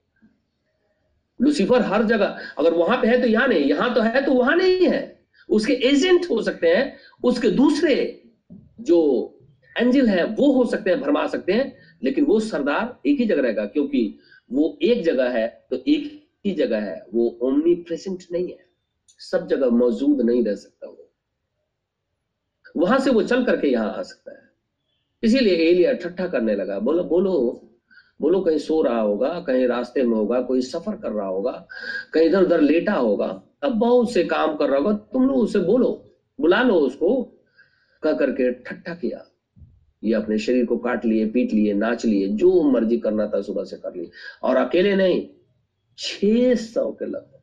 लुसीफर 1.39 1.81
हर 1.81 2.03
जगह, 2.03 2.39
अगर 2.57 2.73
वहाँ 2.73 2.97
पे 3.01 3.07
है 3.07 3.21
तो 3.21 3.27
यहाँ 3.27 3.47
नहीं, 3.47 3.65
यहाँ 3.65 3.93
तो 3.93 4.01
है 4.01 4.25
तो 4.25 4.33
वहाँ 4.33 4.55
नहीं 4.55 4.87
है। 4.87 5.19
उसके 5.49 5.73
एजेंट 5.73 6.25
हो 6.29 6.41
सकते 6.41 6.67
हैं, 6.67 6.95
उसके 7.23 7.49
दूसरे 7.51 8.21
जो 8.79 8.99
एंजल 9.75 10.07
है, 10.07 10.23
वो 10.25 10.51
हो 10.51 10.65
सकते 10.65 10.89
हैं, 10.89 11.01
भरमा 11.01 11.27
सकते 11.27 11.53
हैं, 11.53 11.77
लेकिन 12.03 12.25
वो 12.25 12.39
सरदार 12.39 12.99
एक 13.05 13.19
ही 13.19 13.25
जगह 13.25 13.41
रहेगा, 13.41 13.65
क्योंकि 13.65 14.19
वो 14.51 14.77
एक 14.81 15.03
जगह 15.03 15.29
है 15.29 15.67
तो 15.69 15.75
एक 15.87 16.27
ही 16.45 16.53
जगह 16.53 16.79
है। 16.79 17.05
वो 17.13 17.39
ओमनी 17.41 17.75
प्रेजेंट 17.75 18.23
नहीं 18.31 18.47
है। 18.47 18.65
सब 19.19 19.47
जगह 19.47 19.69
मौजूद 19.69 20.21
नहीं 20.21 20.45
रह 20.45 20.55
सकता 20.55 20.87
वो। 20.87 21.09
वहाँ 22.77 22.99
से 22.99 23.09
वो 23.09 23.21
चल 23.21 23.45
करके 23.45 23.67
यहाँ 23.67 23.93
आ 23.93 24.01
सकता 24.01 24.31
है। 24.31 24.49
इसीलिए 25.23 25.55
एलिया 25.55 25.93
ठट्ठा 25.93 26.27
करने 26.27 26.55
लगा। 26.55 26.79
बोलो 26.79 27.03
बोलो 27.03 27.65
बोलो, 28.21 28.41
कहीं 28.41 28.57
सो 28.57 28.81
रहा 28.81 28.99
होगा, 28.99 29.39
कहीं 29.39 29.67
रास्ते 29.67 30.03
में 30.03 30.17
होगा, 30.17 30.41
कोई 30.41 30.61
सफ़र 30.61 30.95
कर 30.95 31.11
रहा 31.11 31.27
होगा, 31.27 31.67
कहीं 32.13 32.25
इधर 32.25 32.43
उधर 32.43 32.61
लेटा 32.61 32.93
होगा। 32.93 33.43
अब 33.63 33.71
बहुत 33.71 34.11
से 34.13 34.23
काम 34.23 34.55
कर 34.57 34.69
रहा 34.69 34.77
होगा, 34.77 34.93
तुम 34.93 35.27
लोग 35.27 35.37
उसे 35.37 35.59
बोलो, 35.59 36.11
बुला 36.39 36.63
लो 36.63 36.73
उसको, 36.73 37.23
कह 38.03 38.13
करके 38.13 38.51
ठट्ठा 38.51 38.93
किया। 38.93 39.28
ये 40.03 40.13
अपने 40.13 40.37
शरीर 40.37 40.65
को 40.65 40.77
काट 40.77 41.05
लिए, 41.05 41.25
पीट 41.25 41.53
लिए, 41.53 41.73
नाच 41.73 42.05
लिए, 42.05 42.27
जो 42.27 42.63
मर्ज़ी 42.63 42.97
करना 42.97 43.27
था 43.27 43.41
सुबह 43.41 43.63
से 43.63 43.77
कर 43.77 43.95
लिए। 43.95 44.11
और 44.43 44.55
अकेले 44.55 44.95
नहीं, 44.95 45.29
छह 45.97 46.55
सौ 46.55 46.91
के 46.91 47.05
लगभग 47.05 47.39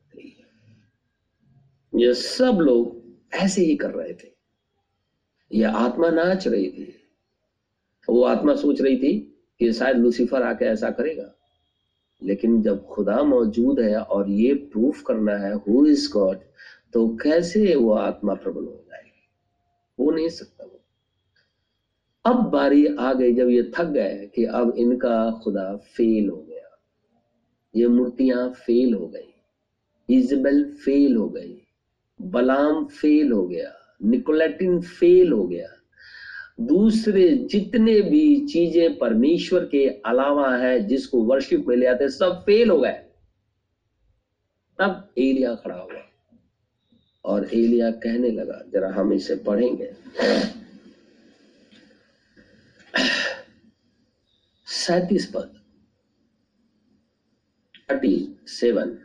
ये 1.95 2.13
सब 2.13 2.59
लोग 2.61 3.03
ऐसे 3.33 3.61
ही 3.61 3.75
कर 3.75 3.91
रहे 3.91 4.13
थे। 4.13 4.31
ये 5.53 5.63
आत्मा 5.63 6.09
नाच 6.09 6.47
रही 6.47 6.71
थी। 6.71 6.95
वो 8.09 8.23
आत्मा 8.23 8.55
सोच 8.55 8.81
रही 8.81 8.97
थी 8.97 9.41
कि 9.59 9.73
शायद 9.73 9.97
लूसीफर 9.97 10.43
आके 10.43 10.65
ऐसा 10.65 10.89
करेगा। 10.89 11.35
लेकिन 12.23 12.61
जब 12.61 12.87
खुदा 12.87 13.23
मौजूद 13.23 13.79
है 13.79 14.01
और 14.01 14.29
ये 14.29 14.53
प्रूफ 14.53 15.01
करना 15.01 15.37
है 15.37 15.53
हु 15.53 15.85
इज़ 15.85 16.11
गॉड 16.11 16.37
तो 16.93 17.17
कैसे 17.17 17.75
वो 17.75 17.91
आत्मा 17.91 18.33
प्रबल 18.33 18.65
हो 18.65 18.83
जाएगी? 18.87 19.29
हो 19.99 20.11
नहीं 20.11 20.29
सकता। 20.29 20.56
अब 22.27 22.35
बारी 22.35 22.85
आ 22.85 23.13
गई 23.13 23.33
जब 23.33 23.49
ये 23.49 23.71
थक 23.77 23.85
गए 23.85 24.31
कि 24.35 24.45
अब 24.45 24.73
इनका 24.77 25.39
खुदा 25.43 25.75
फेल 25.75 26.29
हो 26.29 26.37
गया। 26.37 26.79
ये 27.75 27.87
मूर्तियाँ 27.87 28.49
फेल 28.49 28.93
हो 28.93 29.07
गई। 29.07 29.33
इजबेल 30.09 30.73
फेल 30.85 31.15
हो 31.15 31.29
गई। 31.29 31.61
बलाम 32.21 32.85
फेल 32.85 33.31
हो 33.31 33.47
गया। 33.47 33.97
निकोलेटिन 34.03 34.81
फेल 34.81 35.31
हो 35.31 35.47
गया। 35.47 35.67
दूसरे 36.61 37.29
जितने 37.29 38.01
भी 38.01 38.47
चीज़ें 38.47 38.97
परमेश्वर 38.97 39.65
के 39.65 39.89
अलावा 39.89 40.55
है, 40.55 40.79
जिसको 40.79 41.23
वर्शिप 41.23 41.65
में 41.67 41.77
ले 41.77 41.85
आते 41.85 42.09
सब 42.09 42.43
फेल 42.45 42.69
हो 42.69 42.77
गए। 42.77 43.03
तब 44.79 45.09
एलिया 45.17 45.55
खड़ा 45.55 45.75
हुआ 45.75 46.09
और 47.25 47.43
एलिया 47.53 47.91
कहने 47.91 48.31
लगा, 48.31 48.63
जरा 48.73 48.89
हम 48.89 49.13
इसे 49.13 49.35
पढ़ेंगे। 49.35 49.91
सैतीस 54.87 55.25
पद। 55.25 55.53
Thirty 57.91 58.37
seven. 58.47 58.99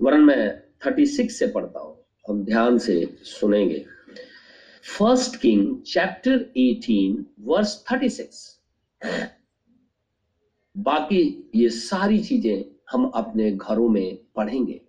वरन 0.00 0.20
मैं 0.20 0.60
थर्टी 0.86 1.06
सिक्स 1.06 1.38
से 1.38 1.46
पढ़ता 1.46 1.80
हूँ। 1.80 1.96
हम 2.28 2.44
ध्यान 2.44 2.78
से 2.78 3.16
सुनेंगे। 3.22 3.86
फ़र्स्ट 4.98 5.36
किंग 5.36 5.82
चैप्टर 5.82 6.38
18 6.56 7.24
वर्स 7.40 7.84
36 7.92 8.60
बाकी 10.76 11.50
ये 11.54 11.68
सारी 11.68 12.20
चीज़ें 12.20 12.64
हम 12.92 13.10
अपने 13.14 13.50
घरों 13.52 13.88
में 13.88 14.18
पढ़ेंगे। 14.36 14.80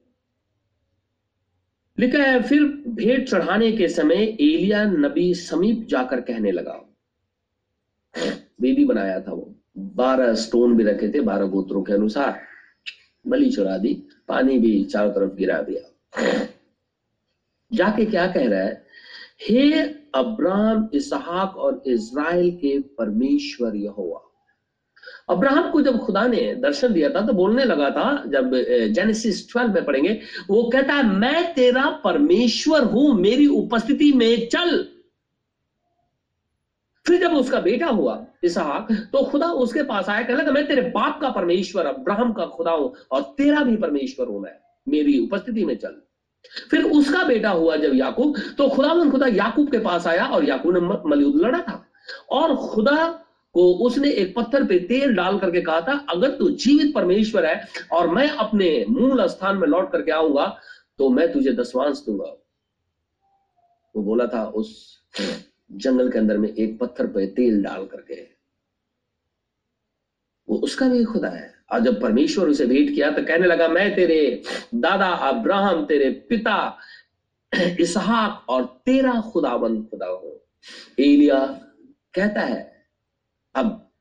लिखा 1.99 2.23
है, 2.23 2.43
फिर 2.43 2.63
भेंट 2.87 3.29
चढ़ाने 3.29 3.71
के 3.71 3.87
समय 3.87 4.23
एलिया 4.23 4.85
नबी 4.85 5.33
समीप 5.33 5.87
जाकर 5.87 6.21
कहने 6.21 6.51
लगा 6.51 6.87
बेदी 8.61 8.85
बनाया 8.85 9.19
था 9.19 9.31
वो। 9.31 9.55
बारह 9.77 10.33
स्टोन 10.35 10.75
भी 10.75 10.83
रखे 10.83 11.09
थे, 11.09 11.19
बारह 11.19 11.45
गोत्रों 11.45 11.83
के 11.83 11.93
अनुसार। 11.93 12.39
बलि 13.27 13.49
चढ़ा 13.49 13.77
दी, 13.77 13.93
पानी 14.27 14.57
भी 14.59 14.83
चारों 14.83 15.11
तरफ़ 15.11 15.35
गिरा 15.35 15.61
दिया। 15.61 16.47
जाके 17.73 18.05
क्या 18.05 18.27
कह 18.27 18.47
रहा 18.47 18.59
है? 18.59 18.85
हे 19.49 19.81
अब्राहम, 20.15 20.89
इसहाक 20.93 21.57
और 21.57 21.83
इज़राइल 21.87 22.51
के 22.51 22.79
परमेश्वर 22.79 23.75
यहोवा। 23.75 24.27
अब्राहम 25.29 25.71
को 25.71 25.81
जब 25.81 25.97
खुदा 25.97 26.27
ने 26.27 26.55
दर्शन 26.55 26.93
दिया 26.93 27.09
था 27.09 27.25
तो 27.25 27.33
बोलने 27.33 27.63
लगा 27.63 27.89
था, 27.89 28.23
जब 28.27 28.51
जेनेसिस 28.93 29.51
12 29.51 29.73
में 29.73 29.85
पढ़ेंगे, 29.85 30.19
वो 30.49 30.63
कहता 30.63 30.93
है, 30.93 31.03
मैं 31.03 31.53
तेरा 31.53 31.89
परमेश्वर 32.03 32.83
हूँ, 32.83 33.13
मेरी 33.13 33.47
उपस्थिति 33.47 34.11
में 34.13 34.47
चल। 34.47 34.85
फिर 37.05 37.19
जब 37.19 37.33
उसका 37.33 37.59
बेटा 37.61 37.87
हुआ, 37.87 38.25
इसहाक 38.43 38.87
तो 39.13 39.23
खुदा 39.25 39.47
उसके 39.47 39.83
पास 39.83 40.09
आया, 40.09 40.21
कहने 40.21 40.37
लगा, 40.37 40.51
मैं 40.51 40.67
तेरे 40.67 40.81
बाप 40.91 41.19
का 41.21 41.29
परमेश्वर, 41.31 41.85
अब्राहम 41.85 42.33
का 42.33 42.45
खुदा 42.47 42.71
हूँ 42.71 42.93
और 43.11 43.21
तेरा 43.37 43.63
भी 43.63 43.75
परमेश्वर 43.77 44.27
हूँ 44.27 44.41
मैं। 44.41 44.57
मेरी 44.87 45.17
उपस्थिति 45.19 45.65
में 45.65 45.75
चल। 45.77 46.01
फिर 46.71 46.83
उसका 46.83 47.23
बेटा 47.23 47.49
हुआ 47.51 47.75
जब 47.77 47.93
याकूब 47.95 48.37
तो 48.57 48.67
खुदा 48.69 49.09
खुदा 49.11 49.27
याकूब 49.27 49.71
के 49.71 49.79
पास 49.79 50.07
आया 50.07 50.25
और 50.27 50.45
याकूब 50.45 50.73
ने 50.73 50.79
मलयुद्ध 51.09 51.39
लड़ा 51.41 51.59
था। 51.59 51.83
और 52.31 52.55
खुदा 52.67 53.07
को 53.55 53.63
उसने 53.85 54.09
एक 54.11 54.33
पत्थर 54.35 54.63
पे 54.63 54.79
तेल 54.81 55.13
डाल 55.15 55.37
करके 55.39 55.61
कहा 55.61 55.81
था, 55.81 55.93
अगर 56.09 56.29
तू 56.29 56.49
जीवित 56.51 56.93
परमेश्वर 56.95 57.45
है 57.45 57.67
और 57.91 58.07
मैं 58.07 58.27
अपने 58.29 58.85
मूल 58.89 59.25
स्थान 59.27 59.57
में 59.57 59.67
लौट 59.67 59.91
करके 59.91 60.11
आऊँगा 60.11 60.45
तो 60.99 61.09
मैं 61.09 61.31
तुझे 61.33 61.51
दसवांश 61.53 62.03
दूँगा। 62.05 62.31
वो 63.95 64.03
बोला 64.03 64.25
था 64.25 64.43
उस 64.45 64.73
जंगल 65.71 66.09
के 66.11 66.19
अंदर 66.19 66.37
में 66.37 66.49
एक 66.49 66.77
पत्थर 66.79 67.07
पे 67.07 67.25
तेल 67.27 67.61
डाल 67.63 67.85
करके। 67.85 68.21
वो 70.47 70.57
उसका 70.57 70.87
भी 70.89 71.03
खुदा 71.03 71.29
है। 71.29 71.53
और 71.71 71.79
जब 71.79 72.01
परमेश्वर 72.01 72.49
उसे 72.49 72.65
भेंट 72.65 72.93
किया 72.93 73.11
तो 73.11 73.23
कहने 73.23 73.47
लगा, 73.47 73.67
मैं 73.67 73.95
तेरे 73.95 74.41
दादा 74.75 75.07
अब्राहम, 75.07 75.85
तेरे 75.85 76.09
पिता 76.29 76.77
इसहाक 77.79 78.49
और 78.49 78.65
तेरा 78.85 79.19
खुदाबंद 79.31 79.87
खुदा 79.91 80.07
हूँ। 80.07 80.39
एलिया 80.99 81.39
कहता 82.13 82.41
है, 82.41 82.87
अब 83.55 83.91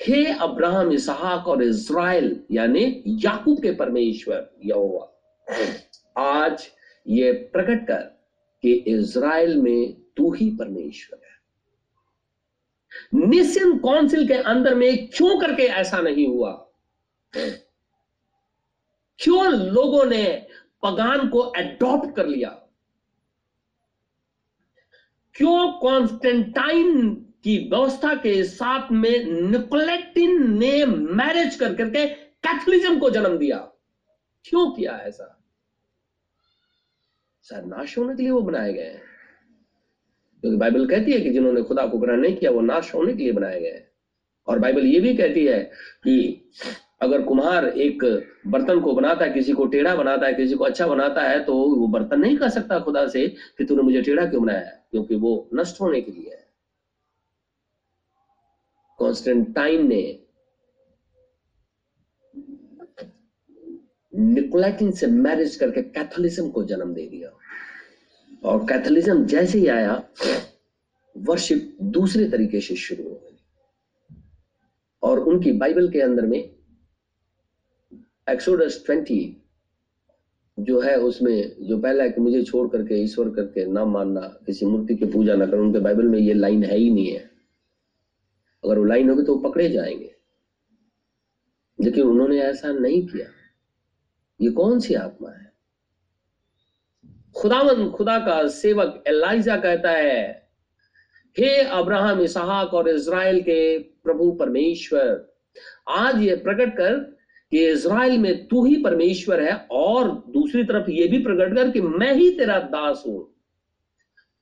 हे 0.00 0.24
अब्राहम, 0.26 0.92
इसहाक 0.92 1.48
और 1.48 1.62
इज़राइल 1.62 2.40
यानी 2.50 3.02
याकूब 3.24 3.62
के 3.62 3.72
परमेश्वर 3.74 4.50
यहोवा, 4.64 5.10
आज 6.16 6.66
ये 7.06 7.32
प्रकट 7.52 7.86
कर 7.86 8.02
कि 8.64 8.72
इज़राइल 8.72 9.56
में 9.56 10.03
तू 10.16 10.32
ही 10.32 10.50
परमेश्वर 10.50 11.20
है। 11.24 11.34
निशियन 13.28 13.78
काउंसिल 13.78 14.28
के 14.28 14.34
अंदर 14.34 14.74
में 14.74 15.08
क्यों 15.08 15.40
करके 15.40 15.62
ऐसा 15.62 16.00
नहीं 16.00 16.28
हुआ? 16.28 16.70
क्यों 19.18 19.52
लोगों 19.52 20.04
ने 20.04 20.46
पगान 20.82 21.28
को 21.28 21.52
एडॉप्ट 21.56 22.16
कर 22.16 22.26
लिया? 22.26 22.48
क्यों 25.34 25.72
कॉन्स्टेंटाइन 25.72 27.14
की 27.44 27.68
व्यवस्था 27.68 28.14
के 28.14 28.44
साथ 28.44 28.92
में 28.92 29.24
निकोलेटिन 29.24 30.58
ने 30.58 30.84
मैरिज 30.86 31.56
कर 31.56 31.74
करके 31.74 32.06
कैथोलिज्म 32.06 32.98
को 32.98 33.10
जन्म 33.10 33.38
दिया? 33.38 33.58
क्यों 34.44 34.70
किया 34.70 34.98
ऐसा? 34.98 35.40
सर 37.42 37.64
नाश 37.64 37.98
होने 37.98 38.16
के 38.16 38.22
लिए 38.22 38.30
वो 38.30 38.40
बनाए 38.40 38.72
गए 38.72 38.84
हैं। 38.84 39.13
क्योंकि 40.44 40.56
बाइबल 40.58 40.86
कहती 40.86 41.12
है 41.12 41.20
कि 41.20 41.30
जिन्होंने 41.30 41.60
खुदा 41.62 41.84
को 41.86 41.98
ग्रहण 41.98 42.20
नहीं 42.20 42.34
किया, 42.36 42.50
वो 42.50 42.60
नाश 42.60 42.92
होने 42.94 43.12
के 43.12 43.22
लिए 43.22 43.32
बनाए 43.32 43.60
गए 43.60 43.80
और 44.46 44.58
बाइबल 44.58 44.86
ये 44.86 44.98
भी 45.00 45.14
कहती 45.16 45.44
है 45.44 45.58
कि 46.04 46.50
अगर 47.02 47.22
कुम्हार 47.22 47.66
एक 47.66 48.04
बर्तन 48.46 48.80
को 48.80 48.92
बनाता 48.94 49.24
है, 49.24 49.30
किसी 49.32 49.52
को 49.52 49.66
टेढ़ा 49.66 49.94
बनाता 49.96 50.26
है, 50.26 50.34
किसी 50.34 50.54
को 50.54 50.64
अच्छा 50.64 50.86
बनाता 50.86 51.22
है 51.22 51.38
तो 51.44 51.54
वो 51.54 51.86
बर्तन 51.88 52.20
नहीं 52.20 52.36
कह 52.36 52.48
सकता 52.48 52.78
खुदा 52.80 53.06
से 53.06 53.26
कि 53.58 53.64
तूने 53.64 53.82
मुझे 53.82 54.02
टेढ़ा 54.02 54.26
क्यों 54.26 54.42
बनाया 54.42 54.58
है, 54.60 54.82
क्योंकि 54.90 55.14
वो 55.14 55.48
नष्ट 55.54 55.80
होने 55.80 56.00
के 56.00 56.12
लिए 56.12 56.30
है। 56.30 56.42
कॉन्स्टेंटाइन 58.98 59.86
ने 59.88 60.02
निकोलाइटिन 64.12 64.92
से 64.92 65.06
मैरिज 65.06 65.56
करके 65.56 65.80
कैथोलिज्म 65.82 66.48
को 66.48 66.64
जन्म 66.64 66.92
दे 66.94 67.06
दिया। 67.06 67.30
और 68.44 68.64
कैथोलिज्म 68.64 69.26
जैसे 69.26 69.58
ही 69.58 69.66
आया 69.66 70.08
वर्शिप 71.16 71.76
दूसरे 71.82 72.30
तरीके 72.30 72.60
से 72.60 72.76
शुरू 72.76 73.04
हो 73.04 73.14
गई। 73.14 73.36
और 75.02 75.18
उनकी 75.18 75.52
बाइबल 75.52 75.88
के 75.88 76.00
अंदर 76.00 76.26
में 76.26 76.50
एक्सोडस 78.28 78.82
ट्वेंटी 78.86 79.36
जो 80.58 80.80
है, 80.80 80.96
उसमें 80.96 81.66
जो 81.66 81.78
पहला 81.78 82.04
है 82.04 82.10
कि 82.10 82.20
मुझे 82.20 82.42
छोड़ 82.42 82.68
करके, 82.68 82.94
ईश्वर 82.94 83.30
करके 83.30 83.66
ना 83.66 83.84
मानना, 83.84 84.20
किसी 84.20 84.66
मूर्ति 84.66 84.94
की 84.94 85.04
पूजा 85.04 85.34
ना 85.34 85.46
करना, 85.46 85.62
उनके 85.62 85.78
बाइबल 85.78 86.08
में 86.08 86.18
ये 86.18 86.34
लाइन 86.34 86.64
है 86.64 86.76
ही 86.76 86.90
नहीं 86.90 87.06
है। 87.06 87.30
अगर 88.64 88.78
वो 88.78 88.84
लाइन 88.84 89.10
होगी 89.10 89.22
तो 89.22 89.36
वो 89.36 89.50
पकड़े 89.50 89.70
जाएँगे। 89.70 90.14
लेकिन 91.80 92.04
उन्होंने 92.04 92.42
ऐसा 92.42 92.72
नहीं 92.72 93.06
किया। 93.06 93.26
ये 94.40 94.50
कौन 94.50 94.80
सी 94.80 94.94
आत्मा 94.94 95.30
है? 95.30 95.53
खुदावन, 97.36 97.88
खुदा 97.90 98.18
का 98.18 98.46
सेवक 98.48 99.02
एलाइजा 99.06 99.56
कहता 99.56 99.90
है, 99.90 100.48
हे 101.36 101.56
अब्राहम, 101.58 102.20
इसहाक 102.20 102.74
और 102.74 102.88
इज़राइल 102.88 103.40
के 103.42 103.78
प्रभु 103.78 104.30
परमेश्वर, 104.32 105.34
आज 105.88 106.22
ये 106.22 106.36
प्रकट 106.36 106.76
कर 106.76 106.98
कि 107.52 107.64
इज़राइल 107.66 108.18
में 108.18 108.46
तू 108.48 108.64
ही 108.64 108.76
परमेश्वर 108.76 109.40
है 109.40 109.54
और 109.70 110.10
दूसरी 110.28 110.64
तरफ़ 110.64 110.90
ये 110.90 111.06
भी 111.08 111.18
प्रकट 111.18 111.54
कर 111.56 111.70
कि 111.70 111.80
मैं 111.80 112.12
ही 112.14 112.30
तेरा 112.30 112.58
दास 112.58 113.02
हूँ। 113.06 113.30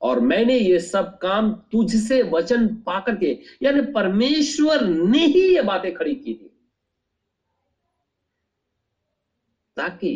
और 0.03 0.21
मैंने 0.21 0.57
ये 0.59 0.79
सब 0.79 1.19
काम 1.19 1.53
तुझसे 1.73 2.23
वचन 2.23 2.67
पाकर 2.87 3.17
के, 3.17 3.39
यानी 3.63 3.81
परमेश्वर 3.93 4.85
ने 4.85 5.27
ही 5.27 5.41
ये 5.55 5.63
बातें 5.63 5.93
खड़ी 5.95 6.15
की 6.15 6.35
थी। 6.35 6.51
ताकि 9.77 10.15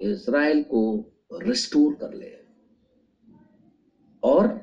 इज़राइल 0.00 0.62
को 0.62 1.12
रिस्टोर 1.30 1.94
कर 1.94 2.12
ले। 2.14 2.32
और 4.22 4.60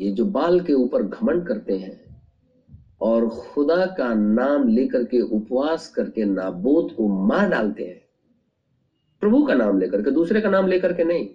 ये 0.00 0.10
जो 0.10 0.24
बाल 0.24 0.60
के 0.60 0.72
ऊपर 0.72 1.02
घमंड 1.02 1.46
करते 1.46 1.78
हैं 1.78 2.22
और 3.00 3.28
खुदा 3.28 3.86
का 3.86 4.12
नाम 4.14 4.68
लेकर 4.68 5.04
के 5.04 5.20
उपवास 5.20 5.88
करके 5.88 6.24
नाबोध 6.24 6.94
को 6.94 7.08
मार 7.26 7.48
डालते 7.48 7.84
हैं, 7.84 8.00
प्रभु 9.22 9.44
का 9.46 9.54
नाम 9.54 9.78
लेकर 9.78 10.02
के, 10.02 10.10
दूसरे 10.10 10.40
का 10.40 10.50
नाम 10.50 10.66
लेकर 10.66 10.92
के 10.92 11.04
नहीं, 11.04 11.28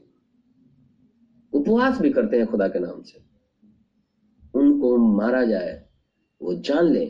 उपवास 1.53 1.99
भी 2.01 2.09
करते 2.09 2.37
हैं 2.37 2.47
खुदा 2.47 2.67
के 2.67 2.79
नाम 2.79 3.01
से। 3.01 3.21
उनको 4.53 4.97
मारा 4.97 5.43
जाए, 5.45 5.89
वो 6.41 6.53
जान 6.55 6.85
ले, 6.85 7.05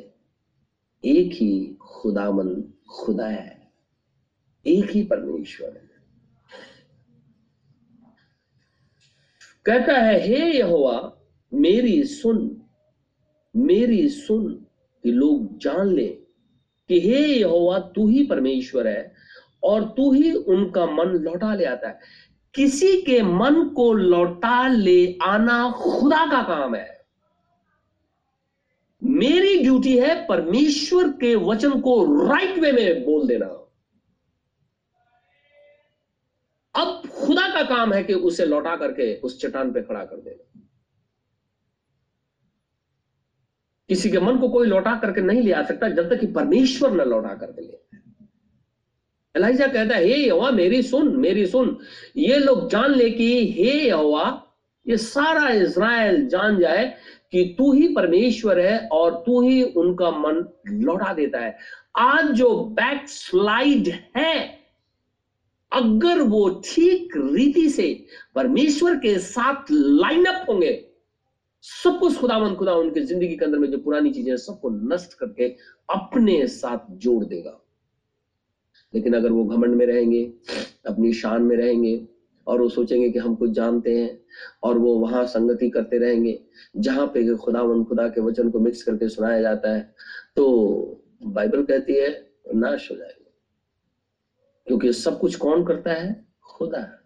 एक 1.04 1.34
ही 1.34 1.78
खुदामन 1.82 2.50
खुदा 2.90 3.28
है, 3.28 3.72
एक 4.66 4.90
ही 4.90 5.04
परमेश्वर 5.04 5.70
है। 5.70 5.93
कहता 9.66 9.94
है, 9.94 10.28
हे 10.28 10.58
यहोवा, 10.58 11.18
मेरी 11.54 12.04
सुन 12.04 12.60
मेरी 13.56 14.10
सुन 14.10 14.54
कि 15.04 15.12
लोग 15.12 15.58
जान 15.58 15.88
ले 15.88 16.08
कि 16.90 17.00
हे 17.00 17.26
यहोवा, 17.26 17.80
तू 17.80 18.08
ही 18.08 18.24
परमेश्वर 18.24 18.88
है 18.88 19.14
और 19.64 19.84
तू 19.84 20.14
ही 20.14 20.32
उनका 20.32 20.86
मन 20.86 21.04
लौटा 21.04 21.56
ले 21.56 21.66
आता 21.66 21.88
है। 21.88 22.00
किसी 22.54 23.02
के 23.02 23.22
मन 23.22 23.74
को 23.76 23.94
लौटा 23.94 24.68
ले 24.68 25.18
आना 25.22 25.72
खुदा 25.72 26.26
का 26.26 26.42
काम 26.44 26.76
है। 26.76 27.06
मेरी 29.04 29.60
ड्यूटी 29.60 29.98
है 29.98 30.28
परमेश्वर 30.28 31.08
के 31.08 31.36
वचन 31.36 31.82
को 31.82 32.26
राइट 32.26 32.60
वे 32.60 32.72
में 32.72 33.06
बोल 33.06 33.28
देना। 33.28 33.63
का 37.64 37.76
काम 37.76 37.94
है 37.94 38.04
कि 38.04 38.14
उसे 38.14 38.46
लौटा 38.46 38.76
करके 38.76 39.14
उस 39.16 39.42
चट्टान 39.42 39.72
पे 39.74 39.82
खड़ा 39.82 40.04
कर 40.04 40.16
देना 40.16 40.62
किसी 43.90 44.10
के 44.12 44.20
मन 44.20 44.38
को 44.38 44.50
कोई 44.50 44.68
लौटा 44.68 44.96
करके 44.96 45.22
नहीं 45.22 45.42
ले 45.42 45.52
आ 45.52 45.64
सकता, 45.64 45.88
जब 45.90 46.10
तक 46.10 46.20
कि 46.20 46.28
परमेश्वर 46.28 46.92
न 46.92 47.08
लौटा 47.10 47.34
करके 47.34 47.62
ले 47.62 47.82
एलाइजा 49.36 49.68
कहता 49.68 49.96
है, 49.96 50.04
हे 50.04 50.16
यहोवा, 50.16 50.52
मेरी 50.52 50.82
सुन 50.84 51.16
मेरी 51.18 51.46
सुन। 51.46 51.78
ये 52.18 52.38
लोग 52.40 52.70
जान 52.70 52.92
ले 52.92 53.10
कि 53.10 53.52
हे 53.52 53.72
यहोवा, 53.88 54.26
ये 54.88 54.98
सारा 54.98 55.50
इज़राइल 55.50 56.28
जान 56.30 56.60
जाए 56.60 56.86
कि 57.32 57.44
तू 57.58 57.72
ही 57.74 57.88
परमेश्वर 57.96 58.60
है 58.60 58.88
और 58.88 59.24
तू 59.26 59.42
ही 59.42 59.64
उनका 59.64 60.12
मन 60.12 60.46
लौटा 60.68 61.14
देता 61.14 61.40
है। 61.40 61.58
आज 61.98 62.32
जो 62.32 62.54
बैक 62.54 63.08
स्लाइड 63.10 63.88
है 64.18 64.63
अगर 65.74 66.22
वो 66.22 66.48
ठीक 66.66 67.14
रीति 67.18 67.70
से 67.70 67.88
परमेश्वर 68.36 68.96
के 68.96 69.18
साथ 69.20 69.72
लाइन 69.72 70.26
अप 70.26 70.46
होंगे, 70.50 70.74
सब 71.64 72.00
कुछ 72.00 72.18
खुदावन 72.18 72.56
खुदा 72.56 72.74
उनकी 72.76 73.02
ज़िंदगी 73.02 73.36
के 73.36 73.46
अंदर 73.46 73.58
में 73.58 73.70
जो 73.72 73.78
पुरानी 73.78 74.12
चीज़ें 74.12 74.30
हैं, 74.30 74.38
सबको 74.38 74.70
नष्ट 74.94 75.14
करके 75.14 75.48
अपने 75.90 76.46
साथ 76.48 76.92
जोड़ 76.98 77.24
देगा। 77.26 77.60
लेकिन 78.94 79.14
अगर 79.14 79.32
वो 79.32 79.44
घमंड 79.46 79.76
में 79.76 79.86
रहेंगे, 79.86 80.24
अपनी 80.88 81.14
शान 81.14 81.42
में 81.42 81.56
रहेंगे, 81.58 82.02
और 82.48 82.62
वो 82.62 82.68
सोचेंगे 82.70 83.10
कि 83.10 83.20
हम 83.20 83.36
कुछ 83.36 83.52
जानते 83.52 83.96
हैं, 83.96 84.20
और 84.64 84.78
वो 84.78 84.98
वहाँ 85.00 85.26
संगति 85.26 85.70
करते 85.70 85.98
रहेंगे, 85.98 86.40
जहाँ 86.78 87.08
पे 87.08 87.36
खुदावन 87.36 87.84
खुदा 87.84 88.08
के 88.08 88.22
वचन 88.22 88.50
को 88.50 88.60
मिक्स 88.60 88.84
करके 88.84 89.10
सुनाया 89.10 89.42
जाता 89.42 89.74
है 89.74 89.82
तो 90.36 90.46
बाइबल 91.24 91.64
कहती 91.64 91.94
है, 91.94 92.10
नाश 92.56 92.90
हो 92.92 92.96
जाएगा। 92.96 93.23
क्योंकि 94.68 94.94
सब 94.94 95.20
कुछ 95.20 95.36
कौन 95.36 95.66
करता 95.66 95.94
है? 95.94 96.28
खुदा। 96.44 97.00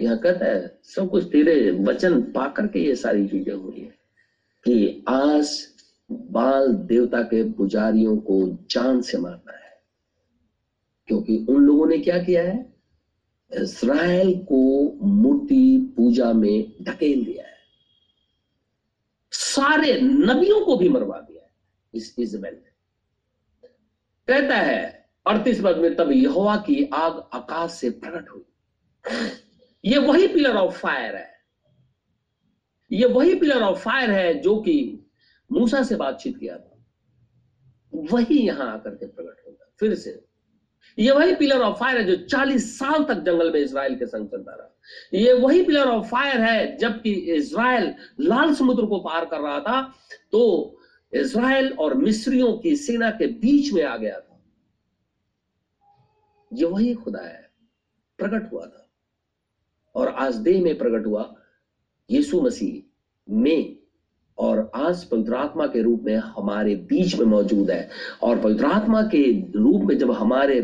यह 0.00 0.14
कहता 0.14 0.44
है, 0.44 0.80
सब 0.82 1.10
कुछ 1.10 1.24
तेरे 1.24 1.70
वचन 1.70 2.22
पा 2.22 2.48
करके 2.48 2.78
ये 2.78 2.94
सारी 2.94 3.28
चीज़ें 3.28 3.54
हुई 3.54 3.80
है। 3.80 3.98
कि 4.64 5.04
आज 5.08 5.68
बाल 6.12 6.74
देवता 6.74 7.22
के 7.22 7.52
पुजारियों 7.52 8.16
को 8.16 8.66
जान 8.70 9.00
से 9.00 9.18
मारना 9.18 9.52
है। 9.52 9.82
क्योंकि 11.06 11.46
उन 11.48 11.62
लोगों 11.62 11.86
ने 11.86 11.98
क्या 11.98 12.22
किया 12.22 12.42
है? 12.42 12.72
इसराइल 13.52 14.38
को 14.38 14.92
मूर्ति 15.02 15.94
पूजा 15.96 16.32
में 16.32 16.72
ढकेल 16.82 17.24
दिया 17.24 17.44
है। 17.44 17.52
सारे 19.32 20.00
नबियों 20.00 20.66
को 20.66 20.76
भी 20.76 20.88
मरवा 20.88 21.20
दिया 21.20 21.42
है 21.42 21.50
इस 21.94 22.16
इजबेल 22.18 22.54
ने 22.54 22.72
कहता 24.28 24.56
है 24.56 25.01
अड़तीस 25.26 25.60
पद 25.64 25.76
में 25.76 25.94
तब 25.96 26.10
यहोवा 26.12 26.56
की 26.66 26.84
आग 26.94 27.22
आकाश 27.34 27.70
से 27.72 27.90
प्रकट 27.92 28.30
हुई। 28.30 28.42
ये 29.84 29.98
वही 29.98 30.26
पिलर 30.28 30.56
ऑफ़ 30.56 30.78
फायर 30.78 31.14
है। 31.16 31.30
ये 32.90 33.06
वही 33.08 33.34
पिलर 33.34 33.62
ऑफ़ 33.62 33.78
फायर 33.78 34.10
है 34.10 34.34
जो 34.40 34.56
कि 34.62 34.74
मूसा 35.50 35.82
से 35.82 35.96
बातचीत 35.96 36.36
किया 36.38 36.56
था। 36.56 36.68
वही 37.92 38.38
यहाँ 38.38 38.72
आकर 38.72 38.90
के 38.90 39.06
प्रकट 39.06 39.46
होगा 39.46 39.70
फिर 39.80 39.94
से, 39.94 40.20
ये 40.98 41.12
वही 41.12 41.34
पिलर 41.34 41.60
ऑफ़ 41.60 41.78
फायर 41.78 41.98
है 41.98 42.04
जो 42.06 42.16
40 42.26 42.66
साल 42.78 43.04
तक 43.04 43.22
जंगल 43.24 43.52
में 43.52 43.60
इसराइल 43.60 43.94
के 43.96 44.06
संग 44.06 44.26
चलता 44.28 44.52
रहा। 44.52 44.68
ये 45.14 45.32
वही 45.34 45.62
पिलर 45.62 45.88
ऑफ़ 45.88 46.06
फायर 46.06 46.40
है 46.40 46.76
जबकि 46.78 47.12
इसराइल 47.34 47.94
लाल 48.20 48.54
समुद्र 48.54 48.86
को 48.86 48.98
पार 49.00 49.24
कर 49.24 49.40
रहा 49.40 49.58
था 49.60 49.80
तो 50.32 50.42
इसराइल 51.12 51.72
और 51.74 51.94
मिस्रियों 51.94 52.52
की 52.58 52.74
सेना 52.76 53.10
के 53.12 53.26
बीच 53.26 53.72
में 53.72 53.82
आ 53.84 53.96
गया 53.96 54.18
था। 54.18 54.31
ये 56.52 56.64
वही 56.64 56.94
खुदा 56.94 57.20
है, 57.20 57.50
प्रकट 58.18 58.52
हुआ 58.52 58.66
था। 58.66 58.88
और 59.94 60.08
आज 60.08 60.36
देह 60.36 60.62
में 60.62 60.76
प्रकट 60.78 61.06
हुआ, 61.06 61.34
यीशु 62.10 62.40
मसीह 62.40 63.32
में 63.34 63.76
और 64.38 64.70
आज 64.74 65.04
पवित्र 65.04 65.34
आत्मा 65.34 65.66
के 65.66 65.82
रूप 65.82 66.02
में 66.02 66.16
हमारे 66.16 66.74
बीच 66.76 67.14
में 67.14 67.26
मौजूद 67.26 67.70
है। 67.70 67.90
और 68.22 68.40
पवित्र 68.40 68.64
आत्मा 68.64 69.02
के 69.02 69.22
रूप 69.52 69.82
में 69.82 69.96
जब 69.98 70.10
हमारे 70.10 70.60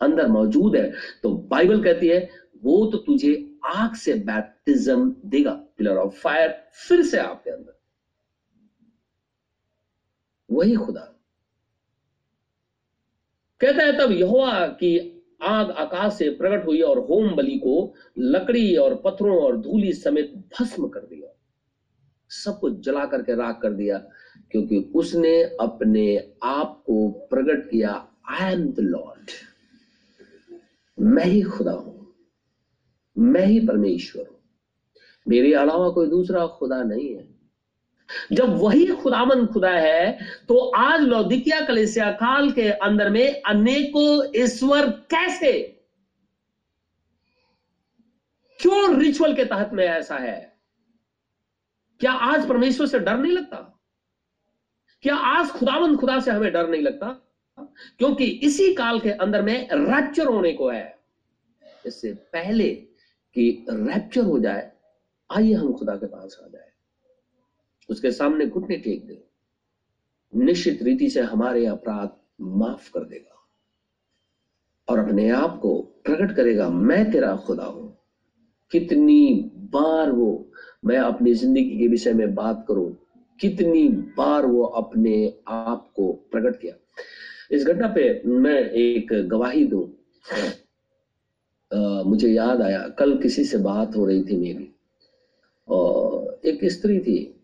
अंदर 0.00 0.28
मौजूद 0.28 0.76
है 0.76 0.92
तो 1.22 1.34
बाइबल 1.34 1.82
कहती 1.84 2.08
है, 2.08 2.28
वो 2.62 2.86
तो 2.86 2.98
तुझे 2.98 3.58
आग 3.64 3.94
से 3.94 4.14
बैप्टिज्म 4.14 5.14
देगा 5.24 5.52
पिलर 5.78 5.96
ऑफ़ 5.96 6.14
फायर 6.14 6.54
फिर 6.88 7.02
से 7.02 7.18
आपके 7.18 7.50
अंदर। 7.50 7.78
वही 10.50 10.74
खुदा। 10.74 11.12
कहता 13.60 13.82
है 13.82 13.98
तब 13.98 14.10
यहोवा 14.12 14.66
की 14.66 15.15
आग 15.40 15.70
आकाश 15.70 16.14
से 16.14 16.28
प्रकट 16.30 16.66
हुई 16.66 16.80
और 16.80 16.98
होम 16.98 17.34
बलि 17.36 17.56
को 17.58 17.94
लकड़ी 18.18 18.76
और 18.76 18.94
पत्थरों 19.04 19.38
और 19.42 19.56
धूली 19.56 19.92
समेत 19.92 20.32
भस्म 20.52 20.88
कर 20.88 21.00
दिया। 21.00 21.32
सब 22.30 22.58
कुछ 22.60 22.78
जला 22.80 23.04
करके 23.06 23.34
राख 23.34 23.60
कर 23.62 23.72
दिया, 23.72 23.98
क्योंकि 24.50 24.78
उसने 24.94 25.42
अपने 25.60 26.32
आप 26.42 26.82
को 26.86 27.08
प्रकट 27.30 27.70
किया 27.70 27.92
आई 28.30 28.52
एम 28.52 28.66
द 28.70 28.80
लॉर्ड 28.80 29.30
मैं 30.98 31.24
ही 31.24 31.42
खुदा 31.42 31.72
हूँ। 31.72 31.94
मैं 33.16 33.46
ही 33.46 33.60
परमेश्वर 33.60 34.26
हूँ। 34.26 34.36
मेरे 35.26 35.52
अलावा 35.54 35.88
कोई 35.90 36.06
दूसरा 36.06 36.46
खुदा 36.46 36.82
नहीं 36.82 37.14
है। 37.14 37.35
जब 38.32 38.56
वही 38.58 38.86
खुदामंद 38.86 39.48
खुदा 39.48 39.70
है 39.70 40.18
तो 40.48 40.58
आज 40.76 41.00
लौदिकिया 41.00 41.60
कलेसिया 41.66 42.10
काल 42.12 42.50
के 42.50 42.68
अंदर 42.70 43.10
में 43.10 43.42
अनेकों 43.42 44.40
ईश्वर 44.42 44.90
कैसे? 45.10 45.52
क्यों 48.60 48.98
रिचुअल 49.00 49.34
के 49.34 49.44
तहत 49.44 49.70
में 49.72 49.84
ऐसा 49.84 50.16
है? 50.16 50.56
क्या 52.00 52.12
आज 52.12 52.48
परमेश्वर 52.48 52.86
से 52.86 52.98
डर 52.98 53.16
नहीं 53.18 53.32
लगता? 53.32 53.56
क्या 55.02 55.16
आज 55.16 55.50
खुदावंद 55.50 55.98
खुदा 55.98 56.18
से 56.20 56.30
हमें 56.30 56.52
डर 56.52 56.68
नहीं 56.68 56.82
लगता? 56.82 57.08
क्योंकि 57.98 58.24
इसी 58.24 58.74
काल 58.74 59.00
के 59.00 59.10
अंदर 59.10 59.42
में 59.42 59.68
रैप्चर 59.72 60.26
होने 60.26 60.52
को 60.52 60.68
है। 60.70 60.98
इससे 61.86 62.12
पहले 62.32 62.68
कि 63.34 63.66
रैप्चर 63.70 64.20
हो 64.20 64.38
जाए, 64.38 64.70
आइए 65.30 65.52
हम 65.52 65.72
खुदा 65.72 65.94
के 65.96 66.06
पास 66.06 66.40
आ 66.44 66.48
जाए। 66.48 66.70
उसके 67.88 68.10
सामने 68.10 68.46
घुटने 68.46 68.76
टेक 68.76 69.06
दे। 69.06 69.22
निश्चित 70.32 70.82
रीति 70.82 71.08
से 71.08 71.20
हमारे 71.22 71.64
अपराध 71.66 72.16
माफ़ 72.40 72.90
कर 72.90 73.04
देगा 73.04 73.34
और 74.88 74.98
अपने 74.98 75.28
आप 75.30 75.58
को 75.58 75.80
प्रकट 76.04 76.34
करेगा, 76.36 76.68
मैं 76.68 77.10
तेरा 77.10 77.34
खुदा 77.36 77.64
हूँ। 77.64 77.92
कितनी 78.72 79.50
बार 79.72 80.10
वो, 80.10 80.50
मैं 80.84 80.98
अपनी 80.98 81.32
ज़िंदगी 81.34 81.78
के 81.78 81.86
विषय 81.88 82.12
में 82.12 82.34
बात 82.34 82.64
करूँ, 82.68 82.90
कितनी 83.40 83.88
बार 84.16 84.46
वो 84.46 84.62
अपने 84.64 85.32
आप 85.48 85.90
को 85.96 86.12
प्रकट 86.32 86.60
किया। 86.60 86.74
इस 87.50 87.64
घटना 87.64 87.88
पे 87.88 88.22
मैं 88.26 88.58
एक 88.62 89.12
गवाही 89.28 89.64
दू। 89.64 89.80
मुझे 92.04 92.28
याद 92.28 92.62
आया, 92.62 92.86
कल 92.88 93.16
किसी 93.18 93.44
से 93.44 93.58
बात 93.58 93.96
हो 93.96 94.06
रही 94.06 94.22
थी 94.24 94.36
मेरी। 94.36 94.70
और 95.68 96.40
एक 96.44 96.64
स्त्री 96.64 96.98
थी 97.00 97.35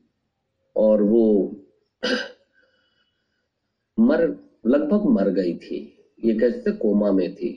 और 0.77 1.03
वो 1.03 1.25
मर, 3.99 4.21
लगभग 4.67 5.05
मर 5.11 5.29
गई 5.31 5.55
थी। 5.57 5.79
ये 6.19 6.35
कहते 6.35 6.73
कोमा 6.73 7.11
में 7.13 7.35
थी। 7.35 7.49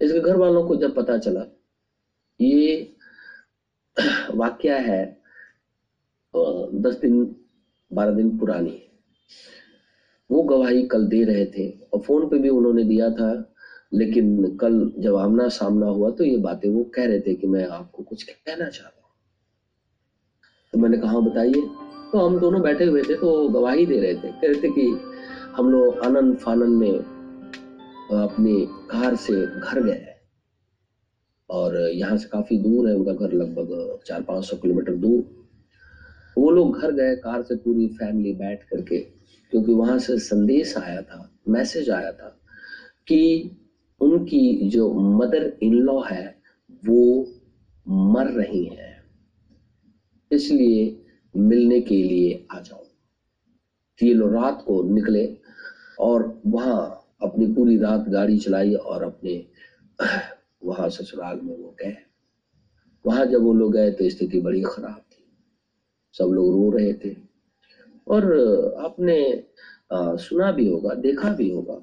इसके 0.00 0.20
घर 0.20 0.36
वालों 0.36 0.66
को 0.68 0.76
जब 0.76 0.94
पता 0.94 1.16
चला, 1.18 1.44
ये 2.40 2.94
वाक्य 4.30 4.78
है 4.80 5.04
दस 6.34 6.94
दिन, 7.00 7.24
बारह 7.90 8.12
दिन 8.12 8.36
पुरानी। 8.38 8.80
वो 10.30 10.42
गवाही 10.42 10.86
कल 10.86 11.06
दे 11.08 11.22
रहे 11.24 11.44
थे 11.48 11.68
और 11.84 12.00
फ़ोन 12.00 12.28
पे 12.28 12.38
भी 12.38 12.48
उन्होंने 12.48 12.84
दिया 12.84 13.10
था, 13.10 13.32
लेकिन 13.92 14.56
कल 14.56 14.92
जब 14.98 15.16
आमना 15.16 15.48
सामना 15.50 15.86
हुआ 15.86 16.10
तो 16.10 16.24
ये 16.24 16.36
बातें 16.38 16.68
वो 16.70 16.84
कह 16.94 17.06
रहे 17.06 17.20
थे 17.20 17.34
कि 17.34 17.46
मैं 17.46 17.66
आपको 17.68 18.02
कुछ 18.02 18.22
कहना 18.22 18.68
चाहता 18.68 19.03
तो 20.74 20.78
मैंने 20.78 20.96
कहा 20.96 21.10
हाँ, 21.10 21.22
बताइए। 21.22 21.60
तो 22.12 22.18
हम 22.18 22.38
दोनों 22.40 22.60
बैठे 22.62 22.84
हुए 22.84 23.02
थे 23.02 23.14
तो 23.14 23.48
गवाही 23.48 23.84
दे 23.86 23.98
रहे 24.00 24.14
थे। 24.14 24.30
कह 24.30 24.46
रहे 24.46 24.54
थे 24.54 24.68
कि 24.68 24.86
हम 25.56 25.70
लोग 25.70 25.98
आनंद 26.04 26.36
फानन 26.36 26.70
में 26.70 26.98
अपनी 28.22 28.54
कार 28.90 29.14
से 29.14 29.34
घर 29.46 29.80
गए 29.80 30.14
और 31.48 31.76
यहाँ 31.90 32.16
से 32.16 32.28
काफ़ी 32.28 32.58
दूर 32.58 32.88
है 32.88 32.94
उनका 32.94 33.12
घर 33.12 33.32
लगभग 33.32 33.98
चार 34.06 34.22
पाँच 34.22 34.44
सौ 34.44 34.56
किलोमीटर 34.56 34.94
दूर। 34.94 35.22
वो 36.38 36.50
लोग 36.50 36.80
घर 36.80 36.92
गए 36.92 37.14
कार 37.14 37.42
से 37.42 37.54
पूरी 37.54 37.86
फैमिली 37.94 38.32
बैठ 38.32 38.62
करके 38.62 38.98
क्योंकि 39.52 39.72
वहाँ 39.72 39.98
से 39.98 40.18
संदेश 40.18 40.76
आया 40.78 41.00
था 41.02 41.28
मैसेज 41.48 41.90
आया 41.90 42.10
था 42.12 42.36
कि 43.08 43.20
उनकी 44.00 44.68
जो 44.68 44.92
मदर 45.18 45.52
इन 45.62 45.74
लॉ 45.74 46.00
है 46.02 46.26
वो 46.86 47.26
मर 47.86 48.32
रही 48.32 48.64
है। 48.64 48.93
इसलिए 50.32 51.04
मिलने 51.34 51.80
के 51.80 52.02
लिए 52.02 52.46
आ 52.52 52.60
जाओ। 52.60 52.82
ये 54.02 54.14
रात 54.14 54.62
को 54.66 54.82
निकले 54.82 55.26
और 55.98 56.40
वहाँ 56.46 56.78
अपनी 57.22 57.46
पूरी 57.46 57.76
रात 57.78 58.08
गाड़ी 58.08 58.38
चलाई 58.38 58.74
और 58.74 59.02
अपने 59.02 59.46
वहाँ 60.64 60.88
ससुराल 60.88 61.40
में 61.40 61.56
वो 61.56 61.76
गए। 61.80 61.96
वहाँ 63.06 63.26
जब 63.26 63.42
वो 63.42 63.52
लोग 63.54 63.72
गए 63.72 63.90
तो 63.90 64.08
स्थिति 64.08 64.40
बड़ी 64.40 64.62
खराब 64.62 65.02
थी। 65.12 65.24
सब 66.14 66.24
लोग 66.24 66.50
रो 66.52 66.70
रहे 66.76 66.92
थे। 66.94 67.16
और 68.08 68.24
आपने 68.78 69.44
सुना 69.92 70.50
भी 70.52 70.68
होगा, 70.68 70.94
देखा 70.94 71.28
भी 71.28 71.50
होगा 71.50 71.74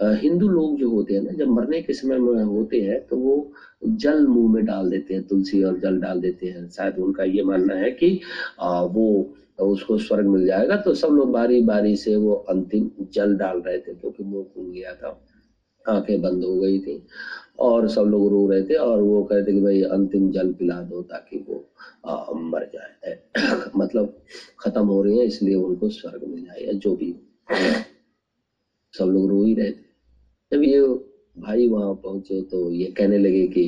हिंदू 0.00 0.48
लोग 0.48 0.76
जो 0.78 0.88
होते 0.90 1.14
हैं 1.14 1.20
ना 1.22 1.32
जब 1.36 1.48
मरने 1.48 1.80
के 1.82 1.92
समय 1.92 2.18
में 2.18 2.42
होते 2.42 2.80
हैं 2.80 2.98
तो 3.08 3.16
वो 3.16 3.50
जल 3.84 4.26
मुँह 4.26 4.52
में 4.52 4.64
डाल 4.64 4.90
देते 4.90 5.14
हैं 5.14 5.22
तुलसी 5.26 5.62
और 5.62 5.78
जल 5.78 5.98
डाल 6.00 6.20
देते 6.20 6.46
हैं। 6.46 6.68
शायद 6.68 6.98
उनका 6.98 7.24
ये 7.24 7.42
मानना 7.42 7.74
है 7.74 7.90
कि 7.92 8.10
वो 8.60 9.06
उसको 9.62 9.96
स्वर्ग 9.98 10.26
मिल 10.28 10.44
जाएगा 10.46 10.76
तो 10.82 10.94
सब 10.94 11.12
लोग 11.12 11.30
बारी 11.32 11.60
बारी 11.70 11.94
से 11.96 12.14
वो 12.16 12.32
अंतिम 12.50 12.88
जल 13.14 13.34
डाल 13.36 13.60
रहे 13.66 13.78
थे 13.78 13.94
क्योंकि 13.94 14.22
मुँह 14.24 14.44
खुल 14.54 14.70
गया 14.72 14.92
था। 14.94 15.18
आँखें 15.84 16.20
बंद 16.20 16.44
हो 16.44 16.56
गई 16.58 16.78
थी 16.78 17.00
और 17.66 17.88
सब 17.88 18.04
लोग 18.10 18.28
रो 18.30 18.46
रहे 18.50 18.62
थे 18.62 18.74
और 18.76 19.00
वो 19.02 19.22
कहते 19.30 19.52
कि 19.52 19.60
भाई 19.60 19.80
अंतिम 19.96 20.30
जल 20.30 20.50
पिला 20.58 20.80
दो 20.82 21.02
ताकि 21.02 21.44
वो 21.48 21.64
आ, 22.06 22.32
मर 22.34 22.68
जाए। 22.74 23.16
मतलब 23.76 24.12
खत्म 24.60 24.84
हो 24.86 25.02
रही 25.02 25.18
है 25.18 25.26
इसलिए 25.26 25.54
उनको 25.54 25.88
स्वर्ग 25.88 26.24
मिल 26.28 26.44
जाए 26.44 26.72
जो 26.84 26.94
भी 26.96 27.12
सब 28.94 29.04
लोग 29.06 29.28
रो 29.30 29.42
ही 29.44 29.54
रहे 29.54 29.70
थे। 29.70 29.87
जब 30.52 30.62
ये 30.62 30.80
भाई 31.36 31.68
वहाँ 31.68 31.94
पहुँचे 31.94 32.40
तो 32.42 32.70
ये 32.72 32.86
कहने 32.90 33.18
लगे 33.18 33.46
कि 33.48 33.62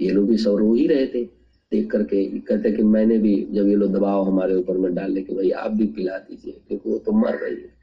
ये 0.00 0.10
लोग 0.10 0.28
भी 0.28 0.36
सब 0.36 0.56
रो 0.56 0.72
ही 0.74 0.86
रहे 0.86 1.06
थे। 1.06 1.24
देख 1.72 1.90
करके 1.90 2.24
कहते 2.38 2.70
कि 2.72 2.82
मैंने 2.82 3.18
भी 3.18 3.34
जब 3.52 3.68
ये 3.68 3.74
लोग 3.74 3.92
दबाव 3.92 4.22
हमारे 4.24 4.54
ऊपर 4.54 4.76
में 4.76 4.94
डालने 4.94 5.22
कि 5.22 5.34
भाई 5.34 5.50
आप 5.50 5.70
भी 5.70 5.86
पिला 5.86 6.18
दीजिए, 6.18 6.52
क्योंकि 6.68 6.90
वो 6.90 6.98
तो 6.98 7.12
मर 7.12 7.34
रही 7.34 7.54
है। 7.54 7.76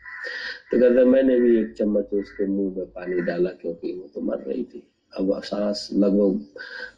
तो 0.72 0.80
कहते 0.80 1.04
मैंने 1.06 1.40
भी 1.40 1.58
एक 1.60 1.74
चम्मच 1.78 2.14
उसके 2.14 2.46
मुँह 2.48 2.78
में 2.78 2.86
पानी 2.86 3.22
डाला 3.22 3.50
क्योंकि 3.52 3.94
वो 3.94 4.10
तो 4.16 4.22
मर 4.22 4.44
रही 4.48 4.64
थी। 4.64 4.84
अब 5.14 5.42
सांस 5.44 5.90
लगभग 5.94 6.46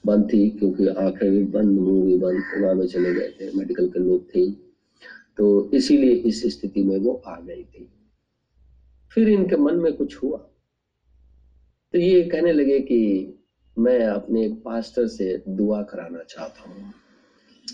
बंद 0.06 0.28
थी 0.34 0.50
क्योंकि 0.50 0.88
आँखें 0.88 1.30
भी 1.32 1.44
बंद, 1.44 1.80
मुँह 1.80 2.06
भी 2.06 2.18
बंद 2.18 2.42
कुआ 2.44 2.74
में 2.74 2.86
चले 2.88 3.14
गए 3.14 3.30
थे, 3.42 3.52
मेडिकल 3.58 3.88
के 3.88 4.00
लोग 4.00 4.36
थे। 4.36 4.50
तो 5.38 5.72
इसीलिए 5.74 6.14
इस 6.30 6.42
स्थिति 6.54 6.84
में 6.84 6.98
वो 6.98 7.22
आ 7.28 7.40
गई 7.40 7.64
थी। 7.64 7.90
फिर 9.12 9.30
इनके 9.30 9.58
मन 9.58 9.76
में 9.76 9.94
कुछ 9.94 10.16
हुआ। 10.24 10.48
तो 11.94 11.98
ये 12.00 12.24
कहने 12.24 12.52
लगे 12.52 12.80
कि 12.80 13.00
मैं 13.78 14.00
अपने 14.06 14.44
एक 14.46 14.54
पास्टर 14.64 15.08
से 15.08 15.42
दुआ 15.48 15.82
कराना 15.82 16.24
चाहता 16.30 16.70
हूँ। 16.70 16.94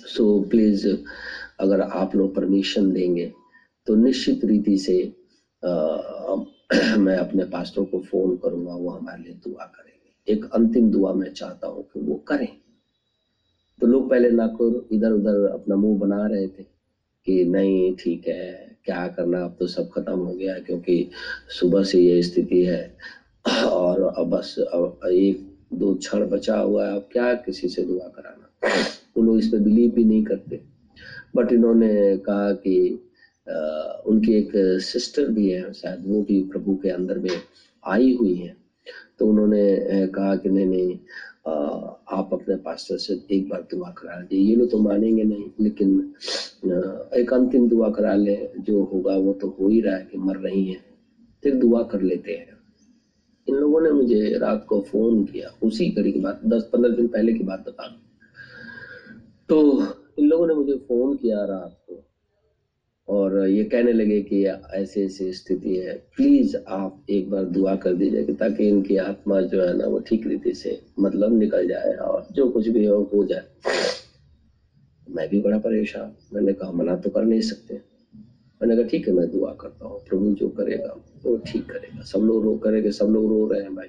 सो 0.07 0.39
प्लीज़ 0.49 0.87
अगर 1.59 1.81
आप 1.81 2.15
लोग 2.15 2.33
परमिशन 2.35 2.91
देंगे 2.91 3.31
तो 3.87 3.95
निश्चित 3.95 4.43
रीति 4.45 4.77
से 4.77 5.01
आ, 5.63 6.35
मैं 6.97 7.15
अपने 7.17 7.43
पास्टर 7.45 7.83
को 7.83 7.99
फ़ोन 8.01 8.35
करूँगा 8.35 8.73
वो 8.73 8.89
हमारे 8.89 9.21
लिए 9.23 9.33
दुआ 9.33 9.65
करेंगे। 9.65 10.33
एक 10.33 10.45
अंतिम 10.53 10.89
दुआ 10.91 11.11
मैं 11.13 11.29
चाहता 11.29 11.67
हूँ 11.67 11.83
कि 11.83 11.99
वो 11.99 12.15
करें। 12.27 12.47
तो 13.79 13.87
लोग 13.87 14.09
पहले 14.09 14.29
नाकुर 14.29 14.87
इधर 14.91 15.11
उधर 15.11 15.45
अपना 15.53 15.75
मुँह 15.75 15.99
बना 15.99 16.25
रहे 16.27 16.47
थे 16.47 16.63
कि 17.27 17.43
नहीं 17.45 17.93
ठीक 17.99 18.27
है 18.27 18.75
क्या 18.85 19.07
करना 19.07 19.43
अब 19.43 19.55
तो 19.59 19.67
सब 19.67 19.89
खत्म 19.89 20.17
हो 20.19 20.33
गया 20.33 20.57
क्योंकि 20.59 21.09
सुबह 21.59 21.83
से 21.83 21.99
ये 21.99 22.21
स्थिति 22.21 22.63
है। 22.63 22.81
और 23.45 24.01
अब 24.17 24.29
बस 24.29 24.55
अब 24.59 24.99
एक 25.07 25.41
दो 25.73 25.93
क्षण 25.95 26.25
बचा 26.29 26.57
हुआ 26.57 26.85
है। 26.85 26.95
अब 26.95 27.07
क्या 27.11 27.33
किसी 27.45 27.67
से 27.69 27.83
दुआ 27.83 28.07
कराना? 28.15 28.49
वो 29.17 29.23
लोग 29.23 29.37
इस 29.37 29.47
पर 29.47 29.59
बिलीव 29.59 29.91
भी 29.91 30.03
नहीं 30.03 30.23
करते। 30.23 30.61
बट 31.35 31.51
इन्होंने 31.53 32.17
कहा 32.17 32.51
कि 32.53 32.99
आ, 33.47 33.53
उनकी 34.07 34.33
एक 34.33 34.51
सिस्टर 34.81 35.27
भी 35.29 35.49
है 35.49 35.71
शायद 35.73 36.03
वो 36.07 36.21
भी 36.23 36.41
प्रभु 36.51 36.75
के 36.83 36.89
अंदर 36.89 37.17
में 37.19 37.29
आई 37.83 38.13
हुई 38.19 38.35
है। 38.35 38.55
तो 39.19 39.27
उन्होंने 39.27 40.07
कहा 40.15 40.35
कि 40.35 40.49
नहीं 40.49 40.65
नहीं 40.65 40.93
आप 42.17 42.29
अपने 42.33 42.55
पास्टर 42.65 42.97
से 42.97 43.13
एक 43.31 43.49
बार 43.49 43.61
दुआ 43.71 43.89
करा 43.97 44.19
लीजिए। 44.19 44.47
ये 44.49 44.55
लोग 44.55 44.71
तो 44.71 44.77
मानेंगे 44.81 45.23
नहीं 45.23 45.49
लेकिन 45.61 46.13
एक 47.19 47.33
अंतिम 47.33 47.67
दुआ 47.69 47.89
करा 47.91 48.13
ले। 48.15 48.35
जो 48.59 48.83
होगा 48.93 49.15
वो 49.17 49.33
तो 49.41 49.47
हो 49.59 49.69
ही 49.69 49.81
रहा 49.81 49.95
है 49.95 50.07
कि 50.11 50.17
मर 50.17 50.37
रही 50.37 50.65
है। 50.65 50.77
फिर 51.43 51.55
दुआ 51.55 51.83
कर 51.91 52.01
लेते 52.01 52.31
हैं। 52.31 52.52
इन 53.49 53.55
लोगों 53.55 53.81
ने 53.81 53.91
मुझे 53.91 54.37
रात 54.37 54.65
को 54.69 54.81
फ़ोन 54.81 55.23
किया, 55.23 55.49
उसी 55.63 55.89
घड़ी 55.89 56.11
की 56.11 56.19
बात, 56.19 56.41
दस 56.45 56.69
पंद्रह 56.73 56.95
दिन 56.95 57.07
पहले 57.07 57.33
की 57.33 57.43
बात 57.43 57.59
बता 57.59 57.99
तो 59.49 59.83
इन 60.19 60.27
लोगों 60.27 60.47
ने 60.47 60.53
मुझे 60.53 60.73
फ़ोन 60.73 61.15
किया 61.17 61.43
रात 61.43 61.77
को 61.89 62.03
और 63.07 63.47
ये 63.47 63.63
कहने 63.63 63.91
लगे 63.91 64.21
कि 64.21 64.45
ऐसे, 64.45 65.05
ऐसी 65.05 65.33
स्थिति 65.33 65.75
है। 65.75 65.93
प्लीज़ 66.15 66.57
आप 66.67 67.05
एक 67.09 67.29
बार 67.29 67.43
दुआ 67.43 67.75
कर 67.75 67.93
दीजिए 67.93 68.23
ताकि 68.23 68.67
इनकी 68.67 68.97
आत्मा 68.97 69.41
जो 69.41 69.61
है 69.61 69.77
ना 69.77 69.85
वो 69.85 69.99
ठीक 69.99 70.27
रीति 70.27 70.53
से 70.53 70.81
मतलब 70.99 71.37
निकल 71.37 71.67
जाए 71.67 71.93
और 71.93 72.27
जो 72.31 72.49
कुछ 72.49 72.67
भी 72.67 72.85
हो 72.85 73.09
हो 73.13 73.25
जाए। 73.25 73.43
मैं 75.09 75.29
भी 75.29 75.41
बड़ा 75.41 75.57
परेशान। 75.57 76.15
मैंने 76.33 76.53
कहा, 76.53 76.71
मना 76.71 76.95
तो 76.95 77.09
कर 77.09 77.25
नहीं 77.25 77.41
सकते। 77.41 77.73
मैंने 78.61 78.75
कहा, 78.75 78.85
ठीक 78.85 79.07
है, 79.07 79.13
मैं 79.13 79.31
दुआ 79.31 79.53
करता 79.53 79.85
हूँ। 79.85 79.99
प्रभु 80.05 80.33
जो 80.33 80.49
करेगा 80.49 81.12
वो 81.23 81.35
ठीक 81.37 81.65
करेगा। 81.71 82.01
सब 82.03 82.19
लोग 82.19 82.43
रो 82.43 82.55
करेंगे, 82.55 82.91
सब 82.91 83.05
लोग 83.05 83.29
रो 83.29 83.45
रहे 83.47 83.61
हैं 83.61 83.75
भाई। 83.75 83.87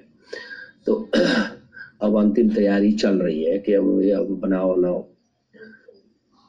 तो 0.85 0.95
अब 2.01 2.17
अंतिम 2.19 2.49
तैयारी 2.55 2.91
चल 2.91 3.17
रही 3.19 3.43
है 3.43 3.57
कि 3.59 3.73
अब 3.73 4.01
ये 4.01 4.11
अब 4.11 4.39
बनाओ 4.39 4.75
बनाओ 4.75 5.01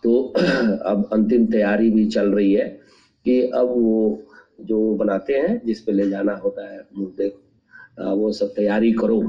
तो 0.03 0.20
अब 0.87 1.09
अंतिम 1.12 1.47
तैयारी 1.51 1.91
भी 1.91 2.07
चल 2.07 2.30
रही 2.32 2.53
है 2.53 2.68
कि 3.24 3.41
अब 3.55 3.68
वो 3.68 4.22
जो 4.61 4.95
बनाते 4.95 5.39
हैं, 5.39 5.61
जिस 5.66 5.80
पे 5.80 5.93
ले 5.93 6.09
जाना 6.09 6.34
होता 6.34 6.68
है 6.72 6.82
मुद्दे 6.97 7.28
वो 7.99 8.32
सब 8.32 8.53
तैयारी 8.57 8.93
करो। 8.93 9.20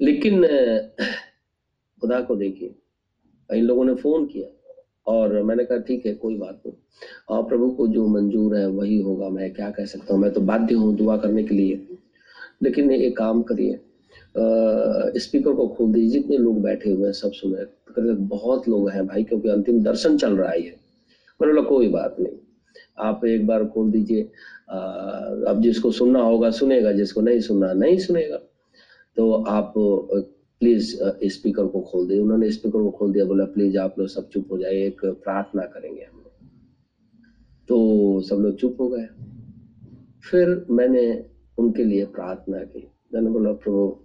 लेकिन 0.00 0.42
खुदा 2.00 2.20
को 2.20 2.36
देखिए, 2.36 2.74
इन 3.50 3.64
लोगों 3.64 3.84
ने 3.84 3.94
फ़ोन 3.94 4.26
किया। 4.26 4.48
और 5.08 5.42
मैंने 5.42 5.64
कहा, 5.64 5.78
ठीक 5.78 6.06
है, 6.06 6.12
कोई 6.14 6.36
बात 6.36 6.60
नहीं। 6.66 6.74
और 7.28 7.42
प्रभु 7.42 7.70
को 7.70 7.86
जो 7.88 8.06
मंजूर 8.06 8.56
है, 8.56 8.66
वही 8.68 9.00
होगा। 9.00 9.28
मैं 9.28 9.52
क्या 9.52 9.70
कह 9.70 9.84
सकता 9.84 10.14
हूँ? 10.14 10.22
मैं 10.22 10.30
तो 10.32 10.40
बाध्य 10.40 10.74
हूँ 10.74 10.94
दुआ 10.96 11.16
करने 11.16 11.42
के 11.42 11.54
लिए। 11.54 11.86
लेकिन 12.62 12.90
एक 12.92 13.16
काम 13.16 13.42
करिए। 13.42 13.78
स्पीकर 15.20 15.52
को 15.52 15.66
खोल 15.68 15.92
दीजिए। 15.92 16.20
जितने 16.20 16.36
लोग 16.36 16.62
बैठे 16.62 16.90
हुए 16.90 17.06
हैं, 17.06 17.12
सब 17.12 17.32
सुने। 17.32 17.64
तो 17.64 18.14
बहुत 18.14 18.68
लोग 18.68 18.90
हैं 18.90 19.06
भाई, 19.06 19.24
क्योंकि 19.24 19.48
अंतिम 19.48 19.82
दर्शन 19.82 20.16
चल 20.16 20.36
रहा 20.36 20.50
है 20.50 20.60
मैंने 20.60 21.52
बोला, 21.52 21.62
कोई 21.62 21.88
बात 21.88 22.16
नहीं। 22.20 22.36
आप 22.98 23.24
एक 23.24 23.46
बार 23.46 23.64
खोल 23.64 23.90
दीजिए। 23.90 24.22
अब 25.48 25.60
जिसको 25.62 25.90
सुनना 25.90 26.20
होगा, 26.20 26.50
सुनेगा। 26.50 26.92
जिसको 26.92 27.20
नहीं 27.20 27.40
सुनना, 27.40 27.72
नहीं 27.72 27.98
सुनेगा। 27.98 28.36
तो 29.16 29.32
आप 29.32 29.72
प्लीज़ 30.60 30.96
स्पीकर 31.24 31.66
को 31.66 31.80
खोल 31.80 32.08
दिए 32.08 32.18
उन्होंने 32.18 32.50
स्पीकर 32.50 32.78
को 32.78 32.90
खोल 32.90 33.12
दिया, 33.12 33.24
बोला, 33.24 33.44
प्लीज़, 33.44 33.78
आप 33.78 33.98
लोग 33.98 34.08
सब 34.08 34.28
चुप 34.28 34.52
हो 34.52 34.58
जाए 34.58 34.72
एक 34.72 35.04
प्रार्थना 35.04 35.62
करेंगे 35.62 36.02
हम 36.02 36.16
लोग। 36.16 36.32
तो 37.68 38.20
सब 38.20 38.36
लोग 38.36 38.56
चुप 38.56 38.76
हो 38.80 38.88
गए। 38.88 39.06
फिर 40.30 40.66
मैंने 40.70 41.26
उनके 41.58 41.84
लिए 41.84 42.04
प्रार्थना 42.04 42.58
की। 42.58 42.88
मैंने 43.14 43.30
बोला, 43.30 43.52
प्रभु, 43.52 43.98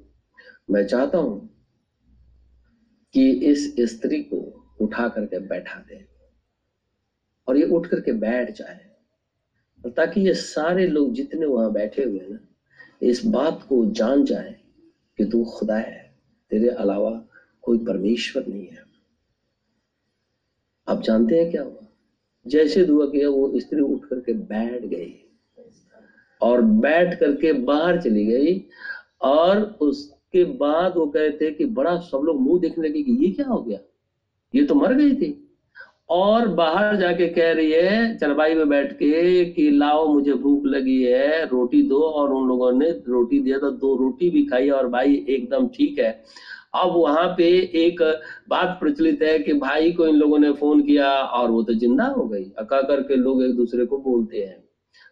मैं 0.69 0.85
चाहता 0.87 1.17
हूँ 1.17 1.49
कि 3.13 3.31
इस 3.31 3.75
स्त्री 3.79 4.19
को 4.19 4.65
उठा 4.81 5.07
करके 5.07 5.39
बैठा 5.39 5.79
दे 5.79 6.05
और 7.47 7.57
ये 7.57 7.63
उठ 7.63 7.87
करके 7.87 8.11
बैठ 8.11 8.51
जाए 8.51 8.79
ताकि 9.89 10.21
ये 10.21 10.33
सारे 10.33 10.87
लोग 10.87 11.13
जितने 11.13 11.45
वहाँ 11.45 11.71
बैठे 11.71 12.03
हुए 12.03 12.19
ना, 12.19 12.39
इस 13.01 13.25
बात 13.25 13.65
को 13.69 13.85
जान 13.85 14.23
जाए 14.23 14.55
कि 15.17 15.25
तू 15.25 15.43
खुदा 15.43 15.77
है। 15.77 16.02
तेरे 16.53 16.69
अलावा 16.69 17.25
कोई 17.61 17.77
परमेश्वर 17.77 18.45
नहीं 18.47 18.67
है। 18.67 18.83
आप 20.87 21.01
जानते 21.01 21.39
हैं 21.39 21.51
क्या 21.51 21.63
हुआ? 21.63 21.87
जैसे 22.47 22.85
दुआ 22.85 23.05
किया, 23.05 23.29
वो 23.29 23.59
स्त्री 23.59 23.81
उठ 23.81 24.05
करके 24.05 24.33
बैठ 24.33 24.85
गई 24.85 25.33
और 26.41 26.61
बैठ 26.61 27.19
करके 27.19 27.53
बाहर 27.53 28.01
चली 28.01 28.25
गई 28.25 28.65
और 29.21 29.61
उसके 29.61 30.43
बाद 30.43 30.97
वो 30.97 31.05
कहते 31.07 31.51
कि 31.51 31.65
बड़ा 31.65 31.97
सब 31.97 32.21
लोग 32.23 32.41
मुँह 32.41 32.61
देखने 32.61 32.89
लगे 32.89 33.03
कि 33.03 33.11
ये 33.11 33.31
क्या 33.31 33.45
हो 33.45 33.61
गया? 33.61 33.79
ये 34.55 34.65
तो 34.65 34.75
मर 34.75 34.93
गई 34.93 35.15
थी। 35.15 35.52
और 36.09 36.47
बाहर 36.47 36.95
जाके 36.95 37.27
कह 37.27 37.51
रही 37.53 37.71
है 37.71 38.17
चरबाई 38.17 38.55
में 38.55 38.67
बैठ 38.69 38.91
के 38.93 39.45
कि 39.45 39.69
लाओ, 39.71 40.07
मुझे 40.07 40.33
भूख 40.33 40.65
लगी 40.65 41.01
है, 41.03 41.45
रोटी 41.45 41.81
दो। 41.81 42.01
और 42.01 42.33
उन 42.33 42.47
लोगों 42.47 42.71
ने 42.71 42.89
रोटी 43.07 43.39
दिया 43.39 43.57
तो 43.59 43.69
दो 43.73 43.95
रोटी 43.97 44.29
भी 44.29 44.43
खाई 44.45 44.69
और 44.69 44.87
भाई 44.87 45.23
एकदम 45.29 45.67
ठीक 45.67 45.99
है। 45.99 46.11
अब 46.75 46.91
वहाँ 46.95 47.27
पे 47.37 47.47
एक 47.77 48.01
बात 48.49 48.77
प्रचलित 48.79 49.21
है 49.21 49.37
कि 49.39 49.53
भाई 49.55 49.91
को 49.91 50.07
इन 50.07 50.15
लोगों 50.15 50.37
ने 50.39 50.51
फ़ोन 50.53 50.81
किया 50.81 51.09
और 51.09 51.49
वो 51.51 51.61
तो 51.63 51.73
ज़िंदा 51.73 52.05
हो 52.07 52.25
गई। 52.25 52.45
अका 52.59 52.81
करके 52.81 53.15
लोग 53.15 53.43
एक 53.43 53.55
दूसरे 53.55 53.85
को 53.85 53.97
बोलते 54.01 54.37
हैं। 54.37 54.61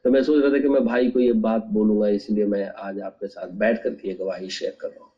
तो 0.05 0.11
मैं 0.11 0.21
सोच 0.23 0.41
रहा 0.43 0.51
था 0.51 0.59
कि 0.59 0.67
मैं 0.67 0.83
भाई 0.85 1.09
को 1.09 1.19
ये 1.19 1.31
बात 1.33 1.65
बोलूँगा, 1.71 2.07
इसलिए 2.09 2.45
मैं 2.45 2.67
आज 2.79 2.99
आपके 3.01 3.27
साथ 3.27 3.47
बैठ 3.55 3.83
करके 3.83 4.13
गवाही 4.13 4.49
शेयर 4.49 4.77
कर 4.81 4.87
रहा 4.87 5.03
हूँ। 5.03 5.11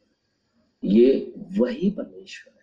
ये 0.84 1.34
वही 1.60 1.90
परमेश्वर 1.90 2.54
है। 2.56 2.63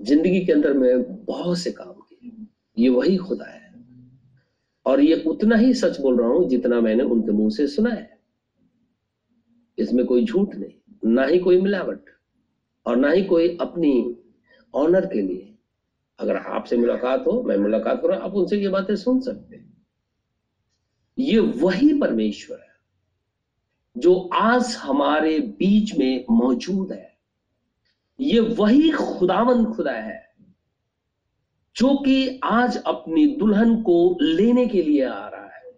ज़िंदगी 0.00 0.44
के 0.44 0.52
अंदर 0.52 0.72
में 0.72 1.24
बहुत 1.24 1.58
से 1.58 1.70
काम 1.70 1.92
किए। 1.92 2.46
ये 2.76 2.88
वही 2.88 3.16
खुदा 3.16 3.44
है। 3.44 3.58
और 4.86 5.00
ये 5.00 5.22
उतना 5.26 5.56
ही 5.56 5.74
सच 5.74 6.00
बोल 6.00 6.18
रहा 6.18 6.28
हूँ 6.28 6.48
जितना 6.48 6.80
मैंने 6.80 7.02
उनके 7.02 7.32
मुँह 7.32 7.50
से 7.50 7.66
सुना 7.66 7.90
है। 7.90 8.18
इसमें 9.78 10.04
कोई 10.06 10.24
झूठ 10.24 10.54
नहीं, 10.54 10.72
ना 11.04 11.24
ही 11.24 11.38
कोई 11.38 11.60
मिलावट 11.60 12.10
और 12.86 12.96
ना 12.96 13.10
ही 13.10 13.22
कोई 13.22 13.56
अपनी 13.60 14.16
ऑनर 14.74 15.06
के 15.06 15.20
लिए। 15.20 15.54
अगर 16.18 16.36
आपसे 16.36 16.76
मुलाकात 16.76 17.26
हो, 17.26 17.42
मैं 17.42 17.56
मुलाकात 17.56 18.02
करूँ 18.02 18.16
आप 18.16 18.34
उनसे 18.34 18.56
ये 18.56 18.68
बातें 18.68 18.94
सुन 18.96 19.20
सकते 19.20 19.56
हैं। 19.56 19.68
ये 21.18 21.38
वही 21.38 21.92
परमेश्वर 22.00 22.58
है 22.58 22.68
जो 23.96 24.14
आज 24.32 24.76
हमारे 24.76 25.38
बीच 25.40 25.94
में 25.98 26.24
मौजूद 26.30 26.92
है। 26.92 27.09
ये 28.20 28.40
वही 28.40 28.90
खुदावन 28.90 29.64
खुदा 29.64 29.92
है, 29.92 30.34
जो 31.76 31.96
कि 31.96 32.40
आज 32.44 32.76
अपनी 32.86 33.26
दुल्हन 33.26 33.82
को 33.82 34.18
लेने 34.22 34.66
के 34.66 34.82
लिए 34.82 35.04
आ 35.04 35.28
रहा 35.28 35.44
है। 35.44 35.72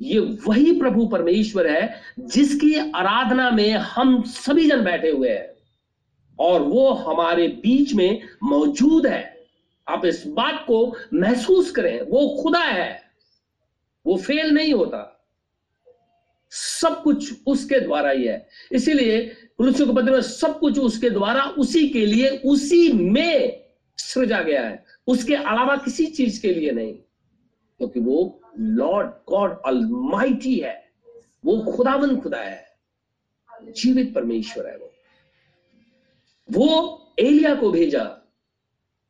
ये 0.00 0.18
वही 0.18 0.80
प्रभु 0.80 1.06
परमेश्वर 1.06 1.66
है, 1.66 2.00
जिसकी 2.18 2.74
आराधना 2.90 3.50
में 3.50 3.72
हम 3.72 4.22
सभी 4.22 4.68
जन 4.68 4.84
बैठे 4.84 5.10
हुए 5.10 5.30
हैं, 5.30 5.48
और 6.38 6.62
वो 6.62 6.92
हमारे 6.92 7.48
बीच 7.48 7.94
में 7.94 8.22
मौजूद 8.42 9.06
है। 9.06 9.46
आप 9.88 10.04
इस 10.04 10.26
बात 10.26 10.64
को 10.66 10.96
महसूस 11.14 11.70
करें, 11.70 12.00
वो 12.02 12.42
खुदा 12.42 12.60
है, 12.60 13.02
वो 14.06 14.16
फेल 14.16 14.50
नहीं 14.50 14.72
होता। 14.74 15.21
सब 16.54 17.02
कुछ 17.02 17.34
उसके 17.46 17.80
द्वारा 17.80 18.10
ही 18.10 18.24
है। 18.24 18.48
इसीलिए 18.72 19.36
पत्र 19.62 20.10
में 20.10 20.22
सब 20.22 20.58
कुछ 20.58 20.78
उसके 20.78 21.10
द्वारा, 21.10 21.44
उसी 21.44 21.88
के 21.88 22.06
लिए, 22.06 22.28
उसी 22.28 22.92
में 22.92 23.64
सृजा 23.98 24.40
गया 24.40 24.62
है। 24.62 24.84
उसके 25.06 25.34
अलावा 25.34 25.76
किसी 25.76 26.06
चीज़ 26.06 26.42
के 26.42 26.54
लिए 26.54 26.70
नहीं। 26.70 26.94
क्योंकि 27.78 28.00
वो 28.00 28.40
लॉर्ड 28.58 29.08
गॉड 29.08 29.62
अलमाइटी 29.66 30.58
है। 30.58 30.92
वो 31.44 31.72
खुदावंद 31.72 32.22
खुदा 32.22 32.38
है। 32.38 32.64
जीवित 33.62 34.14
परमेश्वर 34.14 34.66
है 34.66 34.78
वो। 34.78 34.92
वो 36.52 36.98
एलिया 37.18 37.54
को 37.54 37.70
भेजा। 37.70 38.34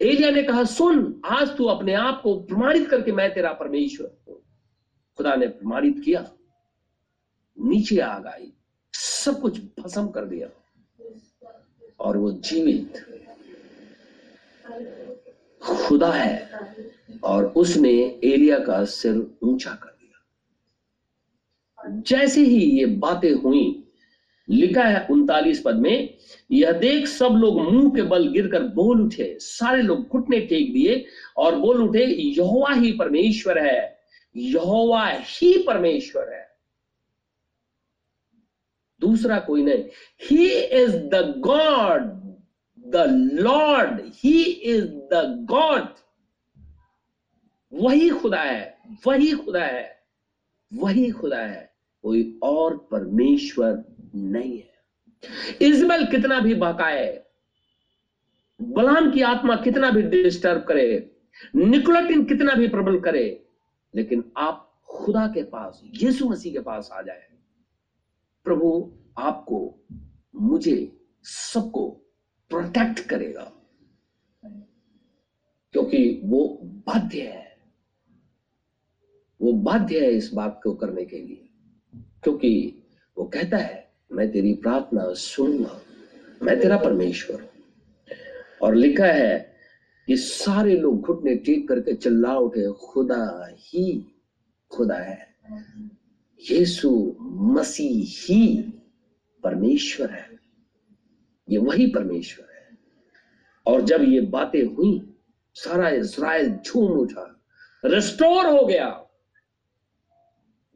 एलिया 0.03 0.30
ने 0.30 0.43
कहा, 0.43 0.64
सुन, 0.64 1.20
आज 1.24 1.57
तू 1.57 1.64
अपने 1.64 1.95
आप 1.95 2.20
को 2.22 2.40
प्रमाणित 2.40 2.88
करके 2.88 3.12
मैं 3.12 3.34
तेरा 3.34 3.53
परमेश्वर 3.53 4.16
हूँ। 4.28 4.43
खुदा 5.16 5.34
ने 5.34 5.47
प्रमाणित 5.47 6.03
किया। 6.05 6.32
नीचे 7.61 7.98
आग 7.98 8.26
आई 8.26 8.53
सब 8.92 9.40
कुछ 9.40 9.59
भस्म 9.59 10.09
कर 10.09 10.24
दिया। 10.24 10.48
और 12.00 12.16
वो 12.16 12.32
जीवित। 12.32 13.07
खुदा 15.62 16.12
है। 16.12 16.50
और 17.24 17.44
उसने 17.46 18.20
एलिया 18.24 18.59
का 18.59 18.84
सिर 18.84 19.36
ऊँचा 19.42 19.70
कर 19.70 19.96
दिया। 20.00 20.22
जैसे 22.00 22.40
ही 22.40 22.78
ये 22.78 22.86
बातें 22.86 23.32
हुई, 23.32 23.88
लिखा 24.48 24.82
है 24.82 25.07
उनतालीस 25.11 25.62
पद 25.64 25.74
में, 25.76 26.14
यह 26.50 26.72
देख 26.72 27.07
सब 27.07 27.28
लोग 27.28 27.61
मुँह 27.61 27.90
के 27.90 28.03
बल 28.03 28.28
गिरकर 28.28 28.62
बोल 28.62 29.00
उठे। 29.03 29.36
सारे 29.40 29.82
लोग 29.82 30.09
घुटने 30.09 30.40
टेक 30.40 30.72
दिए 30.72 31.07
और 31.36 31.57
बोल 31.57 31.82
उठे, 31.82 32.05
यहोवा 32.05 32.74
ही 32.74 32.92
परमेश्वर 32.92 33.59
है। 33.59 33.98
यहोवा 34.36 35.09
ही 35.09 35.62
परमेश्वर 35.62 36.32
है। 36.32 36.51
दूसरा 39.03 39.38
कोई 39.38 39.62
नहीं। 39.62 39.84
He 40.30 40.48
is 40.50 40.96
the 40.96 41.34
God 41.38 42.03
the 42.88 42.96
Lord 43.40 44.00
he 44.14 44.42
is 44.42 44.86
the 44.86 45.46
God 45.50 45.88
वही 47.72 48.09
खुदा 48.11 48.40
है, 48.40 48.78
वही 49.07 49.32
खुदा 49.32 49.64
है, 49.64 50.03
वही 50.74 51.11
खुदा 51.11 51.38
है। 51.38 51.72
कोई 52.03 52.38
और 52.42 52.76
परमेश्वर 52.90 53.82
नहीं 54.14 54.59
है। 54.59 54.72
इजमल 55.62 56.05
कितना 56.07 56.40
भी 56.40 56.55
बहकाए 56.55 57.22
बलाम 58.62 59.11
की 59.11 59.22
आत्मा 59.22 59.57
कितना 59.57 59.90
भी 59.90 60.03
डिस्टर्ब 60.03 60.62
करे, 60.62 61.16
निकोलटिन 61.57 62.24
कितना 62.24 62.55
भी 62.55 62.68
प्रबल 62.68 62.98
करे, 63.00 63.44
लेकिन 63.94 64.24
आप 64.36 64.82
खुदा 64.88 65.26
के 65.26 65.42
पास, 65.42 65.80
यीशु 65.84 66.28
मसीह 66.28 66.53
के 66.53 66.59
पास 66.59 66.90
आ 66.92 67.03
जाए। 67.03 67.32
प्रभु 68.45 68.99
आपको, 69.18 69.84
मुझे 70.34 71.01
सबको 71.22 71.90
प्रोटेक्ट 72.49 73.01
करेगा। 73.01 73.53
क्योंकि 75.72 76.20
वो 76.24 76.61
बाध्य 76.62 77.20
है। 77.22 77.57
वो 79.43 79.53
बाध्य 79.53 80.01
है 80.01 80.12
इस 80.12 80.30
बात 80.34 80.61
को 80.64 80.74
करने 80.74 81.05
के 81.05 81.18
लिए। 81.18 81.49
क्योंकि 81.97 82.82
वो 83.18 83.24
कहता 83.24 83.57
है, 83.57 83.95
मैं 84.12 84.32
तेरी 84.32 84.55
प्रार्थना 84.55 85.14
सुनूँगा। 85.14 85.80
मैं 86.43 86.61
तेरा 86.61 86.76
परमेश्वर 86.76 87.49
और 88.62 88.74
लिखा 88.74 89.07
है 89.07 89.57
कि 90.07 90.16
सारे 90.16 90.76
लोग 90.76 91.01
घुटने 91.01 91.34
टेक 91.34 91.68
करके 91.68 91.95
चिल्ला 91.95 92.38
उठे, 92.38 92.72
खुदा 92.72 93.49
ही 93.53 94.14
खुदा 94.70 94.99
है। 94.99 95.36
यीशु 96.51 97.16
मसीह 97.20 98.07
ही 98.07 98.62
परमेश्वर 99.43 100.11
है। 100.11 100.38
ये 101.51 101.59
वही 101.59 101.86
परमेश्वर 101.86 102.47
है। 102.55 102.78
और 103.66 103.82
जब 103.82 104.03
ये 104.03 104.20
बातें 104.20 104.64
हुई, 104.64 105.14
सारा 105.55 105.88
इसराइल 105.88 106.51
झूम 106.53 106.93
उठा। 106.93 107.45
रिस्टोर 107.84 108.47
हो 108.47 108.66
गया। 108.66 109.07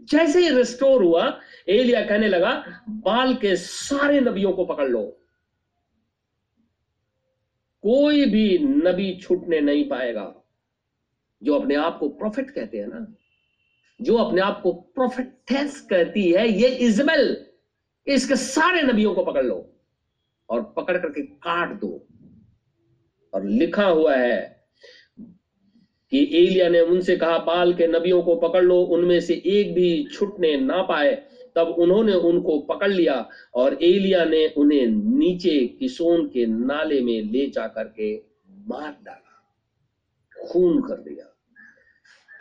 जैसे 0.01 0.41
ही 0.41 0.57
रिस्टोर 0.57 1.05
हुआ, 1.05 1.41
एलिया 1.69 2.07
कहने 2.07 2.29
लगा, 2.29 2.85
बाल 2.89 3.35
के 3.35 3.57
सारे 3.57 4.21
नबियों 4.21 4.53
को 4.53 4.64
पकड़ 4.64 4.89
लो। 4.89 5.21
कोई 7.83 8.25
भी 8.25 8.59
नबी 8.59 9.21
छूटने 9.21 9.61
नहीं 9.61 9.89
पाएगा, 9.89 10.43
जो 11.43 11.55
अपने 11.55 11.75
आप 11.75 11.99
को 11.99 12.09
प्रोफेट 12.09 12.51
कहते 12.51 12.79
हैं 12.79 12.87
ना। 12.87 13.14
जो 14.01 14.17
अपने 14.17 14.41
आप 14.41 14.61
को 14.63 14.73
प्रोफेटेस 14.73 15.81
कहती 15.81 16.31
है, 16.33 16.49
ये 16.49 16.69
इजबेल 16.69 17.37
इसके 18.07 18.37
सारे 18.37 18.83
नबियों 18.83 19.15
को 19.15 19.25
पकड़ 19.25 19.45
लो 19.45 19.75
और 20.49 20.63
पकड़ 20.77 20.97
करके 20.99 21.23
काट 21.23 21.81
दो। 21.81 22.07
और 23.33 23.45
लिखा 23.45 23.87
हुआ 23.87 24.17
है 24.17 24.65
कि 26.13 26.19
एलिया 26.35 26.69
ने 26.69 26.81
उनसे 26.81 27.17
कहा, 27.17 27.39
बाल 27.39 27.75
के 27.75 27.87
नबियों 27.87 28.23
को 28.23 28.37
पकड़ 28.37 28.63
लो, 28.63 28.81
उनमें 28.81 29.21
से 29.21 29.35
एक 29.35 29.75
भी 29.75 30.09
छुटने 30.13 30.57
ना 30.57 30.83
पाए। 30.83 31.15
तब 31.57 31.69
उन्होंने 31.69 32.13
उनको 32.13 32.59
पकड़ 32.61 32.91
लिया 32.91 33.29
और 33.55 33.79
एलिया 33.83 34.25
ने 34.25 34.47
उन्हें 34.49 34.87
नीचे 34.87 35.59
किसोन 35.79 36.27
के 36.29 36.47
नाले 36.47 37.01
में 37.01 37.23
ले 37.23 37.47
जा 37.47 37.67
करके 37.67 38.17
मार 38.69 38.97
डाला, 39.05 39.55
खून 40.37 40.81
कर 40.83 41.01
दिया। 41.01 41.33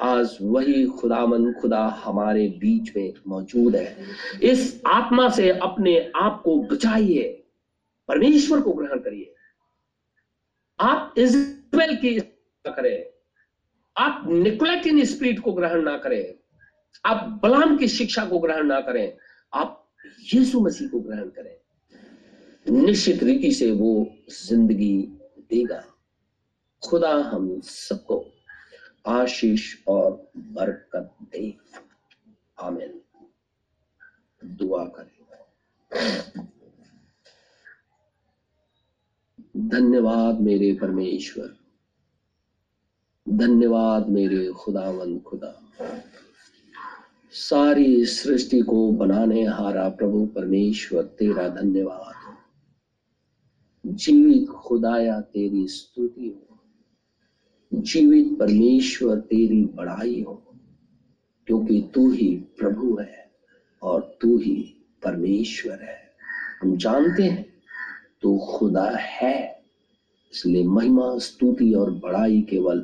आज 0.02 0.38
वही 0.42 0.86
खुदामन 0.86 1.54
खुदा 1.54 1.86
हमारे 1.88 2.48
बीच 2.48 2.96
में 2.96 3.14
मौजूद 3.28 3.76
है। 3.76 4.06
इस 4.44 4.82
आत्मा 4.88 5.30
से 5.30 5.50
अपने 5.50 6.12
आप 6.16 6.42
को 6.46 6.58
बचाइए, 6.62 7.24
परमेश्वर 8.08 8.62
को 8.62 8.74
ग्रहण 8.74 9.00
करिए। 9.00 9.34
आप 10.80 11.14
इजराइल 11.18 11.96
की 11.96 12.20
करें। 12.66 13.06
आप 13.98 14.24
निकोलेटिन 14.28 15.06
स्पिरिट 15.06 15.40
को 15.40 15.54
ग्रहण 15.54 15.82
ना 15.82 15.98
करें। 15.98 16.34
आप 17.06 17.40
बलाम 17.44 17.78
की 17.78 17.88
शिक्षा 17.88 18.26
को 18.26 18.40
ग्रहण 18.40 18.68
ना 18.68 18.80
करें। 18.82 19.18
आप 19.54 19.88
यीशु 20.34 20.60
मसीह 20.60 20.88
को 20.88 21.00
ग्रहण 21.00 21.30
करें। 21.30 21.56
निश्चित 22.86 23.24
रीति 23.24 23.52
से 23.52 23.72
वो 23.72 24.08
ज़िंदगी 24.30 25.02
देगा। 25.50 25.84
खुदा 26.90 27.14
हम 27.14 27.60
सबको 27.62 28.26
आशीष 29.08 29.84
और 29.88 30.32
बरकत 30.38 31.16
दे। 31.22 31.58
आमीन। 32.62 33.02
दुआ 34.46 34.86
करें। 34.86 35.16
धन्यवाद 39.58 40.42
मेरे 40.42 40.74
परमेश्वर। 40.74 41.58
धन्यवाद 43.30 44.10
मेरे 44.10 44.52
खुदावन 44.52 45.20
खुदा। 45.20 45.62
सारी 47.32 48.06
सृष्टि 48.06 48.62
को 48.62 48.92
बनाने 48.92 49.46
हारा 49.46 49.90
प्रभु 49.90 50.26
परमेश्वर, 50.26 51.04
तेरा 51.04 51.50
धन्यवाद। 51.50 52.38
जीवित 53.86 54.50
खुदाया 54.50 55.22
तेरी 55.22 55.68
स्तुति 55.68 56.48
हो। 56.52 56.55
जीवित 57.82 58.38
परमेश्वर 58.40 59.18
तेरी 59.20 59.64
बड़ाई 59.76 60.22
हो, 60.22 60.34
क्योंकि 61.48 61.80
तू 61.94 62.10
ही 62.12 62.30
प्रभु 62.60 62.98
है 62.98 63.26
और 63.82 64.18
तू 64.22 64.38
ही 64.38 64.56
परमेश्वर 65.04 65.84
है। 65.84 66.00
हम 66.62 66.76
जानते 66.78 67.24
हैं 67.24 67.46
तू 68.22 68.38
खुदा 68.40 68.90
है, 68.92 69.64
इसलिए 70.34 70.64
महिमा, 70.64 71.18
स्तुति 71.18 71.74
और 71.74 71.92
बड़ाई 71.94 72.42
केवल 72.42 72.80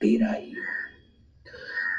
तेरा 0.00 0.32
ही 0.32 0.52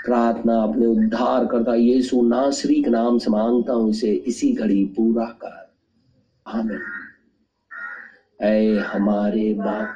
प्रार्थना 0.06 0.62
अपने 0.64 0.86
उद्धार 0.86 1.46
करता 1.46 1.76
यीशु 1.76 2.22
नासरी 2.22 2.82
के 2.84 2.90
नाम 2.90 3.18
से 3.18 3.32
माँगता 3.32 3.74
हूँ, 3.74 3.90
इसे 3.90 4.12
इसी 4.12 4.52
घड़ी 4.54 4.84
पूरा 4.86 5.26
कर। 5.44 5.62
आमीन। 6.46 6.82
ऐ 8.42 8.78
हमारे 8.78 9.54
बाप 9.54 9.96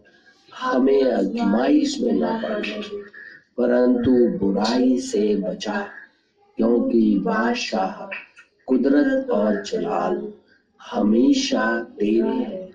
हमें 0.59 1.03
अजमाइश 1.03 2.01
में 2.01 2.11
न 2.13 2.41
पड़े। 2.41 2.81
परंतु 3.57 4.11
बुराई 4.11 4.97
से 4.97 5.35
बचा, 5.35 5.87
क्योंकि 6.57 7.19
बादशाह 7.19 8.15
कुदरत 8.65 9.29
और 9.29 9.63
जलाल 9.63 10.33
हमेशा 10.91 11.79
तेरे 11.79 12.27
हैं। 12.27 12.71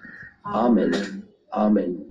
आमिन 0.47 1.23
आमिन। 1.55 2.09